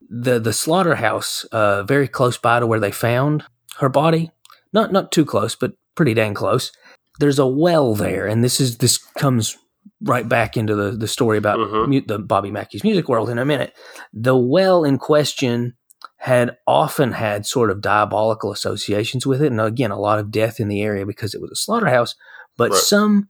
the 0.09 0.39
the 0.39 0.53
slaughterhouse 0.53 1.45
uh, 1.45 1.83
very 1.83 2.09
close 2.09 2.39
by 2.39 2.61
to 2.61 2.67
where 2.67 2.81
they 2.81 2.93
found 2.93 3.45
her 3.79 3.89
body 3.89 4.31
not 4.73 4.93
not 4.93 5.13
too 5.13 5.25
close, 5.25 5.55
but 5.55 5.73
pretty 5.95 6.15
dang 6.15 6.35
close. 6.35 6.73
There's 7.19 7.39
a 7.39 7.47
well 7.47 7.95
there, 7.95 8.27
and 8.27 8.45
this 8.45 8.61
is 8.61 8.79
this 8.79 8.99
comes 8.99 9.57
right 10.03 10.29
back 10.29 10.57
into 10.57 10.75
the 10.75 10.91
the 10.93 11.09
story 11.09 11.39
about 11.39 11.59
Mhm. 11.59 11.89
mu- 11.89 12.07
the 12.07 12.19
Bobby 12.19 12.51
Mackey's 12.51 12.85
music 12.85 13.09
world 13.09 13.29
in 13.31 13.39
a 13.39 13.45
minute. 13.45 13.73
The 14.13 14.37
well 14.37 14.85
in 14.85 14.99
question 14.99 15.75
had 16.19 16.57
often 16.67 17.13
had 17.13 17.47
sort 17.47 17.71
of 17.71 17.81
diabolical 17.81 18.53
associations 18.53 19.27
with 19.27 19.41
it, 19.43 19.51
and 19.51 19.61
again, 19.61 19.91
a 19.91 19.99
lot 19.99 20.19
of 20.19 20.31
death 20.31 20.61
in 20.61 20.69
the 20.69 20.83
area 20.83 21.05
because 21.07 21.35
it 21.35 21.41
was 21.41 21.51
a 21.51 21.57
slaughterhouse. 21.57 22.15
But 22.57 22.71
Right. 22.73 22.81
some 22.81 23.29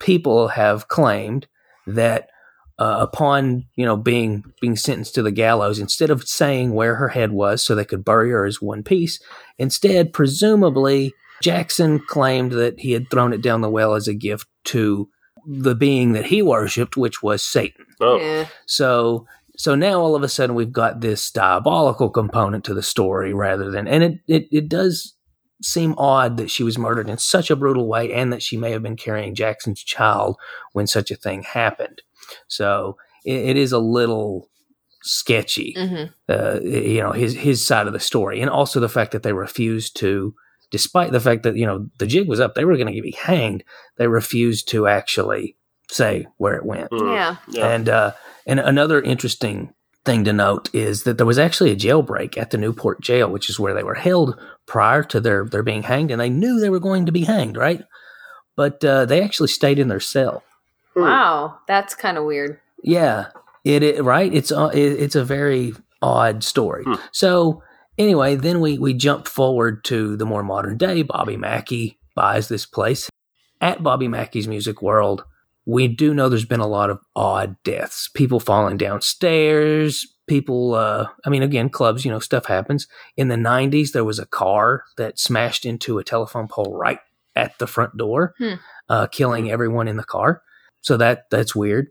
people 0.00 0.48
have 0.48 0.88
claimed 0.88 1.46
that 1.86 2.28
uh, 2.76 2.96
upon 2.98 3.64
you 3.76 3.86
know 3.86 3.96
being 3.96 4.42
being 4.60 4.74
sentenced 4.76 5.14
to 5.14 5.22
the 5.22 5.30
gallows, 5.30 5.78
instead 5.78 6.10
of 6.10 6.24
saying 6.28 6.72
where 6.74 6.96
her 6.96 7.08
head 7.10 7.30
was 7.30 7.62
so 7.64 7.72
they 7.74 7.84
could 7.84 8.04
bury 8.04 8.30
her 8.30 8.44
as 8.44 8.60
one 8.60 8.82
piece, 8.82 9.20
instead, 9.58 10.12
presumably, 10.12 11.12
Jackson 11.40 12.00
claimed 12.00 12.50
that 12.52 12.74
he 12.80 12.90
had 12.92 13.08
thrown 13.10 13.32
it 13.32 13.42
down 13.42 13.60
the 13.60 13.70
well 13.70 13.94
as 13.94 14.08
a 14.08 14.14
gift 14.14 14.48
to 14.64 15.08
the 15.46 15.74
being 15.74 16.12
that 16.12 16.26
he 16.26 16.42
worshipped, 16.42 16.96
which 16.96 17.22
was 17.22 17.42
Satan. 17.42 17.86
Oh, 18.00 18.18
Yeah. 18.18 18.46
So 18.66 19.26
so 19.56 19.74
now 19.74 20.00
all 20.00 20.16
of 20.16 20.22
a 20.22 20.28
sudden 20.28 20.56
we've 20.56 20.72
got 20.72 21.00
this 21.00 21.30
diabolical 21.30 22.10
component 22.10 22.64
to 22.64 22.74
the 22.74 22.82
story 22.82 23.32
rather 23.32 23.70
than 23.70 23.86
and 23.86 24.02
it, 24.02 24.20
it, 24.26 24.48
it 24.50 24.68
does 24.68 25.14
seem 25.62 25.94
odd 25.96 26.36
that 26.36 26.50
she 26.50 26.64
was 26.64 26.76
murdered 26.76 27.08
in 27.08 27.16
such 27.18 27.50
a 27.50 27.56
brutal 27.56 27.86
way 27.86 28.12
and 28.12 28.32
that 28.32 28.42
she 28.42 28.56
may 28.56 28.72
have 28.72 28.82
been 28.82 28.96
carrying 28.96 29.34
Jackson's 29.34 29.82
child 29.82 30.36
when 30.72 30.86
such 30.86 31.10
a 31.10 31.16
thing 31.16 31.42
happened. 31.42 32.02
So 32.48 32.96
it, 33.24 33.50
it 33.50 33.56
is 33.56 33.72
a 33.72 33.78
little 33.78 34.50
sketchy 35.06 35.74
hmm 35.76 36.04
uh, 36.30 36.58
you 36.62 37.00
know 37.02 37.12
his 37.12 37.34
his 37.34 37.66
side 37.66 37.86
of 37.86 37.92
the 37.92 38.00
story, 38.00 38.40
and 38.40 38.48
also 38.48 38.80
the 38.80 38.88
fact 38.88 39.12
that 39.12 39.22
they 39.22 39.34
refused 39.34 39.94
to, 39.98 40.34
despite 40.74 41.12
the 41.12 41.20
fact 41.20 41.44
that 41.44 41.54
you 41.56 41.64
know 41.64 41.86
the 42.00 42.06
jig 42.08 42.26
was 42.28 42.40
up, 42.40 42.54
they 42.56 42.64
were 42.64 42.76
going 42.76 42.92
to 42.92 43.00
be 43.00 43.12
hanged. 43.12 43.62
They 43.96 44.08
refused 44.08 44.66
to 44.70 44.88
actually 44.88 45.56
say 45.88 46.26
where 46.38 46.56
it 46.56 46.64
went. 46.66 46.90
mm, 46.90 47.14
Yeah. 47.14 47.36
yeah. 47.48 47.68
And 47.68 47.88
uh, 47.88 48.10
and 48.44 48.58
another 48.58 49.00
interesting 49.00 49.72
thing 50.04 50.24
to 50.24 50.32
note 50.32 50.68
is 50.74 51.04
that 51.04 51.16
there 51.16 51.26
was 51.32 51.38
actually 51.38 51.70
a 51.70 51.76
jailbreak 51.76 52.36
at 52.36 52.50
the 52.50 52.58
Newport 52.58 53.00
jail, 53.00 53.30
which 53.30 53.48
is 53.48 53.60
where 53.60 53.72
they 53.74 53.84
were 53.84 53.94
held 53.94 54.36
prior 54.66 55.04
to 55.04 55.20
their 55.20 55.44
their 55.44 55.62
being 55.62 55.84
hanged, 55.84 56.10
and 56.10 56.20
they 56.20 56.28
knew 56.30 56.58
they 56.58 56.70
were 56.70 56.80
going 56.88 57.06
to 57.06 57.12
be 57.12 57.22
hanged, 57.24 57.56
right? 57.56 57.84
But 58.56 58.84
uh, 58.84 59.04
they 59.06 59.22
actually 59.22 59.48
stayed 59.48 59.78
in 59.78 59.88
their 59.88 60.00
cell. 60.00 60.42
Hmm. 60.94 61.02
Wow. 61.02 61.58
That's 61.68 61.94
kind 61.94 62.18
of 62.18 62.24
weird. 62.24 62.58
Yeah, 62.82 63.28
it, 63.64 63.82
it 63.84 64.02
right. 64.02 64.32
It's 64.34 64.50
uh, 64.50 64.70
it, 64.74 64.92
it's 65.04 65.14
a 65.16 65.24
very 65.24 65.74
odd 66.02 66.42
story. 66.42 66.82
Hmm. 66.84 66.94
So 67.12 67.62
anyway, 67.98 68.36
then 68.36 68.60
we 68.60 68.78
we 68.78 68.94
jump 68.94 69.26
forward 69.28 69.84
to 69.84 70.16
the 70.16 70.26
more 70.26 70.42
modern 70.42 70.76
day. 70.76 71.02
Bobby 71.02 71.36
Mackey 71.36 71.98
buys 72.14 72.48
this 72.48 72.66
place 72.66 73.10
at 73.60 73.82
Bobby 73.82 74.08
Mackey's 74.08 74.48
Music 74.48 74.82
World. 74.82 75.24
We 75.66 75.88
do 75.88 76.12
know 76.12 76.28
there's 76.28 76.44
been 76.44 76.60
a 76.60 76.66
lot 76.66 76.90
of 76.90 77.00
odd 77.16 77.56
deaths, 77.64 78.08
people 78.14 78.38
falling 78.38 78.76
downstairs, 78.76 80.06
people. 80.26 80.74
Uh, 80.74 81.06
I 81.24 81.30
mean, 81.30 81.42
again, 81.42 81.70
clubs. 81.70 82.04
You 82.04 82.10
know, 82.10 82.18
stuff 82.18 82.46
happens. 82.46 82.86
In 83.16 83.28
the 83.28 83.36
'90s, 83.36 83.92
there 83.92 84.04
was 84.04 84.18
a 84.18 84.26
car 84.26 84.84
that 84.96 85.18
smashed 85.18 85.64
into 85.64 85.98
a 85.98 86.04
telephone 86.04 86.48
pole 86.48 86.76
right 86.76 86.98
at 87.36 87.58
the 87.58 87.66
front 87.66 87.96
door, 87.96 88.34
Hmm. 88.38 88.54
uh, 88.88 89.06
killing 89.08 89.50
everyone 89.50 89.88
in 89.88 89.96
the 89.96 90.04
car. 90.04 90.42
So 90.82 90.96
that 90.98 91.24
that's 91.30 91.54
weird. 91.56 91.88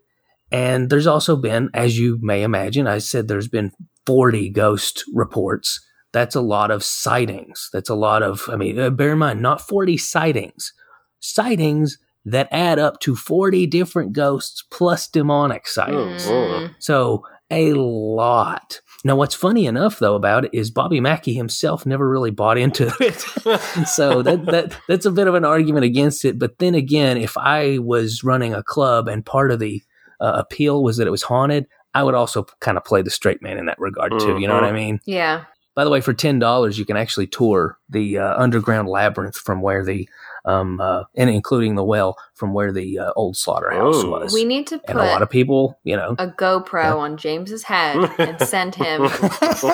And 0.51 0.89
there's 0.91 1.07
also 1.07 1.35
been, 1.35 1.69
as 1.73 1.97
you 1.97 2.19
may 2.21 2.43
imagine, 2.43 2.85
I 2.85 2.99
said 2.99 3.27
there's 3.27 3.47
been 3.47 3.71
40 4.05 4.49
ghost 4.49 5.03
reports. 5.13 5.79
That's 6.13 6.35
a 6.35 6.41
lot 6.41 6.71
of 6.71 6.83
sightings. 6.83 7.69
That's 7.73 7.89
a 7.89 7.95
lot 7.95 8.23
of, 8.23 8.47
I 8.47 8.55
mean, 8.55 8.79
uh, 8.79 8.91
bear 8.91 9.13
in 9.13 9.17
mind, 9.17 9.41
not 9.41 9.67
40 9.67 9.97
sightings, 9.97 10.73
sightings 11.19 11.97
that 12.25 12.47
add 12.51 12.79
up 12.79 12.99
to 13.01 13.15
40 13.15 13.67
different 13.67 14.13
ghosts 14.13 14.63
plus 14.71 15.07
demonic 15.07 15.67
sightings. 15.67 16.25
Mm. 16.25 16.75
So 16.79 17.25
a 17.51 17.73
lot. 17.73 18.81
Now, 19.03 19.15
what's 19.15 19.35
funny 19.35 19.65
enough 19.65 19.99
though 19.99 20.15
about 20.15 20.45
it 20.45 20.51
is 20.53 20.71
Bobby 20.71 20.99
Mackey 20.99 21.33
himself 21.33 21.85
never 21.85 22.07
really 22.07 22.31
bought 22.31 22.57
into 22.57 22.87
it. 22.99 23.19
so 23.87 24.21
that 24.21 24.45
that 24.45 24.77
that's 24.87 25.05
a 25.05 25.11
bit 25.11 25.27
of 25.27 25.35
an 25.35 25.45
argument 25.45 25.85
against 25.85 26.23
it. 26.25 26.39
But 26.39 26.59
then 26.59 26.75
again, 26.75 27.17
if 27.17 27.37
I 27.37 27.79
was 27.79 28.23
running 28.23 28.53
a 28.53 28.63
club 28.63 29.07
and 29.07 29.25
part 29.25 29.51
of 29.51 29.59
the 29.59 29.83
uh, 30.21 30.33
appeal 30.37 30.83
was 30.83 30.97
that 30.97 31.07
it 31.07 31.11
was 31.11 31.23
haunted, 31.23 31.67
I 31.93 32.03
would 32.03 32.15
also 32.15 32.45
kind 32.59 32.77
of 32.77 32.85
play 32.85 33.01
the 33.01 33.11
straight 33.11 33.41
man 33.41 33.57
in 33.57 33.65
that 33.65 33.79
regard 33.79 34.13
too. 34.19 34.39
You 34.39 34.47
know 34.47 34.55
what 34.55 34.63
I 34.63 34.71
mean? 34.71 34.99
Yeah. 35.05 35.43
By 35.75 35.83
the 35.83 35.89
way, 35.89 36.01
for 36.01 36.13
ten 36.13 36.39
dollars, 36.39 36.77
you 36.77 36.85
can 36.85 36.97
actually 36.97 37.27
tour 37.27 37.77
the 37.89 38.19
uh, 38.19 38.35
underground 38.41 38.87
labyrinth 38.89 39.37
from 39.37 39.61
where 39.61 39.83
the 39.83 40.07
um 40.45 40.79
uh, 40.81 41.03
and 41.15 41.29
including 41.29 41.75
the 41.75 41.83
well 41.83 42.17
from 42.35 42.53
where 42.53 42.71
the 42.73 42.99
uh, 42.99 43.11
old 43.15 43.37
slaughterhouse 43.37 43.95
Oh. 44.03 44.09
was. 44.09 44.33
We 44.33 44.43
need 44.43 44.67
to 44.67 44.81
and 44.87 44.99
a 44.99 45.03
lot 45.03 45.21
of 45.21 45.29
people, 45.29 45.79
you 45.83 45.95
know, 45.95 46.15
a 46.19 46.27
GoPro 46.27 46.97
on 46.97 47.17
James's 47.17 47.63
head 47.63 47.97
and 48.19 48.39
send 48.47 48.75
him 48.75 49.01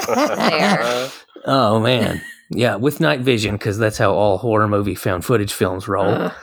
there. 0.07 1.09
Oh 1.45 1.79
man, 1.79 2.21
yeah, 2.52 2.75
with 2.75 3.00
night 3.00 3.21
vision 3.21 3.56
because 3.56 3.77
that's 3.77 3.97
how 3.97 4.13
all 4.13 4.37
horror 4.37 4.67
movie 4.67 4.95
found 4.95 5.25
footage 5.25 5.54
films 5.54 5.87
roll. 5.87 6.08
Ugh. 6.10 6.33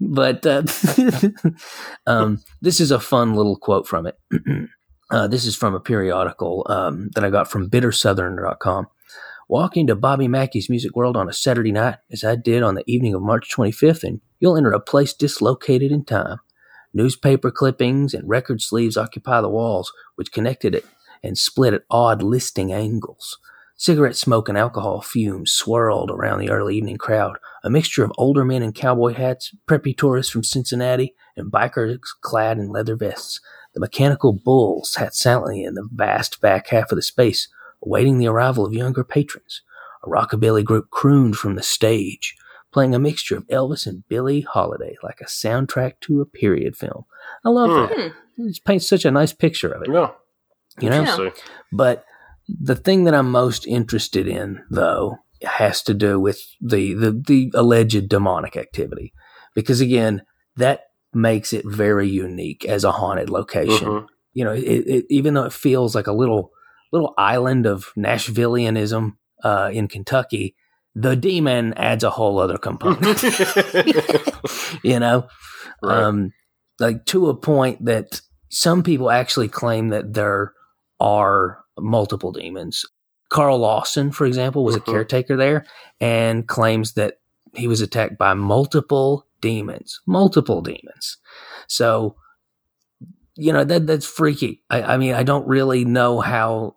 But 0.00 0.46
uh, 0.46 0.62
um, 2.06 2.40
this 2.60 2.80
is 2.80 2.90
a 2.90 3.00
fun 3.00 3.34
little 3.34 3.56
quote 3.56 3.86
from 3.86 4.06
it. 4.06 4.16
uh, 5.10 5.26
this 5.26 5.46
is 5.46 5.56
from 5.56 5.74
a 5.74 5.80
periodical 5.80 6.66
um, 6.68 7.10
that 7.14 7.24
I 7.24 7.30
got 7.30 7.50
from 7.50 7.70
BitterSouthern.com. 7.70 8.88
Walking 9.48 9.86
to 9.86 9.94
Bobby 9.94 10.28
Mackey's 10.28 10.68
Music 10.68 10.94
World 10.94 11.16
on 11.16 11.28
a 11.28 11.32
Saturday 11.32 11.72
night, 11.72 11.96
as 12.12 12.22
I 12.22 12.36
did 12.36 12.62
on 12.62 12.74
the 12.74 12.84
evening 12.86 13.14
of 13.14 13.22
March 13.22 13.48
25th, 13.50 14.04
and 14.04 14.20
you'll 14.40 14.58
enter 14.58 14.72
a 14.72 14.80
place 14.80 15.14
dislocated 15.14 15.90
in 15.90 16.04
time. 16.04 16.38
Newspaper 16.92 17.50
clippings 17.50 18.12
and 18.12 18.28
record 18.28 18.60
sleeves 18.60 18.96
occupy 18.98 19.40
the 19.40 19.48
walls, 19.48 19.92
which 20.16 20.32
connected 20.32 20.74
it 20.74 20.84
and 21.22 21.38
split 21.38 21.74
at 21.74 21.84
odd 21.90 22.22
listing 22.22 22.72
angles. 22.72 23.38
Cigarette 23.76 24.16
smoke 24.16 24.48
and 24.48 24.58
alcohol 24.58 25.00
fumes 25.00 25.52
swirled 25.52 26.10
around 26.10 26.40
the 26.40 26.50
early 26.50 26.76
evening 26.76 26.98
crowd, 26.98 27.38
a 27.62 27.70
mixture 27.70 28.04
of 28.04 28.12
older 28.18 28.44
men 28.44 28.62
in 28.62 28.72
cowboy 28.72 29.14
hats, 29.14 29.54
preppy 29.68 29.96
tourists 29.96 30.32
from 30.32 30.42
Cincinnati, 30.42 31.14
and 31.36 31.52
bikers 31.52 32.00
clad 32.20 32.58
in 32.58 32.70
leather 32.70 32.96
vests. 32.96 33.40
The 33.78 33.82
mechanical 33.86 34.32
bull 34.32 34.82
sat 34.84 35.14
silently 35.14 35.62
in 35.62 35.74
the 35.74 35.88
vast 35.92 36.40
back 36.40 36.66
half 36.70 36.90
of 36.90 36.96
the 36.96 37.02
space, 37.02 37.46
awaiting 37.80 38.18
the 38.18 38.26
arrival 38.26 38.66
of 38.66 38.72
younger 38.74 39.04
patrons. 39.04 39.62
A 40.02 40.08
rockabilly 40.08 40.64
group 40.64 40.90
crooned 40.90 41.36
from 41.36 41.54
the 41.54 41.62
stage, 41.62 42.34
playing 42.72 42.92
a 42.92 42.98
mixture 42.98 43.36
of 43.36 43.46
Elvis 43.46 43.86
and 43.86 44.02
Billie 44.08 44.40
Holiday 44.40 44.96
like 45.04 45.20
a 45.20 45.26
soundtrack 45.26 46.00
to 46.00 46.20
a 46.20 46.26
period 46.26 46.76
film. 46.76 47.04
I 47.44 47.50
love 47.50 47.70
Hmm. 47.88 48.00
that. 48.00 48.06
It 48.38 48.48
just 48.48 48.64
paints 48.64 48.88
such 48.88 49.04
a 49.04 49.12
nice 49.12 49.32
picture 49.32 49.70
of 49.70 49.82
it. 49.82 49.90
Yeah. 49.92 50.10
You 50.80 50.90
know? 50.90 51.00
Interesting. 51.02 51.30
But 51.70 52.04
the 52.48 52.74
thing 52.74 53.04
that 53.04 53.14
I'm 53.14 53.30
most 53.30 53.64
interested 53.64 54.26
in, 54.26 54.64
though, 54.68 55.18
has 55.44 55.82
to 55.84 55.94
do 55.94 56.18
with 56.18 56.42
the, 56.60 56.94
the, 56.94 57.12
the 57.12 57.52
alleged 57.54 58.08
demonic 58.08 58.56
activity. 58.56 59.12
Because 59.54 59.80
again, 59.80 60.22
that 60.56 60.80
makes 61.18 61.52
it 61.52 61.64
very 61.66 62.08
unique 62.08 62.64
as 62.64 62.84
a 62.84 62.92
haunted 62.92 63.28
location. 63.30 63.88
Mhm. 63.88 64.06
you 64.34 64.44
know, 64.44 64.52
it, 64.52 64.62
it, 64.94 65.04
even 65.10 65.34
though 65.34 65.44
it 65.44 65.52
feels 65.52 65.94
like 65.94 66.06
a 66.06 66.12
little 66.12 66.50
little 66.92 67.12
island 67.18 67.66
of 67.66 67.92
Nashvilleianism 67.96 69.16
uh, 69.44 69.68
in 69.72 69.88
Kentucky, 69.88 70.54
the 70.94 71.16
demon 71.16 71.74
adds 71.74 72.04
a 72.04 72.10
whole 72.10 72.38
other 72.38 72.56
component. 72.58 73.22
you 74.82 74.98
know, 75.00 75.26
Right. 75.82 76.02
um, 76.02 76.32
like 76.80 77.04
to 77.06 77.28
a 77.28 77.34
point 77.36 77.84
that 77.84 78.20
some 78.48 78.82
people 78.82 79.10
actually 79.10 79.48
claim 79.48 79.88
that 79.88 80.14
there 80.14 80.52
are 81.00 81.58
multiple 81.78 82.32
demons. 82.32 82.84
Carl 83.30 83.58
Lawson, 83.58 84.10
for 84.10 84.26
example, 84.26 84.64
was 84.64 84.74
a 84.76 84.80
Mhm. 84.80 84.86
caretaker 84.92 85.36
there 85.36 85.66
and 86.00 86.46
claims 86.48 86.94
that 86.94 87.18
he 87.54 87.66
was 87.68 87.80
attacked 87.80 88.18
by 88.18 88.34
multiple 88.34 89.26
demons, 89.40 90.00
multiple 90.06 90.60
demons. 90.60 91.18
So, 91.66 92.16
you 93.36 93.52
know, 93.52 93.64
that 93.64 93.86
that's 93.86 94.06
freaky. 94.06 94.62
I, 94.70 94.82
I 94.82 94.96
mean, 94.96 95.14
I 95.14 95.22
don't 95.22 95.46
really 95.46 95.84
know 95.84 96.20
how 96.20 96.76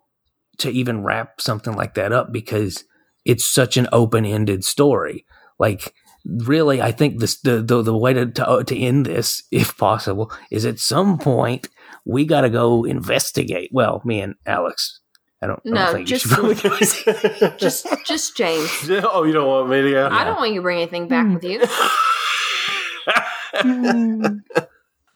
to 0.58 0.70
even 0.70 1.02
wrap 1.02 1.40
something 1.40 1.74
like 1.74 1.94
that 1.94 2.12
up 2.12 2.32
because 2.32 2.84
it's 3.24 3.44
such 3.44 3.76
an 3.76 3.88
open 3.92 4.24
ended 4.24 4.64
story. 4.64 5.24
Like, 5.58 5.92
really, 6.24 6.80
I 6.80 6.92
think 6.92 7.18
this 7.18 7.40
the 7.40 7.62
the, 7.62 7.82
the 7.82 7.96
way 7.96 8.12
to, 8.12 8.26
to 8.26 8.64
to 8.64 8.78
end 8.78 9.06
this, 9.06 9.42
if 9.50 9.76
possible, 9.76 10.32
is 10.50 10.64
at 10.64 10.78
some 10.78 11.18
point 11.18 11.68
we 12.04 12.24
got 12.24 12.42
to 12.42 12.50
go 12.50 12.84
investigate. 12.84 13.70
Well, 13.72 14.02
me 14.04 14.20
and 14.20 14.34
Alex. 14.46 15.00
I 15.42 15.48
don't, 15.48 15.60
I 15.66 15.68
don't 15.68 15.74
No, 15.74 15.92
think 15.92 16.06
just- 16.06 16.24
you 16.26 16.54
should. 16.54 17.58
Just, 17.58 17.86
just 18.06 18.36
James. 18.36 18.70
oh, 18.88 19.24
you 19.24 19.32
don't 19.32 19.48
want 19.48 19.68
me 19.68 19.82
to 19.82 19.90
go? 19.90 20.08
I 20.08 20.22
don't 20.22 20.36
want 20.36 20.50
you 20.50 20.60
to 20.60 20.62
bring 20.62 20.78
anything 20.78 21.08
back 21.08 21.26
hmm. 21.26 21.34
with 21.34 21.42
you. 21.42 21.60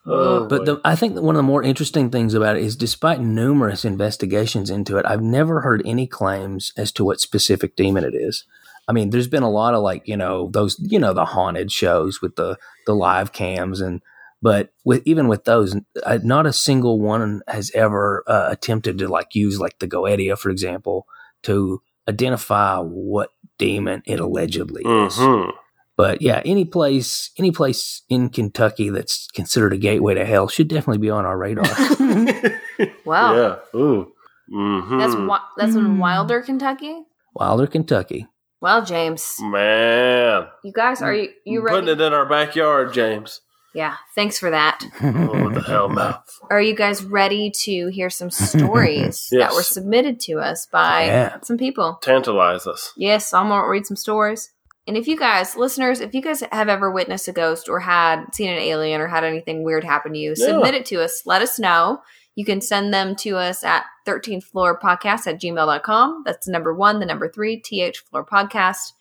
Oh, 0.09 0.47
But 0.47 0.67
the, 0.67 0.81
I 0.85 0.95
think 0.95 1.17
that 1.17 1.23
one 1.23 1.35
of 1.35 1.39
the 1.39 1.43
more 1.43 1.65
interesting 1.65 2.11
things 2.11 2.33
about 2.33 2.57
it 2.57 2.63
is, 2.63 2.77
despite 2.77 3.21
numerous 3.21 3.85
investigations 3.85 4.71
into 4.71 4.99
it, 4.99 5.05
I've 5.05 5.23
never 5.23 5.63
heard 5.63 5.83
any 5.85 6.07
claims 6.07 6.73
as 6.77 6.93
to 6.93 7.05
what 7.05 7.21
specific 7.21 7.75
demon 7.75 8.05
it 8.05 8.15
is. 8.15 8.45
I 8.87 8.93
mean, 8.93 9.11
there's 9.11 9.27
been 9.27 9.43
a 9.43 9.51
lot 9.51 9.75
of 9.75 9.83
like 9.83 10.07
you 10.07 10.17
know 10.17 10.49
those 10.53 10.77
you 10.79 11.01
know 11.01 11.13
the 11.13 11.25
haunted 11.25 11.73
shows 11.73 12.23
with 12.23 12.37
the 12.37 12.57
the 12.87 12.95
live 12.95 13.33
cams 13.33 13.81
and 13.81 14.01
but 14.41 14.71
with 14.85 15.03
even 15.07 15.27
with 15.27 15.45
those, 15.45 15.75
uh, 16.05 16.19
not 16.23 16.47
a 16.47 16.53
single 16.53 17.01
one 17.01 17.41
has 17.49 17.73
ever 17.75 18.23
uh, 18.29 18.47
attempted 18.49 18.99
to 18.99 19.09
like 19.09 19.35
use 19.35 19.59
like 19.59 19.81
the 19.81 19.89
Goetia, 19.89 20.39
for 20.39 20.51
example, 20.51 21.07
to 21.43 21.83
identify 22.09 22.79
what 22.79 23.31
demon 23.59 24.03
it 24.07 24.21
allegedly 24.21 24.83
is. 24.83 25.17
Mhm. 25.17 25.53
But 25.97 26.21
yeah, 26.21 26.43
any 26.45 26.65
place, 26.67 27.31
any 27.39 27.51
place 27.51 28.03
in 28.09 28.29
Kentucky 28.29 28.91
that's 28.91 29.29
considered 29.35 29.73
a 29.73 29.79
gateway 29.79 30.15
to 30.15 30.25
hell 30.27 30.47
should 30.49 30.69
definitely 30.69 30.99
be 30.99 31.11
on 31.11 31.25
our 31.25 31.37
radar. 31.39 31.65
Wow. 33.05 33.35
Yeah. 33.37 33.81
Ooh. 33.81 34.13
Mhm. 34.53 34.99
That's 34.99 35.15
wi- 35.15 35.41
that's 35.57 35.75
in 35.75 35.85
Mm. 35.97 35.99
Wilder, 35.99 36.43
Kentucky. 36.43 37.03
Wilder, 37.35 37.67
Kentucky. 37.67 38.27
Well, 38.61 38.85
James, 38.85 39.37
Man. 39.41 40.47
you 40.65 40.73
guys, 40.73 41.03
are 41.03 41.15
you 41.15 41.31
you 41.45 41.61
Putting 41.63 41.87
ready? 41.87 42.03
it 42.03 42.07
in 42.07 42.13
our 42.13 42.27
backyard, 42.27 42.93
James. 42.93 43.41
Yeah, 43.75 43.97
thanks 44.15 44.39
for 44.39 44.51
that. 44.51 44.85
Oh, 45.03 45.51
the 45.51 45.63
hell 45.63 45.89
mouth. 45.89 46.25
Are 46.51 46.61
you 46.61 46.75
guys 46.75 47.05
ready 47.05 47.51
to 47.65 47.89
hear 47.89 48.09
some 48.11 48.31
stories 48.51 49.29
that 49.33 49.53
were 49.55 49.63
submitted 49.63 50.21
to 50.21 50.35
us 50.41 50.67
by 50.67 51.07
Yeah. 51.07 51.41
some 51.43 51.59
people? 51.59 51.99
Tantalize 52.03 52.67
us. 52.67 52.93
Yes, 52.97 53.33
I'm 53.35 53.49
gonna 53.49 53.69
read 53.69 53.87
some 53.87 53.97
stories. 53.97 54.51
And 54.87 54.97
if 54.97 55.09
you 55.09 55.17
guys, 55.19 55.57
listeners, 55.57 56.01
if 56.01 56.15
you 56.15 56.23
guys 56.23 56.43
have 56.53 56.69
ever 56.69 56.91
witnessed 56.91 57.27
a 57.29 57.33
ghost 57.33 57.69
or 57.69 57.81
had 57.81 58.27
seen 58.35 58.51
an 58.51 58.59
alien 58.59 59.01
or 59.01 59.09
had 59.09 59.25
anything 59.25 59.65
weird 59.65 59.83
happen 59.85 60.13
to 60.13 60.19
you, 60.19 60.35
Yeah. 60.37 60.47
submit 60.47 60.75
it 60.75 60.87
to 60.87 61.03
us. 61.03 61.23
Let 61.27 61.43
us 61.43 61.59
know. 61.59 62.03
You 62.37 62.45
can 62.45 62.61
send 62.61 62.93
them 62.95 63.17
to 63.17 63.37
us 63.37 63.65
at 63.65 63.85
13th 64.07 64.45
floor 64.45 64.79
podcast 64.79 65.27
at 65.27 65.41
gmail.com. 65.41 66.23
That's 66.25 66.47
the 66.47 66.53
number 66.53 66.73
one, 66.75 67.01
the 67.01 67.07
number 67.07 67.29
three, 67.29 67.59
TH 67.59 67.99
floor 68.01 68.25
podcast. 68.25 68.93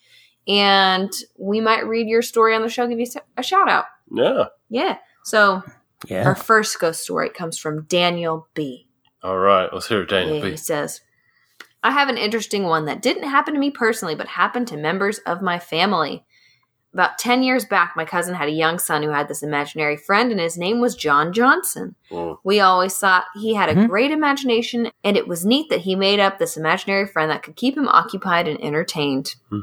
And 0.47 1.11
we 1.37 1.59
might 1.61 1.85
read 1.87 2.07
your 2.07 2.21
story 2.21 2.55
on 2.55 2.61
the 2.61 2.69
show, 2.69 2.87
give 2.87 2.99
you 2.99 3.07
a 3.37 3.43
shout 3.43 3.69
out. 3.69 3.85
Yeah. 4.11 4.45
Yeah. 4.69 4.97
So 5.23 5.63
Yeah. 6.07 6.25
our 6.25 6.35
first 6.35 6.79
ghost 6.79 7.01
story 7.03 7.29
comes 7.29 7.57
from 7.57 7.83
Daniel 7.85 8.47
B. 8.53 8.87
All 9.23 9.37
right. 9.37 9.71
Let's 9.73 9.87
hear 9.87 10.01
it, 10.03 10.09
Daniel 10.09 10.37
Yeah, 10.37 10.43
B. 10.43 10.51
he 10.51 10.57
says, 10.57 11.01
I 11.85 11.91
have 11.91 12.09
an 12.09 12.17
interesting 12.17 12.63
one 12.63 12.85
that 12.85 13.03
didn't 13.03 13.29
happen 13.29 13.53
to 13.53 13.59
me 13.59 13.69
personally, 13.69 14.15
but 14.15 14.27
happened 14.27 14.67
to 14.69 14.75
members 14.75 15.19
of 15.19 15.43
my 15.43 15.59
family. 15.59 16.25
About 16.95 17.19
10 17.19 17.43
years 17.43 17.63
back, 17.63 17.93
my 17.95 18.05
cousin 18.05 18.33
had 18.33 18.47
a 18.47 18.51
young 18.53 18.79
son 18.79 19.03
who 19.03 19.09
had 19.09 19.27
this 19.27 19.43
imaginary 19.43 19.95
friend, 19.95 20.31
and 20.31 20.39
his 20.41 20.57
name 20.57 20.81
was 20.81 20.95
John 20.95 21.31
Johnson. 21.31 21.93
Mm. 22.09 22.37
We 22.43 22.59
always 22.59 22.97
thought 22.97 23.25
he 23.35 23.53
had 23.53 23.69
a 23.69 23.75
Mhm. 23.75 23.87
great 23.87 24.09
imagination, 24.09 24.89
and 25.03 25.15
it 25.15 25.27
was 25.27 25.45
neat 25.45 25.69
that 25.69 25.81
he 25.81 25.95
made 25.95 26.19
up 26.19 26.39
this 26.39 26.57
imaginary 26.57 27.05
friend 27.05 27.29
that 27.29 27.43
could 27.43 27.55
keep 27.55 27.77
him 27.77 27.87
occupied 27.87 28.47
and 28.47 28.59
entertained. 28.63 29.35
Hmm. 29.51 29.59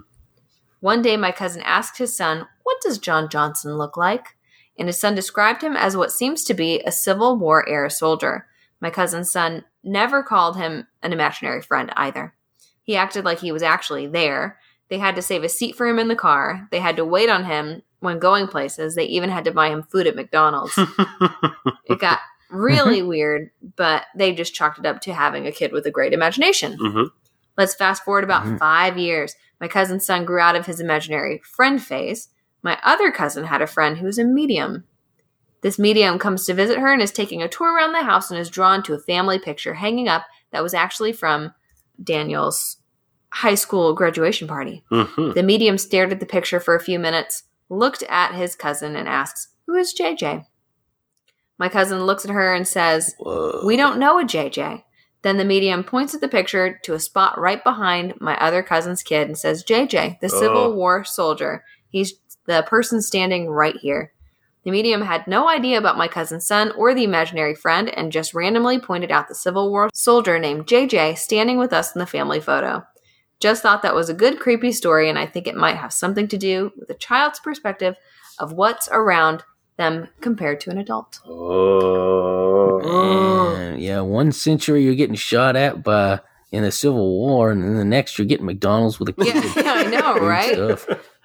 One 0.79 1.03
day, 1.03 1.17
my 1.17 1.33
cousin 1.33 1.63
asked 1.63 1.99
his 1.99 2.17
son, 2.17 2.47
What 2.63 2.81
does 2.83 2.99
John 2.99 3.29
Johnson 3.29 3.77
look 3.77 3.97
like? 3.97 4.37
And 4.79 4.87
his 4.89 5.01
son 5.01 5.17
described 5.17 5.63
him 5.63 5.77
as 5.77 5.97
what 5.97 6.13
seems 6.13 6.45
to 6.45 6.55
be 6.55 6.81
a 6.87 6.93
Civil 6.93 7.37
War 7.37 7.69
era 7.69 7.91
soldier. 7.91 8.47
My 8.83 8.91
cousin's 8.91 9.31
son 9.31 9.65
never 9.85 10.23
called 10.25 10.57
him 10.57 10.89
an 11.03 11.13
imaginary 11.13 11.63
friend 11.63 11.93
either. 11.97 12.35
He 12.83 12.97
acted 12.97 13.25
like 13.25 13.39
he 13.39 13.53
was 13.53 13.63
actually 13.63 14.09
there. 14.09 14.59
They 14.89 14.99
had 14.99 15.15
to 15.15 15.23
save 15.23 15.45
a 15.45 15.49
seat 15.49 15.77
for 15.77 15.87
him 15.87 16.01
in 16.01 16.09
the 16.09 16.17
car. 16.17 16.67
They 16.73 16.81
had 16.81 16.97
to 16.97 17.05
wait 17.05 17.31
on 17.31 17.45
him 17.45 17.83
when 18.01 18.19
going 18.19 18.49
places. 18.49 18.97
They 18.97 19.05
even 19.05 19.31
had 19.31 19.45
to 19.45 19.53
buy 19.53 19.69
him 19.69 19.85
food 19.85 20.09
at 20.09 20.17
McDonald's. 20.17 20.77
it 21.87 22.01
got 22.01 22.19
really 22.51 23.03
weird, 23.03 23.51
but 23.77 24.05
they 24.17 24.35
just 24.35 24.53
chalked 24.53 24.81
it 24.81 24.85
up 24.85 25.01
to 25.03 25.15
having 25.15 25.47
a 25.47 25.53
kid 25.53 25.71
with 25.73 25.87
a 25.87 25.91
great 25.93 26.13
imagination. 26.13 26.77
Mhm. 26.77 27.09
Let's 27.57 27.75
fast 27.75 28.05
forward 28.05 28.25
about 28.25 28.45
Mhm. 28.45 28.59
five 28.59 28.99
years. 28.99 29.37
My 29.61 29.69
cousin's 29.69 30.05
son 30.05 30.25
grew 30.25 30.41
out 30.41 30.57
of 30.57 30.67
his 30.67 30.81
imaginary 30.81 31.41
friend 31.45 31.81
phase. 31.81 32.29
My 32.63 32.79
other 32.83 33.13
cousin 33.13 33.45
had 33.45 33.63
a 33.63 33.67
friend 33.69 33.99
who 33.99 34.07
was 34.07 34.19
a 34.19 34.25
medium. 34.25 34.85
This 35.63 35.79
medium 35.79 36.19
comes 36.19 36.45
to 36.47 36.55
visit 36.55 36.79
her 36.79 36.93
and 36.93 37.01
is 37.01 37.13
taking 37.13 37.43
a 37.43 37.49
tour 37.49 37.75
around 37.75 37.93
the 37.93 38.03
house 38.03 38.31
and 38.31 38.39
is 38.39 38.51
drawn 38.51 38.83
to 38.85 38.95
a 38.95 38.99
family 38.99 39.39
picture 39.39 39.75
hanging 39.75 40.09
up 40.09 40.25
that 40.51 40.63
was 40.63 40.75
actually 40.75 41.13
from 41.13 41.55
Daniel's 42.03 42.77
high 43.31 43.55
school 43.55 43.95
graduation 43.95 44.47
party. 44.49 44.85
Mhm. 44.91 45.35
The 45.35 45.43
medium 45.43 45.79
stared 45.79 46.13
at 46.13 46.21
the 46.21 46.27
picture 46.27 46.61
for 46.61 46.75
a 46.75 46.81
few 46.81 46.99
minutes, 46.99 47.45
looked 47.69 48.03
at 48.05 48.35
his 48.35 48.55
cousin, 48.55 48.95
and 48.97 49.09
asks, 49.09 49.49
Who 49.67 49.75
is 49.75 49.95
JJ? 49.95 50.47
My 51.59 51.69
cousin 51.69 52.05
looks 52.05 52.25
at 52.25 52.31
her 52.33 52.53
and 52.53 52.67
says, 52.67 53.15
Whoa. 53.19 53.63
We 53.65 53.77
don't 53.77 53.99
know 53.99 54.19
a 54.19 54.25
JJ. 54.25 54.85
Then 55.23 55.37
the 55.37 55.45
medium 55.45 55.85
points 55.85 56.13
at 56.15 56.21
the 56.21 56.29
picture 56.29 56.81
to 56.83 56.95
a 56.95 56.99
spot 57.01 57.39
right 57.39 57.63
behind 57.63 58.15
my 58.21 58.37
other 58.39 58.63
cousin's 58.65 59.05
kid 59.05 59.29
and 59.29 59.39
says, 59.39 59.63
JJ, 59.65 60.19
the 60.21 60.29
Civil 60.29 60.59
Oh. 60.65 60.75
War 60.75 61.05
soldier. 61.05 61.65
He's 61.89 62.15
the 62.47 62.63
person 62.67 63.01
standing 63.01 63.49
right 63.49 63.77
here. 63.77 64.13
The 64.65 64.71
medium 64.71 65.03
had 65.03 65.27
no 65.27 65.49
idea 65.49 65.79
about 65.79 65.99
my 65.99 66.07
cousin's 66.07 66.47
son 66.47 66.71
or 66.73 66.95
the 66.95 67.05
imaginary 67.05 67.55
friend 67.55 67.89
and 67.89 68.13
just 68.13 68.33
randomly 68.33 68.79
pointed 68.79 69.11
out 69.11 69.27
the 69.29 69.35
Civil 69.35 69.71
War 69.71 69.91
soldier 69.93 70.39
named 70.39 70.67
JJ 70.67 71.19
standing 71.19 71.59
with 71.59 71.73
us 71.73 71.95
in 71.95 71.99
the 71.99 72.07
family 72.07 72.41
photo. 72.41 72.85
Just 73.41 73.63
thought 73.63 73.83
that 73.83 73.95
was 73.95 74.09
a 74.09 74.15
good, 74.15 74.39
creepy 74.39 74.71
story, 74.71 75.09
and 75.09 75.19
I 75.19 75.27
think 75.27 75.49
it 75.49 75.57
might 75.57 75.77
have 75.77 75.93
something 75.93 76.29
to 76.29 76.39
do 76.39 76.73
with 76.79 76.89
a 76.91 76.95
child's 76.95 77.41
perspective 77.41 77.97
of 78.39 78.53
what's 78.53 78.89
around 78.93 79.43
them 79.79 80.09
compared 80.21 80.61
to 80.61 80.71
an 80.71 80.79
adult. 80.79 81.19
Oh. 81.27 82.79
And, 83.55 83.81
yeah, 83.81 84.01
one 84.01 84.31
century 84.31 84.85
you're 84.85 84.95
getting 84.95 85.17
shot 85.17 85.57
at 85.57 85.83
by 85.83 86.21
in 86.53 86.63
the 86.63 86.71
Civil 86.71 87.19
War, 87.19 87.51
and 87.51 87.65
then 87.65 87.75
the 87.75 87.85
next 87.85 88.19
you're 88.19 88.27
getting 88.27 88.47
McDonald's 88.47 89.01
with 89.01 89.09
a 89.09 89.13
kid. 89.13 89.35
Yeah, 89.35 89.53
I 89.57 89.85
know, 89.85 90.15
and 90.17 90.27
right? 90.27 90.79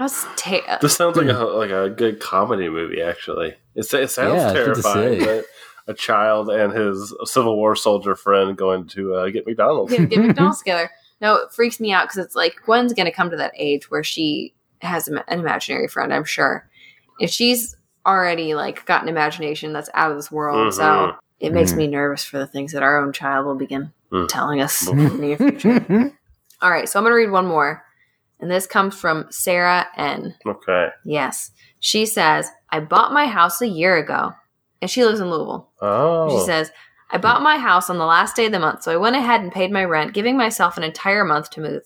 Stuff. 0.06 0.36
That's 0.36 0.42
ta- 0.42 0.78
This 0.82 0.96
sounds 0.96 1.18
like 1.18 1.28
a 1.28 1.34
like 1.44 1.72
a 1.72 1.90
good 1.90 2.20
comedy 2.20 2.70
movie. 2.70 3.02
Actually, 3.02 3.56
it, 3.76 3.94
it 3.94 4.10
sounds 4.10 4.18
Yeah, 4.18 4.52
I 4.52 4.68
was 4.68 4.80
about 4.80 4.94
to 4.96 5.10
terrifying. 5.10 5.26
But 5.26 5.46
a 5.90 5.94
child 5.94 6.50
and 6.50 6.74
his 6.74 7.14
Civil 7.26 7.56
War 7.56 7.76
soldier 7.76 8.16
friend 8.16 8.58
going 8.58 8.88
to 8.90 9.16
uh, 9.16 9.30
get 9.30 9.48
McDonald's. 9.48 9.92
get, 9.94 10.10
get 10.10 10.20
McDonald's 10.26 10.60
together. 10.60 10.90
No, 11.22 11.36
it 11.36 11.52
freaks 11.52 11.80
me 11.80 11.92
out 11.94 12.06
because 12.08 12.24
it's 12.26 12.36
like 12.36 12.56
Gwen's 12.66 12.94
going 12.94 13.06
to 13.06 13.12
come 13.12 13.30
to 13.32 13.38
that 13.38 13.54
age 13.56 13.90
where 13.90 14.04
she 14.04 14.54
has 14.82 15.08
an 15.08 15.22
imaginary 15.30 15.88
friend. 15.88 16.14
I'm 16.14 16.26
sure, 16.26 16.70
if 17.20 17.30
she's 17.32 17.76
already 18.06 18.54
like 18.54 18.86
got 18.86 19.02
an 19.04 19.10
imagination 19.10 19.74
that's 19.74 19.90
out 19.94 20.12
of 20.12 20.18
this 20.18 20.32
world, 20.32 20.74
so 20.74 20.84
Mhm. 20.84 21.18
it 21.40 21.54
makes 21.54 21.72
Mhm. 21.74 21.78
me 21.78 21.88
nervous 21.88 22.24
for 22.24 22.38
the 22.38 22.46
things 22.48 22.72
that 22.74 22.84
our 22.84 23.00
own 23.02 23.12
child 23.14 23.46
will 23.46 23.56
begin 23.56 23.92
Mm. 24.12 24.28
telling 24.30 24.62
us 24.62 24.88
in 24.92 24.98
the 24.98 25.10
near 25.10 25.38
future. 25.38 26.14
All 26.62 26.70
right, 26.72 26.88
so 26.88 26.98
I'm 27.00 27.04
going 27.04 27.12
to 27.12 27.18
read 27.18 27.32
one 27.32 27.46
more, 27.46 27.84
and 28.40 28.50
this 28.52 28.68
comes 28.68 28.96
from 28.96 29.26
Sarah 29.30 29.88
N. 29.96 30.36
Okay. 30.46 30.90
Yes, 31.04 31.52
she 31.80 32.06
says 32.06 32.50
I 32.70 32.80
bought 32.80 33.14
my 33.14 33.28
house 33.28 33.62
a 33.62 33.68
year 33.68 33.98
ago, 33.98 34.34
and 34.82 34.90
she 34.92 35.04
lives 35.06 35.20
in 35.20 35.30
Louisville. 35.30 35.70
Oh. 35.82 36.38
She 36.40 36.46
says, 36.46 36.72
I 37.10 37.18
bought 37.18 37.42
my 37.42 37.58
house 37.58 37.90
on 37.90 37.98
the 37.98 38.06
last 38.06 38.36
day 38.36 38.48
of 38.48 38.52
the 38.52 38.60
month, 38.60 38.84
so 38.84 38.92
I 38.92 38.98
went 38.98 39.16
ahead 39.16 39.42
and 39.42 39.52
paid 39.52 39.72
my 39.72 39.86
rent, 39.86 40.14
giving 40.14 40.36
myself 40.38 40.76
an 40.78 40.84
entire 40.84 41.24
month 41.24 41.50
to 41.52 41.62
move. 41.62 41.84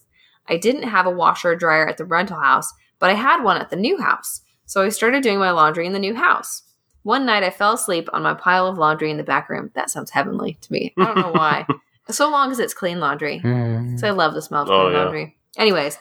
I 0.49 0.57
didn't 0.57 0.83
have 0.89 1.05
a 1.05 1.11
washer 1.11 1.51
or 1.51 1.55
dryer 1.55 1.87
at 1.87 1.97
the 1.97 2.05
rental 2.05 2.39
house, 2.39 2.73
but 2.97 3.09
I 3.11 3.13
had 3.13 3.43
one 3.43 3.57
at 3.57 3.69
the 3.69 3.75
new 3.75 3.99
house. 4.01 4.41
So 4.65 4.81
I 4.81 4.89
started 4.89 5.21
doing 5.21 5.37
my 5.37 5.51
laundry 5.51 5.85
in 5.85 5.93
the 5.93 5.99
new 5.99 6.15
house. 6.15 6.63
One 7.03 7.25
night 7.25 7.43
I 7.43 7.49
fell 7.51 7.73
asleep 7.73 8.09
on 8.13 8.23
my 8.23 8.33
pile 8.33 8.67
of 8.67 8.77
laundry 8.77 9.11
in 9.11 9.17
the 9.17 9.23
back 9.23 9.49
room. 9.49 9.69
That 9.75 9.89
sounds 9.89 10.09
heavenly 10.11 10.57
to 10.61 10.73
me. 10.73 10.93
I 10.97 11.05
don't 11.05 11.17
know 11.17 11.31
why. 11.31 11.67
so 12.09 12.29
long 12.29 12.51
as 12.51 12.59
it's 12.59 12.73
clean 12.73 12.99
laundry. 12.99 13.41
Mm. 13.43 13.99
So 13.99 14.07
I 14.07 14.11
love 14.11 14.33
the 14.33 14.41
smell 14.41 14.63
of 14.63 14.69
Oh, 14.69 14.81
clean 14.83 14.93
yeah. 14.93 15.03
laundry. 15.03 15.37
Anyways, 15.57 15.97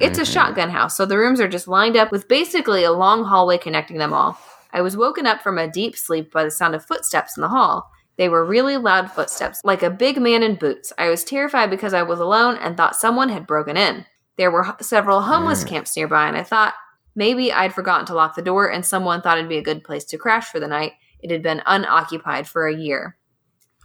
it's 0.00 0.18
a 0.18 0.22
Mhm. 0.22 0.32
shotgun 0.32 0.70
house, 0.70 0.96
so 0.96 1.04
the 1.06 1.18
rooms 1.18 1.40
are 1.40 1.48
just 1.48 1.68
lined 1.68 1.96
up 1.96 2.10
with 2.10 2.26
basically 2.28 2.82
a 2.84 2.92
long 2.92 3.24
hallway 3.24 3.58
connecting 3.58 3.98
them 3.98 4.12
all. 4.12 4.38
I 4.72 4.80
was 4.82 4.96
woken 4.96 5.26
up 5.26 5.42
from 5.42 5.58
a 5.58 5.68
deep 5.68 5.96
sleep 5.96 6.32
by 6.32 6.44
the 6.44 6.50
sound 6.50 6.74
of 6.74 6.84
footsteps 6.84 7.36
in 7.36 7.40
the 7.42 7.48
hall. 7.48 7.90
They 8.16 8.28
were 8.28 8.44
really 8.44 8.76
loud 8.76 9.10
footsteps, 9.10 9.60
like 9.64 9.82
a 9.82 9.90
big 9.90 10.20
man 10.20 10.42
in 10.42 10.56
boots. 10.56 10.92
I 10.98 11.08
was 11.08 11.24
terrified 11.24 11.70
because 11.70 11.94
I 11.94 12.02
was 12.02 12.20
alone 12.20 12.56
and 12.56 12.76
thought 12.76 12.94
someone 12.96 13.28
had 13.30 13.46
broken 13.46 13.76
in. 13.76 14.04
There 14.36 14.50
were 14.50 14.74
several 14.80 15.22
homeless 15.22 15.64
Mm. 15.64 15.68
camps 15.68 15.96
nearby, 15.96 16.26
and 16.28 16.36
I 16.36 16.42
thought 16.42 16.74
maybe 17.16 17.52
I'd 17.52 17.74
forgotten 17.74 18.06
to 18.06 18.14
lock 18.14 18.34
the 18.34 18.42
door 18.42 18.70
and 18.70 18.84
someone 18.86 19.20
thought 19.22 19.38
it'd 19.38 19.48
be 19.48 19.58
a 19.58 19.62
good 19.62 19.84
place 19.84 20.04
to 20.06 20.18
crash 20.18 20.50
for 20.50 20.60
the 20.60 20.68
night. 20.68 20.92
It 21.20 21.30
had 21.30 21.42
been 21.42 21.62
unoccupied 21.66 22.46
for 22.48 22.66
a 22.66 22.74
year. 22.74 23.16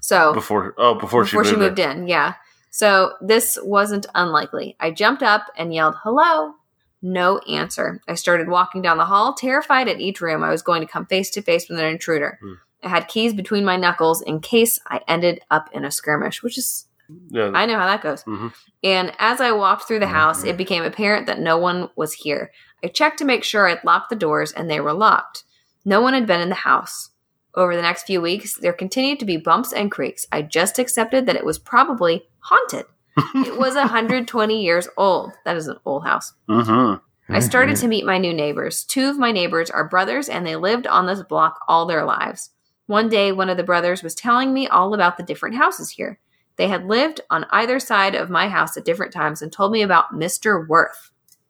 So 0.02 0.34
Before 0.34 0.74
oh 0.78 0.94
before, 0.94 1.24
before 1.24 1.44
she 1.44 1.50
she 1.52 1.56
moved, 1.56 1.80
moved 1.80 1.80
in. 1.80 2.08
Yeah. 2.08 2.34
So 2.76 3.14
this 3.22 3.58
wasn't 3.64 4.06
unlikely. 4.16 4.76
I 4.82 4.92
jumped 4.92 5.24
up 5.24 5.44
and 5.58 5.74
yelled, 5.74 5.96
hello. 6.04 6.56
No 7.02 7.38
answer. 7.48 8.02
I 8.06 8.16
started 8.16 8.50
walking 8.50 8.82
down 8.82 8.98
the 8.98 9.06
hall, 9.06 9.34
terrified 9.34 9.88
at 9.88 10.02
each 10.02 10.20
room 10.20 10.44
I 10.44 10.50
was 10.50 10.62
going 10.62 10.82
to 10.82 10.88
come 10.92 11.06
face 11.06 11.30
to 11.32 11.42
face 11.42 11.70
with 11.70 11.80
an 11.80 11.86
intruder. 11.86 12.38
Hmm. 12.42 12.54
I 12.84 12.90
had 12.90 13.08
keys 13.08 13.34
between 13.34 13.64
my 13.64 13.78
knuckles 13.78 14.22
in 14.22 14.42
case 14.42 14.78
I 14.88 15.00
ended 15.08 15.40
up 15.50 15.70
in 15.72 15.86
a 15.86 15.90
skirmish, 15.92 16.44
which 16.44 16.58
is, 16.58 16.88
Yeah. 17.30 17.52
I 17.54 17.66
know 17.66 17.80
how 17.80 17.86
that 17.86 18.02
goes. 18.02 18.26
Mhm. 18.26 18.54
And 18.84 19.14
as 19.20 19.40
I 19.40 19.54
walked 19.54 19.88
through 19.88 20.00
the 20.00 20.08
house, 20.08 20.44
Mhm. 20.44 20.48
it 20.50 20.58
became 20.58 20.84
apparent 20.84 21.28
that 21.28 21.40
no 21.40 21.58
one 21.58 21.90
was 21.96 22.12
here. 22.12 22.52
I 22.84 22.88
checked 22.88 23.20
to 23.20 23.26
make 23.26 23.46
sure 23.46 23.70
I'd 23.70 23.86
locked 23.86 24.10
the 24.10 24.18
doors, 24.18 24.52
and 24.52 24.70
they 24.70 24.82
were 24.82 24.92
locked. 24.92 25.46
No 25.86 26.02
one 26.02 26.14
had 26.14 26.28
been 26.28 26.42
in 26.42 26.50
the 26.50 26.56
house. 26.56 27.12
Over 27.56 27.76
the 27.76 27.82
next 27.82 28.04
few 28.04 28.22
weeks, 28.22 28.56
there 28.56 28.74
continued 28.74 29.20
to 29.20 29.26
be 29.26 29.38
bumps 29.38 29.72
and 29.72 29.90
creaks. 29.90 30.26
I 30.32 30.42
just 30.42 30.78
accepted 30.78 31.26
that 31.26 31.36
it 31.38 31.46
was 31.46 31.58
probably 31.58 32.28
haunted. 32.40 32.86
it 33.18 33.58
was 33.58 33.76
120 33.76 34.62
years 34.64 34.88
old. 34.98 35.32
That 35.46 35.56
is 35.56 35.68
an 35.68 35.78
old 35.86 36.06
house. 36.06 36.34
Mhm. 36.50 37.00
I 37.30 37.40
started 37.40 37.78
to 37.78 37.88
meet 37.88 38.06
my 38.06 38.18
new 38.20 38.34
neighbors. 38.34 38.84
Two 38.84 39.10
of 39.10 39.18
my 39.18 39.32
neighbors 39.32 39.72
are 39.72 39.88
brothers, 39.88 40.30
and 40.30 40.46
they 40.46 40.56
lived 40.56 40.86
on 40.86 41.08
this 41.08 41.24
block 41.24 41.60
all 41.68 41.86
their 41.88 42.06
lives. 42.06 42.52
One 42.88 43.10
day, 43.10 43.32
one 43.32 43.50
of 43.50 43.58
the 43.58 43.64
brothers 43.64 44.04
was 44.04 44.14
telling 44.14 44.54
me 44.54 44.68
all 44.68 44.94
about 44.94 45.18
the 45.18 45.24
different 45.24 45.56
houses 45.56 45.90
here. 45.92 46.20
They 46.58 46.68
had 46.68 46.86
lived 46.86 47.22
on 47.32 47.48
either 47.50 47.80
side 47.80 48.14
of 48.16 48.30
my 48.30 48.48
house 48.48 48.78
at 48.78 48.86
different 48.86 49.12
times 49.12 49.42
and 49.42 49.52
told 49.52 49.72
me 49.72 49.82
about 49.82 50.14
Mr. 50.14 50.68
Worth. 50.68 51.10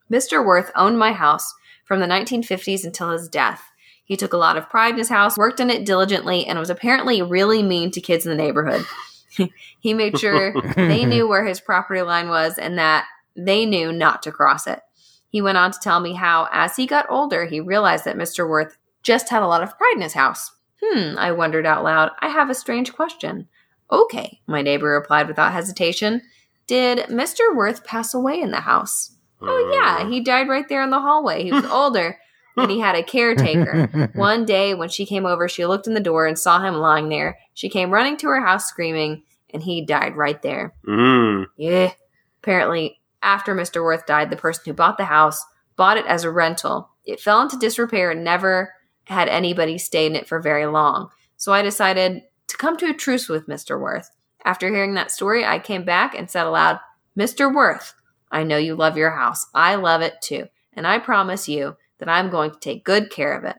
Mr. 0.10 0.44
Worth 0.46 0.72
owned 0.76 0.98
my 0.98 1.12
house 1.12 1.54
from 1.84 2.00
the 2.00 2.08
1950s 2.08 2.86
until 2.86 3.10
his 3.10 3.28
death. 3.28 3.64
He 4.06 4.16
took 4.16 4.34
a 4.34 4.38
lot 4.38 4.56
of 4.56 4.70
pride 4.70 4.92
in 4.92 5.00
his 5.00 5.10
house, 5.10 5.38
worked 5.38 5.60
in 5.60 5.72
it 5.72 5.86
diligently, 5.86 6.46
and 6.46 6.60
was 6.60 6.70
apparently 6.70 7.22
really 7.22 7.64
mean 7.64 7.92
to 7.92 8.02
kids 8.02 8.26
in 8.26 8.30
the 8.30 8.42
neighborhood. 8.42 8.86
he 9.80 9.94
made 9.94 10.20
sure 10.20 10.54
they 10.76 11.06
knew 11.06 11.28
where 11.28 11.44
his 11.44 11.60
property 11.60 12.02
line 12.02 12.30
was 12.30 12.58
and 12.58 12.78
that 12.78 13.06
they 13.36 13.66
knew 13.66 13.92
not 13.92 14.24
to 14.24 14.32
cross 14.32 14.68
it. 14.68 14.80
He 15.30 15.42
went 15.42 15.58
on 15.58 15.72
to 15.72 15.80
tell 15.80 16.00
me 16.00 16.14
how, 16.14 16.48
as 16.52 16.76
he 16.78 16.86
got 16.86 17.10
older, 17.10 17.46
he 17.46 17.60
realized 17.60 18.06
that 18.06 18.16
Mr. 18.16 18.48
Worth 18.48 18.78
just 19.04 19.30
had 19.30 19.44
a 19.44 19.48
lot 19.48 19.64
of 19.64 19.78
pride 19.78 19.94
in 19.96 20.02
his 20.02 20.14
house. 20.14 20.52
Hmm, 20.82 21.18
I 21.18 21.32
wondered 21.32 21.66
out 21.66 21.84
loud. 21.84 22.12
I 22.20 22.30
have 22.30 22.50
a 22.50 22.56
strange 22.56 22.94
question. 22.94 23.48
Okay, 23.92 24.40
my 24.48 24.62
neighbor 24.62 24.88
replied 24.88 25.28
without 25.28 25.52
hesitation. 25.52 26.22
Did 26.68 27.00
Mr. 27.10 27.56
Worth 27.56 27.84
pass 27.84 28.14
away 28.14 28.40
in 28.40 28.52
the 28.52 28.62
house? 28.62 29.12
Oh, 29.42 29.72
yeah, 29.74 30.08
he 30.10 30.22
died 30.22 30.48
right 30.48 30.68
there 30.70 30.84
in 30.84 30.90
the 30.90 31.00
hallway. 31.00 31.44
He 31.44 31.52
was 31.52 31.66
older 31.72 32.18
and 32.58 32.72
he 32.72 32.80
had 32.80 32.96
a 32.96 33.04
caretaker. 33.04 34.12
One 34.16 34.46
day, 34.46 34.74
when 34.74 34.90
she 34.90 35.06
came 35.06 35.26
over, 35.26 35.48
she 35.48 35.66
looked 35.66 35.88
in 35.88 35.94
the 35.94 36.00
door 36.00 36.26
and 36.26 36.38
saw 36.38 36.62
him 36.62 36.76
lying 36.76 37.10
there. 37.10 37.38
She 37.54 37.70
came 37.70 37.92
running 37.92 38.18
to 38.18 38.28
her 38.28 38.42
house 38.42 38.68
screaming, 38.68 39.24
and 39.54 39.64
he 39.64 39.86
died 39.86 40.16
right 40.16 40.42
there. 40.42 40.74
Mm. 40.88 41.48
Yeah. 41.58 41.92
Apparently, 42.42 43.00
after 43.22 43.56
Mr. 43.56 43.84
Worth 43.84 44.06
died, 44.06 44.30
the 44.30 44.36
person 44.36 44.64
who 44.66 44.74
bought 44.74 44.98
the 44.98 45.06
house 45.06 45.44
bought 45.76 45.98
it 45.98 46.06
as 46.06 46.24
a 46.24 46.32
rental. 46.32 46.90
It 47.06 47.20
fell 47.20 47.42
into 47.42 47.58
disrepair 47.58 48.12
and 48.12 48.24
never 48.24 48.74
had 49.06 49.28
anybody 49.28 49.78
stay 49.78 50.06
in 50.06 50.16
it 50.16 50.28
for 50.28 50.40
very 50.40 50.66
long. 50.66 51.10
So 51.38 51.54
I 51.54 51.62
decided 51.62 52.24
to 52.48 52.58
come 52.58 52.78
to 52.78 52.90
a 52.90 52.94
truce 52.94 53.28
with 53.28 53.48
Mr. 53.48 53.80
Worth. 53.80 54.10
After 54.44 54.70
hearing 54.70 54.94
that 54.94 55.12
story, 55.12 55.44
I 55.44 55.60
came 55.60 55.84
back 55.84 56.16
and 56.16 56.30
said 56.30 56.46
aloud, 56.46 56.80
Mr. 57.18 57.54
Worth, 57.54 57.94
I 58.32 58.44
know 58.44 58.58
you 58.58 58.76
love 58.76 58.98
your 58.98 59.12
house. 59.12 59.48
I 59.54 59.76
love 59.76 60.02
it 60.02 60.22
too. 60.22 60.48
And 60.74 60.86
I 60.86 61.00
promise 61.00 61.48
you 61.48 61.78
that 62.00 62.10
I'm 62.10 62.30
going 62.30 62.52
to 62.52 62.60
take 62.60 62.84
good 62.86 63.10
care 63.10 63.38
of 63.38 63.44
it. 63.44 63.58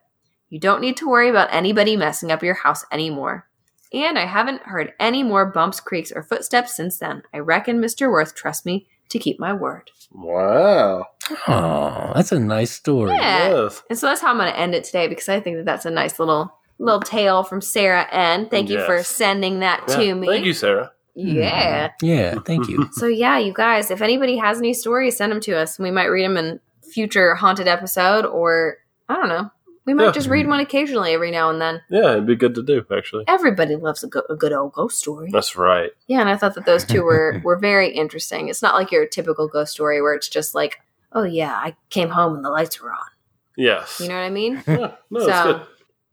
You 0.48 0.60
don't 0.60 0.80
need 0.80 0.96
to 0.98 1.08
worry 1.08 1.28
about 1.28 1.52
anybody 1.52 1.96
messing 1.96 2.30
up 2.30 2.42
your 2.42 2.54
house 2.54 2.84
anymore. 2.92 3.48
And 3.92 4.18
I 4.18 4.26
haven't 4.26 4.62
heard 4.62 4.92
any 5.00 5.22
more 5.22 5.46
bumps, 5.46 5.80
creaks, 5.80 6.12
or 6.12 6.22
footsteps 6.22 6.76
since 6.76 6.98
then. 6.98 7.22
I 7.32 7.38
reckon 7.38 7.80
Mr. 7.80 8.10
Worth 8.10 8.34
trusts 8.34 8.66
me 8.66 8.86
to 9.08 9.18
keep 9.18 9.38
my 9.38 9.52
word. 9.52 9.90
Wow. 10.10 11.06
Oh, 11.48 12.12
that's 12.14 12.32
a 12.32 12.38
nice 12.40 12.72
story. 12.72 13.12
Yeah. 13.12 13.48
Yes. 13.48 13.82
And 13.88 13.98
so 13.98 14.06
that's 14.06 14.20
how 14.20 14.30
I'm 14.30 14.38
going 14.38 14.52
to 14.52 14.58
end 14.58 14.74
it 14.74 14.84
today 14.84 15.06
because 15.08 15.28
I 15.28 15.40
think 15.40 15.56
that 15.58 15.64
that's 15.64 15.86
a 15.86 15.90
nice 15.90 16.18
little 16.18 16.52
little 16.78 17.00
tale 17.00 17.42
from 17.42 17.60
Sarah. 17.62 18.06
And 18.12 18.50
thank 18.50 18.68
you 18.68 18.84
for 18.84 19.02
sending 19.02 19.60
that 19.60 19.84
Yeah. 19.88 19.96
to 19.96 20.14
me. 20.14 20.26
Thank 20.26 20.44
you, 20.44 20.52
Sarah. 20.52 20.92
Yeah. 21.14 21.88
Mm-hmm. 21.88 22.06
Yeah, 22.06 22.34
thank 22.44 22.68
you. 22.68 22.88
So 22.92 23.06
yeah, 23.06 23.38
you 23.38 23.54
guys, 23.54 23.90
if 23.90 24.02
anybody 24.02 24.36
has 24.36 24.58
any 24.58 24.74
stories, 24.74 25.16
send 25.16 25.32
them 25.32 25.40
to 25.42 25.56
us. 25.56 25.78
And 25.78 25.84
we 25.84 25.90
might 25.90 26.06
read 26.06 26.24
them 26.24 26.36
in 26.36 26.60
future 26.96 27.34
haunted 27.34 27.68
episode, 27.68 28.24
or 28.24 28.78
I 29.06 29.16
don't 29.16 29.28
know. 29.28 29.50
We 29.84 29.92
might 29.94 30.04
Yeah. 30.06 30.12
just 30.12 30.28
read 30.28 30.48
one 30.48 30.60
occasionally 30.60 31.12
every 31.12 31.30
now 31.30 31.50
and 31.50 31.60
then. 31.60 31.82
Yeah, 31.90 32.12
it'd 32.12 32.26
be 32.26 32.34
good 32.36 32.54
to 32.54 32.62
do, 32.62 32.84
actually. 32.90 33.24
Everybody 33.28 33.76
loves 33.76 34.02
a, 34.02 34.08
go- 34.08 34.22
a 34.30 34.34
good 34.34 34.52
old 34.54 34.72
ghost 34.72 34.98
story. 34.98 35.28
That's 35.30 35.54
right. 35.56 35.90
Yeah, 36.08 36.20
and 36.20 36.28
I 36.30 36.36
thought 36.36 36.54
that 36.54 36.64
those 36.64 36.84
two 36.84 37.02
were 37.04 37.40
were 37.44 37.58
very 37.58 37.90
interesting. 37.90 38.48
It's 38.48 38.62
not 38.62 38.74
like 38.74 38.90
your 38.90 39.06
typical 39.06 39.46
ghost 39.46 39.72
story 39.72 40.00
where 40.00 40.14
it's 40.14 40.28
just 40.30 40.54
like, 40.54 40.80
oh 41.12 41.22
yeah, 41.24 41.52
I 41.52 41.76
came 41.90 42.08
home 42.08 42.34
and 42.34 42.44
the 42.44 42.50
lights 42.50 42.80
were 42.80 42.90
on. 42.90 43.10
Yes. 43.58 44.00
You 44.00 44.08
know 44.08 44.14
what 44.14 44.24
I 44.24 44.30
mean? 44.30 44.54
yeah, 44.66 44.76
no, 45.10 45.20
it's 45.20 45.26
so, 45.26 45.44
good. 45.52 45.62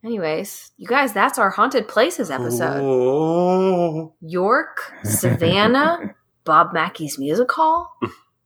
anyways, 0.04 0.72
you 0.78 0.86
guys, 0.88 1.14
that's 1.14 1.40
our 1.40 1.50
haunted 1.50 1.88
places 1.88 2.30
episode. 2.30 2.82
Oh. 2.84 4.14
York, 4.22 4.94
Savannah, 5.04 6.14
Bob 6.44 6.74
Mackey's 6.74 7.18
Music 7.18 7.52
Hall, 7.52 7.98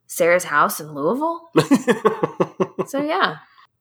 Sarah's 0.08 0.46
house 0.46 0.80
in 0.80 0.94
Louisville. 0.94 1.50
So 2.88 3.02
yeah, 3.02 3.38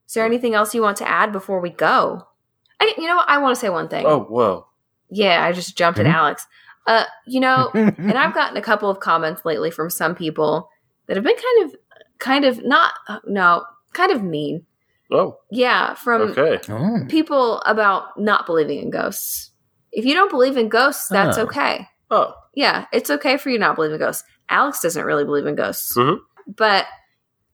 is 0.08 0.14
there 0.14 0.24
anything 0.26 0.54
else 0.54 0.74
you 0.74 0.82
want 0.82 0.96
to 0.96 1.08
add 1.08 1.30
before 1.30 1.60
we 1.60 1.70
go? 1.70 2.26
I, 2.80 2.92
you 2.98 3.06
know, 3.06 3.16
what? 3.16 3.28
I 3.28 3.38
want 3.38 3.54
to 3.54 3.60
say 3.60 3.68
one 3.68 3.88
thing. 3.88 4.04
oh, 4.04 4.20
whoa. 4.24 4.66
Yeah, 5.10 5.44
I 5.44 5.52
just 5.52 5.76
jumped 5.78 6.00
at 6.00 6.06
Alex. 6.06 6.44
Uh, 6.88 7.04
you 7.26 7.38
know, 7.38 7.70
and 7.74 8.18
I've 8.18 8.34
gotten 8.34 8.56
a 8.56 8.62
couple 8.62 8.90
of 8.90 8.98
comments 8.98 9.44
lately 9.44 9.70
from 9.70 9.90
some 9.90 10.16
people 10.16 10.68
that 11.06 11.16
have 11.16 11.22
been 11.24 11.36
kind 11.36 11.64
of, 11.70 11.76
kind 12.18 12.44
of 12.44 12.64
not, 12.64 12.94
no, 13.26 13.64
kind 13.92 14.10
of 14.10 14.24
mean. 14.24 14.66
Oh, 15.12 15.38
Yeah, 15.52 15.94
from 15.94 16.22
okay. 16.36 16.58
Oh. 16.68 17.04
people 17.08 17.60
about 17.60 18.18
not 18.18 18.44
believing 18.46 18.80
in 18.80 18.90
ghosts. 18.90 19.52
If 19.92 20.04
you 20.04 20.14
don't 20.14 20.30
believe 20.30 20.56
in 20.56 20.68
ghosts, 20.68 21.06
that's 21.08 21.38
Oh. 21.38 21.42
okay. 21.42 21.86
Oh, 22.10 22.34
Yeah, 22.54 22.86
it's 22.92 23.10
okay 23.10 23.36
for 23.36 23.50
you 23.50 23.58
not 23.60 23.76
believe 23.76 23.92
in 23.92 23.98
ghosts. 24.00 24.24
Alex 24.48 24.80
doesn't 24.80 25.04
really 25.04 25.24
believe 25.24 25.46
in 25.46 25.54
ghosts. 25.56 25.96
Mhm. 25.96 26.18
But 26.46 26.86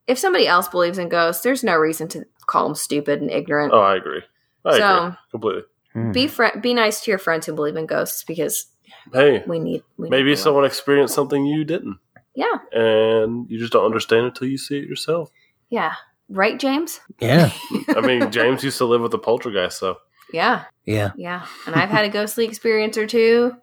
if 0.07 0.17
somebody 0.19 0.47
else 0.47 0.67
believes 0.67 0.97
in 0.97 1.09
ghosts, 1.09 1.41
there's 1.43 1.63
no 1.63 1.75
reason 1.75 2.07
to 2.09 2.25
call 2.45 2.65
them 2.67 2.75
stupid 2.75 3.21
and 3.21 3.31
ignorant. 3.31 3.73
oh, 3.73 3.79
I 3.81 3.95
agree. 3.95 4.21
I 4.65 4.77
So- 4.77 4.97
agree 5.05 5.17
completely. 5.31 5.63
Hmm. 5.93 6.11
Be 6.11 6.27
fri 6.27 6.49
be 6.61 6.73
nice 6.73 7.01
to 7.03 7.11
your 7.11 7.17
friends 7.19 7.45
who 7.45 7.53
believe 7.53 7.75
in 7.75 7.85
ghosts 7.85 8.23
because 8.23 8.67
Hey, 9.11 9.43
we 9.47 9.59
need 9.59 9.83
we 9.97 10.09
maybe 10.09 10.29
need 10.29 10.37
someone 10.39 10.65
experienced 10.65 11.13
something 11.13 11.45
you 11.45 11.63
didn't, 11.65 11.97
Yeah. 12.35 12.57
and 12.71 13.49
you 13.49 13.59
just 13.59 13.73
don't 13.73 13.85
understand 13.85 14.25
it 14.25 14.27
until 14.29 14.47
you 14.47 14.57
see 14.57 14.77
it 14.77 14.87
yourself. 14.87 15.29
Yeah. 15.69 15.93
Right, 16.29 16.57
James? 16.59 16.99
Yeah, 17.19 17.51
I 17.89 18.01
mean, 18.01 18.31
James 18.31 18.63
used 18.63 18.77
to 18.79 18.85
live 18.85 19.01
with 19.01 19.13
a 19.13 19.17
poltergeist, 19.19 19.77
so 19.77 19.97
Yeah. 20.31 20.63
yeah. 20.85 21.11
Yeah. 21.15 21.45
And 21.67 21.75
I've 21.75 21.89
had 21.89 22.05
a 22.05 22.09
ghostly 22.09 22.45
experience 22.45 22.97
or 22.97 23.05
two. 23.05 23.55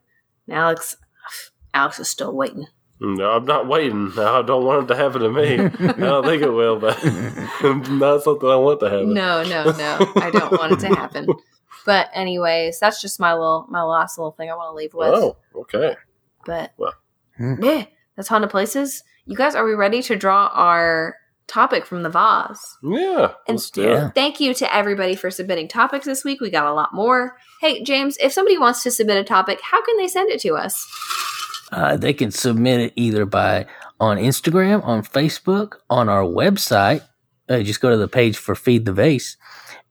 And 0.47 0.57
Alex 0.57 0.97
Alex 1.75 1.99
is 1.99 2.09
still 2.09 2.33
waiting. 2.37 2.67
No, 3.01 3.31
I'm 3.31 3.45
not 3.45 3.67
waiting. 3.67 4.13
I 4.19 4.43
don't 4.43 4.65
want 4.65 4.85
it 4.85 4.95
to 4.95 4.97
happen 5.01 5.23
to 5.23 5.31
me. 5.31 5.55
I 5.59 5.93
don't 5.93 6.25
think 6.25 6.43
it 6.43 6.51
will, 6.51 6.79
but 6.79 7.03
not 7.91 8.23
something 8.23 8.49
I 8.49 8.57
want 8.57 8.81
to 8.81 8.91
happen. 8.91 9.15
No, 9.15 9.43
no, 9.43 9.65
no. 9.65 10.13
I 10.17 10.31
don't 10.31 10.53
want 10.53 10.73
it 10.73 10.81
to 10.81 10.89
happen. 10.89 11.27
But 11.87 12.09
anyways, 12.13 12.79
that's 12.79 13.01
just 13.01 13.19
my 13.19 13.33
little 13.33 13.67
my 13.71 13.83
last 13.83 14.19
little 14.19 14.33
thing 14.33 14.51
I 14.51 14.55
want 14.55 14.73
to 14.73 14.75
leave 14.77 14.93
with. 14.95 15.09
Oh, 15.09 15.37
okay. 15.55 15.97
But 16.45 16.73
Well. 16.77 16.95
Hmm. 17.37 17.55
yeah, 17.63 17.85
that's 18.17 18.29
haunted 18.29 18.51
places. 18.51 19.03
You 19.25 19.37
guys, 19.37 19.55
are 19.55 19.65
we 19.65 19.73
ready 19.75 20.03
to 20.03 20.17
draw 20.17 20.51
our 20.53 21.17
topic 21.47 21.87
from 21.87 22.03
the 22.03 22.11
vase? 22.11 22.77
Yeah, 22.83 23.33
And- 23.49 23.57
let's 23.57 23.71
do 23.71 23.83
Yeah. 23.83 24.09
it. 24.09 24.15
Thank 24.15 24.41
you 24.41 24.53
to 24.55 24.75
everybody 24.75 25.15
for 25.15 25.31
submitting 25.31 25.69
topics 25.69 26.05
this 26.07 26.23
week. 26.25 26.41
We 26.41 26.51
got 26.51 26.67
a 26.67 26.75
lot 26.75 26.93
more. 26.93 27.37
Hey, 27.61 27.83
James, 27.83 28.17
if 28.19 28.33
somebody 28.33 28.59
wants 28.59 28.83
to 28.83 28.91
submit 28.91 29.17
a 29.17 29.25
topic, 29.25 29.61
how 29.63 29.83
can 29.83 29.97
they 29.97 30.09
send 30.09 30.31
it 30.31 30.41
to 30.41 30.55
us? 30.55 30.87
Uh, 31.73 31.97
they 31.97 32.13
can 32.13 32.31
submit 32.31 32.81
it 32.81 32.93
either 32.97 33.25
by 33.25 33.67
on 34.01 34.17
Instagram, 34.17 34.85
on 34.85 35.03
Facebook, 35.03 35.75
on 35.89 36.09
our 36.09 36.23
website. 36.23 37.03
Uh, 37.49 37.61
just 37.63 37.81
go 37.81 37.91
to 37.91 37.97
the 37.97 38.09
page 38.09 38.37
for 38.37 38.55
Feed 38.55 38.85
the 38.85 38.93
Vase 38.93 39.37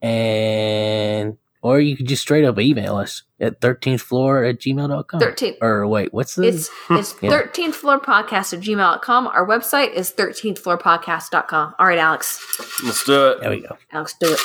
and 0.02 1.38
Or 1.62 1.80
you 1.82 1.98
can 1.98 2.06
just 2.06 2.22
straight 2.22 2.46
up 2.46 2.58
email 2.60 2.96
us 2.96 3.24
at 3.40 3.60
13th 3.60 4.00
floor 4.02 4.46
at 4.46 4.60
gmail.com. 4.60 5.20
13th. 5.20 5.58
Or 5.62 5.86
wait, 5.88 6.14
what's 6.14 6.36
the. 6.36 6.44
It's 6.48 6.70
it's 6.90 7.16
Yeah. 7.22 7.30
13th 7.32 7.74
floor 7.74 8.00
podcast 8.00 8.54
at 8.54 8.62
gmail.com. 8.62 9.28
Our 9.28 9.46
website 9.46 9.94
is 9.94 10.12
13th 10.12 10.60
floor 10.60 10.78
podcast.com. 10.78 11.76
All 11.78 11.86
right, 11.86 12.00
Alex. 12.00 12.40
Let's 12.84 13.04
do 13.04 13.28
it. 13.32 13.42
there 13.42 13.50
we 13.50 13.62
go. 13.62 13.78
Alex, 13.92 14.16
do 14.20 14.32
it. 14.32 14.40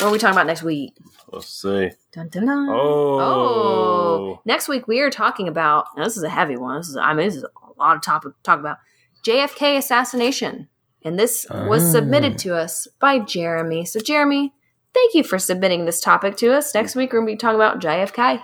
What 0.00 0.08
are 0.08 0.10
we 0.12 0.18
talking 0.18 0.34
about 0.34 0.46
next 0.46 0.62
week? 0.62 0.92
Let's 1.32 1.48
see. 1.48 1.90
Dun, 2.12 2.28
dun, 2.28 2.46
dun. 2.46 2.68
Oh. 2.70 3.20
Oh. 3.20 4.40
Next 4.44 4.68
week 4.68 4.88
we 4.88 5.00
are 5.00 5.10
talking 5.10 5.48
about 5.48 5.86
now 5.96 6.04
this 6.04 6.16
is 6.16 6.22
a 6.22 6.28
heavy 6.28 6.56
one. 6.56 6.78
This 6.78 6.88
is 6.88 6.96
I 6.96 7.12
mean 7.14 7.26
this 7.26 7.36
is 7.36 7.44
a 7.44 7.48
lot 7.80 7.96
of 7.96 8.02
topic 8.02 8.32
to 8.34 8.42
talk 8.42 8.58
about. 8.60 8.78
JFK 9.24 9.76
assassination. 9.78 10.68
And 11.04 11.18
this 11.18 11.46
was 11.50 11.82
Ah. 11.84 11.92
submitted 11.98 12.36
to 12.38 12.54
us 12.56 12.86
by 13.00 13.18
Jeremy. 13.20 13.84
So 13.86 14.00
Jeremy, 14.00 14.52
thank 14.92 15.14
you 15.14 15.22
for 15.24 15.38
submitting 15.38 15.84
this 15.86 16.00
topic 16.00 16.36
to 16.38 16.52
us. 16.52 16.74
Next 16.74 16.94
week 16.96 17.12
we're 17.12 17.20
gonna 17.20 17.30
be 17.32 17.36
talking 17.36 17.54
about 17.56 17.78
JFK. 17.80 18.40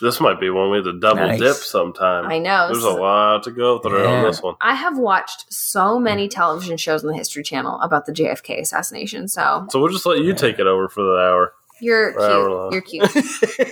This 0.00 0.20
might 0.20 0.38
be 0.38 0.48
one 0.50 0.70
we 0.70 0.76
have 0.76 0.84
to 0.84 1.00
double 1.00 1.26
Nice. 1.26 1.40
dip 1.40 1.56
sometime. 1.56 2.26
I 2.26 2.38
know. 2.38 2.68
There's 2.70 2.84
a 2.84 2.90
lot 2.90 3.42
to 3.44 3.50
go 3.50 3.78
through 3.80 4.06
on 4.06 4.22
this 4.22 4.40
one. 4.40 4.54
I 4.60 4.74
have 4.74 4.96
watched 4.98 5.52
so 5.52 5.98
many 5.98 6.28
television 6.28 6.76
shows 6.76 7.02
on 7.04 7.10
the 7.10 7.16
History 7.16 7.42
Channel 7.42 7.80
about 7.80 8.06
the 8.06 8.12
JFK 8.12 8.60
assassination. 8.60 9.26
So 9.26 9.66
So 9.70 9.80
we'll 9.80 9.90
just 9.90 10.06
let 10.06 10.20
you 10.20 10.32
take 10.34 10.60
it 10.60 10.66
over 10.68 10.88
for 10.88 11.02
the 11.02 11.16
hour. 11.18 11.54
You're 11.80 12.12
cute. 12.12 12.20
well. 12.20 12.68
You're 12.72 12.82
cute. 12.82 13.10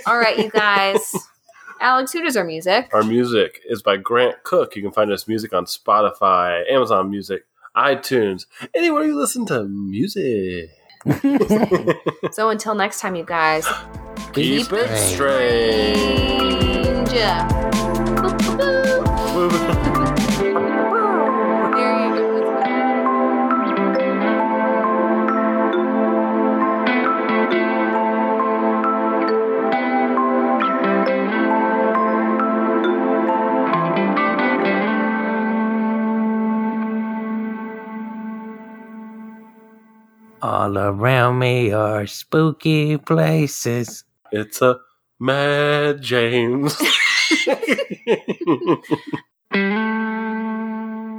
All 0.05 0.17
right, 0.17 0.37
you 0.37 0.49
guys. 0.49 1.15
Alex, 1.79 2.11
who 2.11 2.23
does 2.23 2.35
our 2.35 2.43
music? 2.43 2.89
Our 2.91 3.03
music 3.03 3.61
is 3.69 3.83
by 3.83 3.97
Grant 3.97 4.41
Cook. 4.43 4.75
You 4.75 4.81
can 4.81 4.91
find 4.91 5.11
his 5.11 5.27
music 5.27 5.53
on 5.53 5.65
Spotify, 5.65 6.63
Amazon 6.71 7.11
Music, 7.11 7.45
iTunes, 7.75 8.47
anywhere 8.75 9.03
you 9.03 9.15
listen 9.19 9.45
to 9.47 9.63
music. 9.63 10.71
So 12.31 12.49
until 12.49 12.75
next 12.75 12.99
time, 12.99 13.15
you 13.15 13.23
guys. 13.23 13.65
Keep 14.33 14.73
it 14.73 14.89
strange. 14.97 17.07
strange. 17.07 17.13
All 40.67 40.77
around 40.77 41.39
me 41.39 41.71
are 41.71 42.05
spooky 42.07 42.97
places. 42.97 44.03
It's 44.33 44.61
a 44.61 44.75
Mad 45.17 46.01
James. 46.01 46.75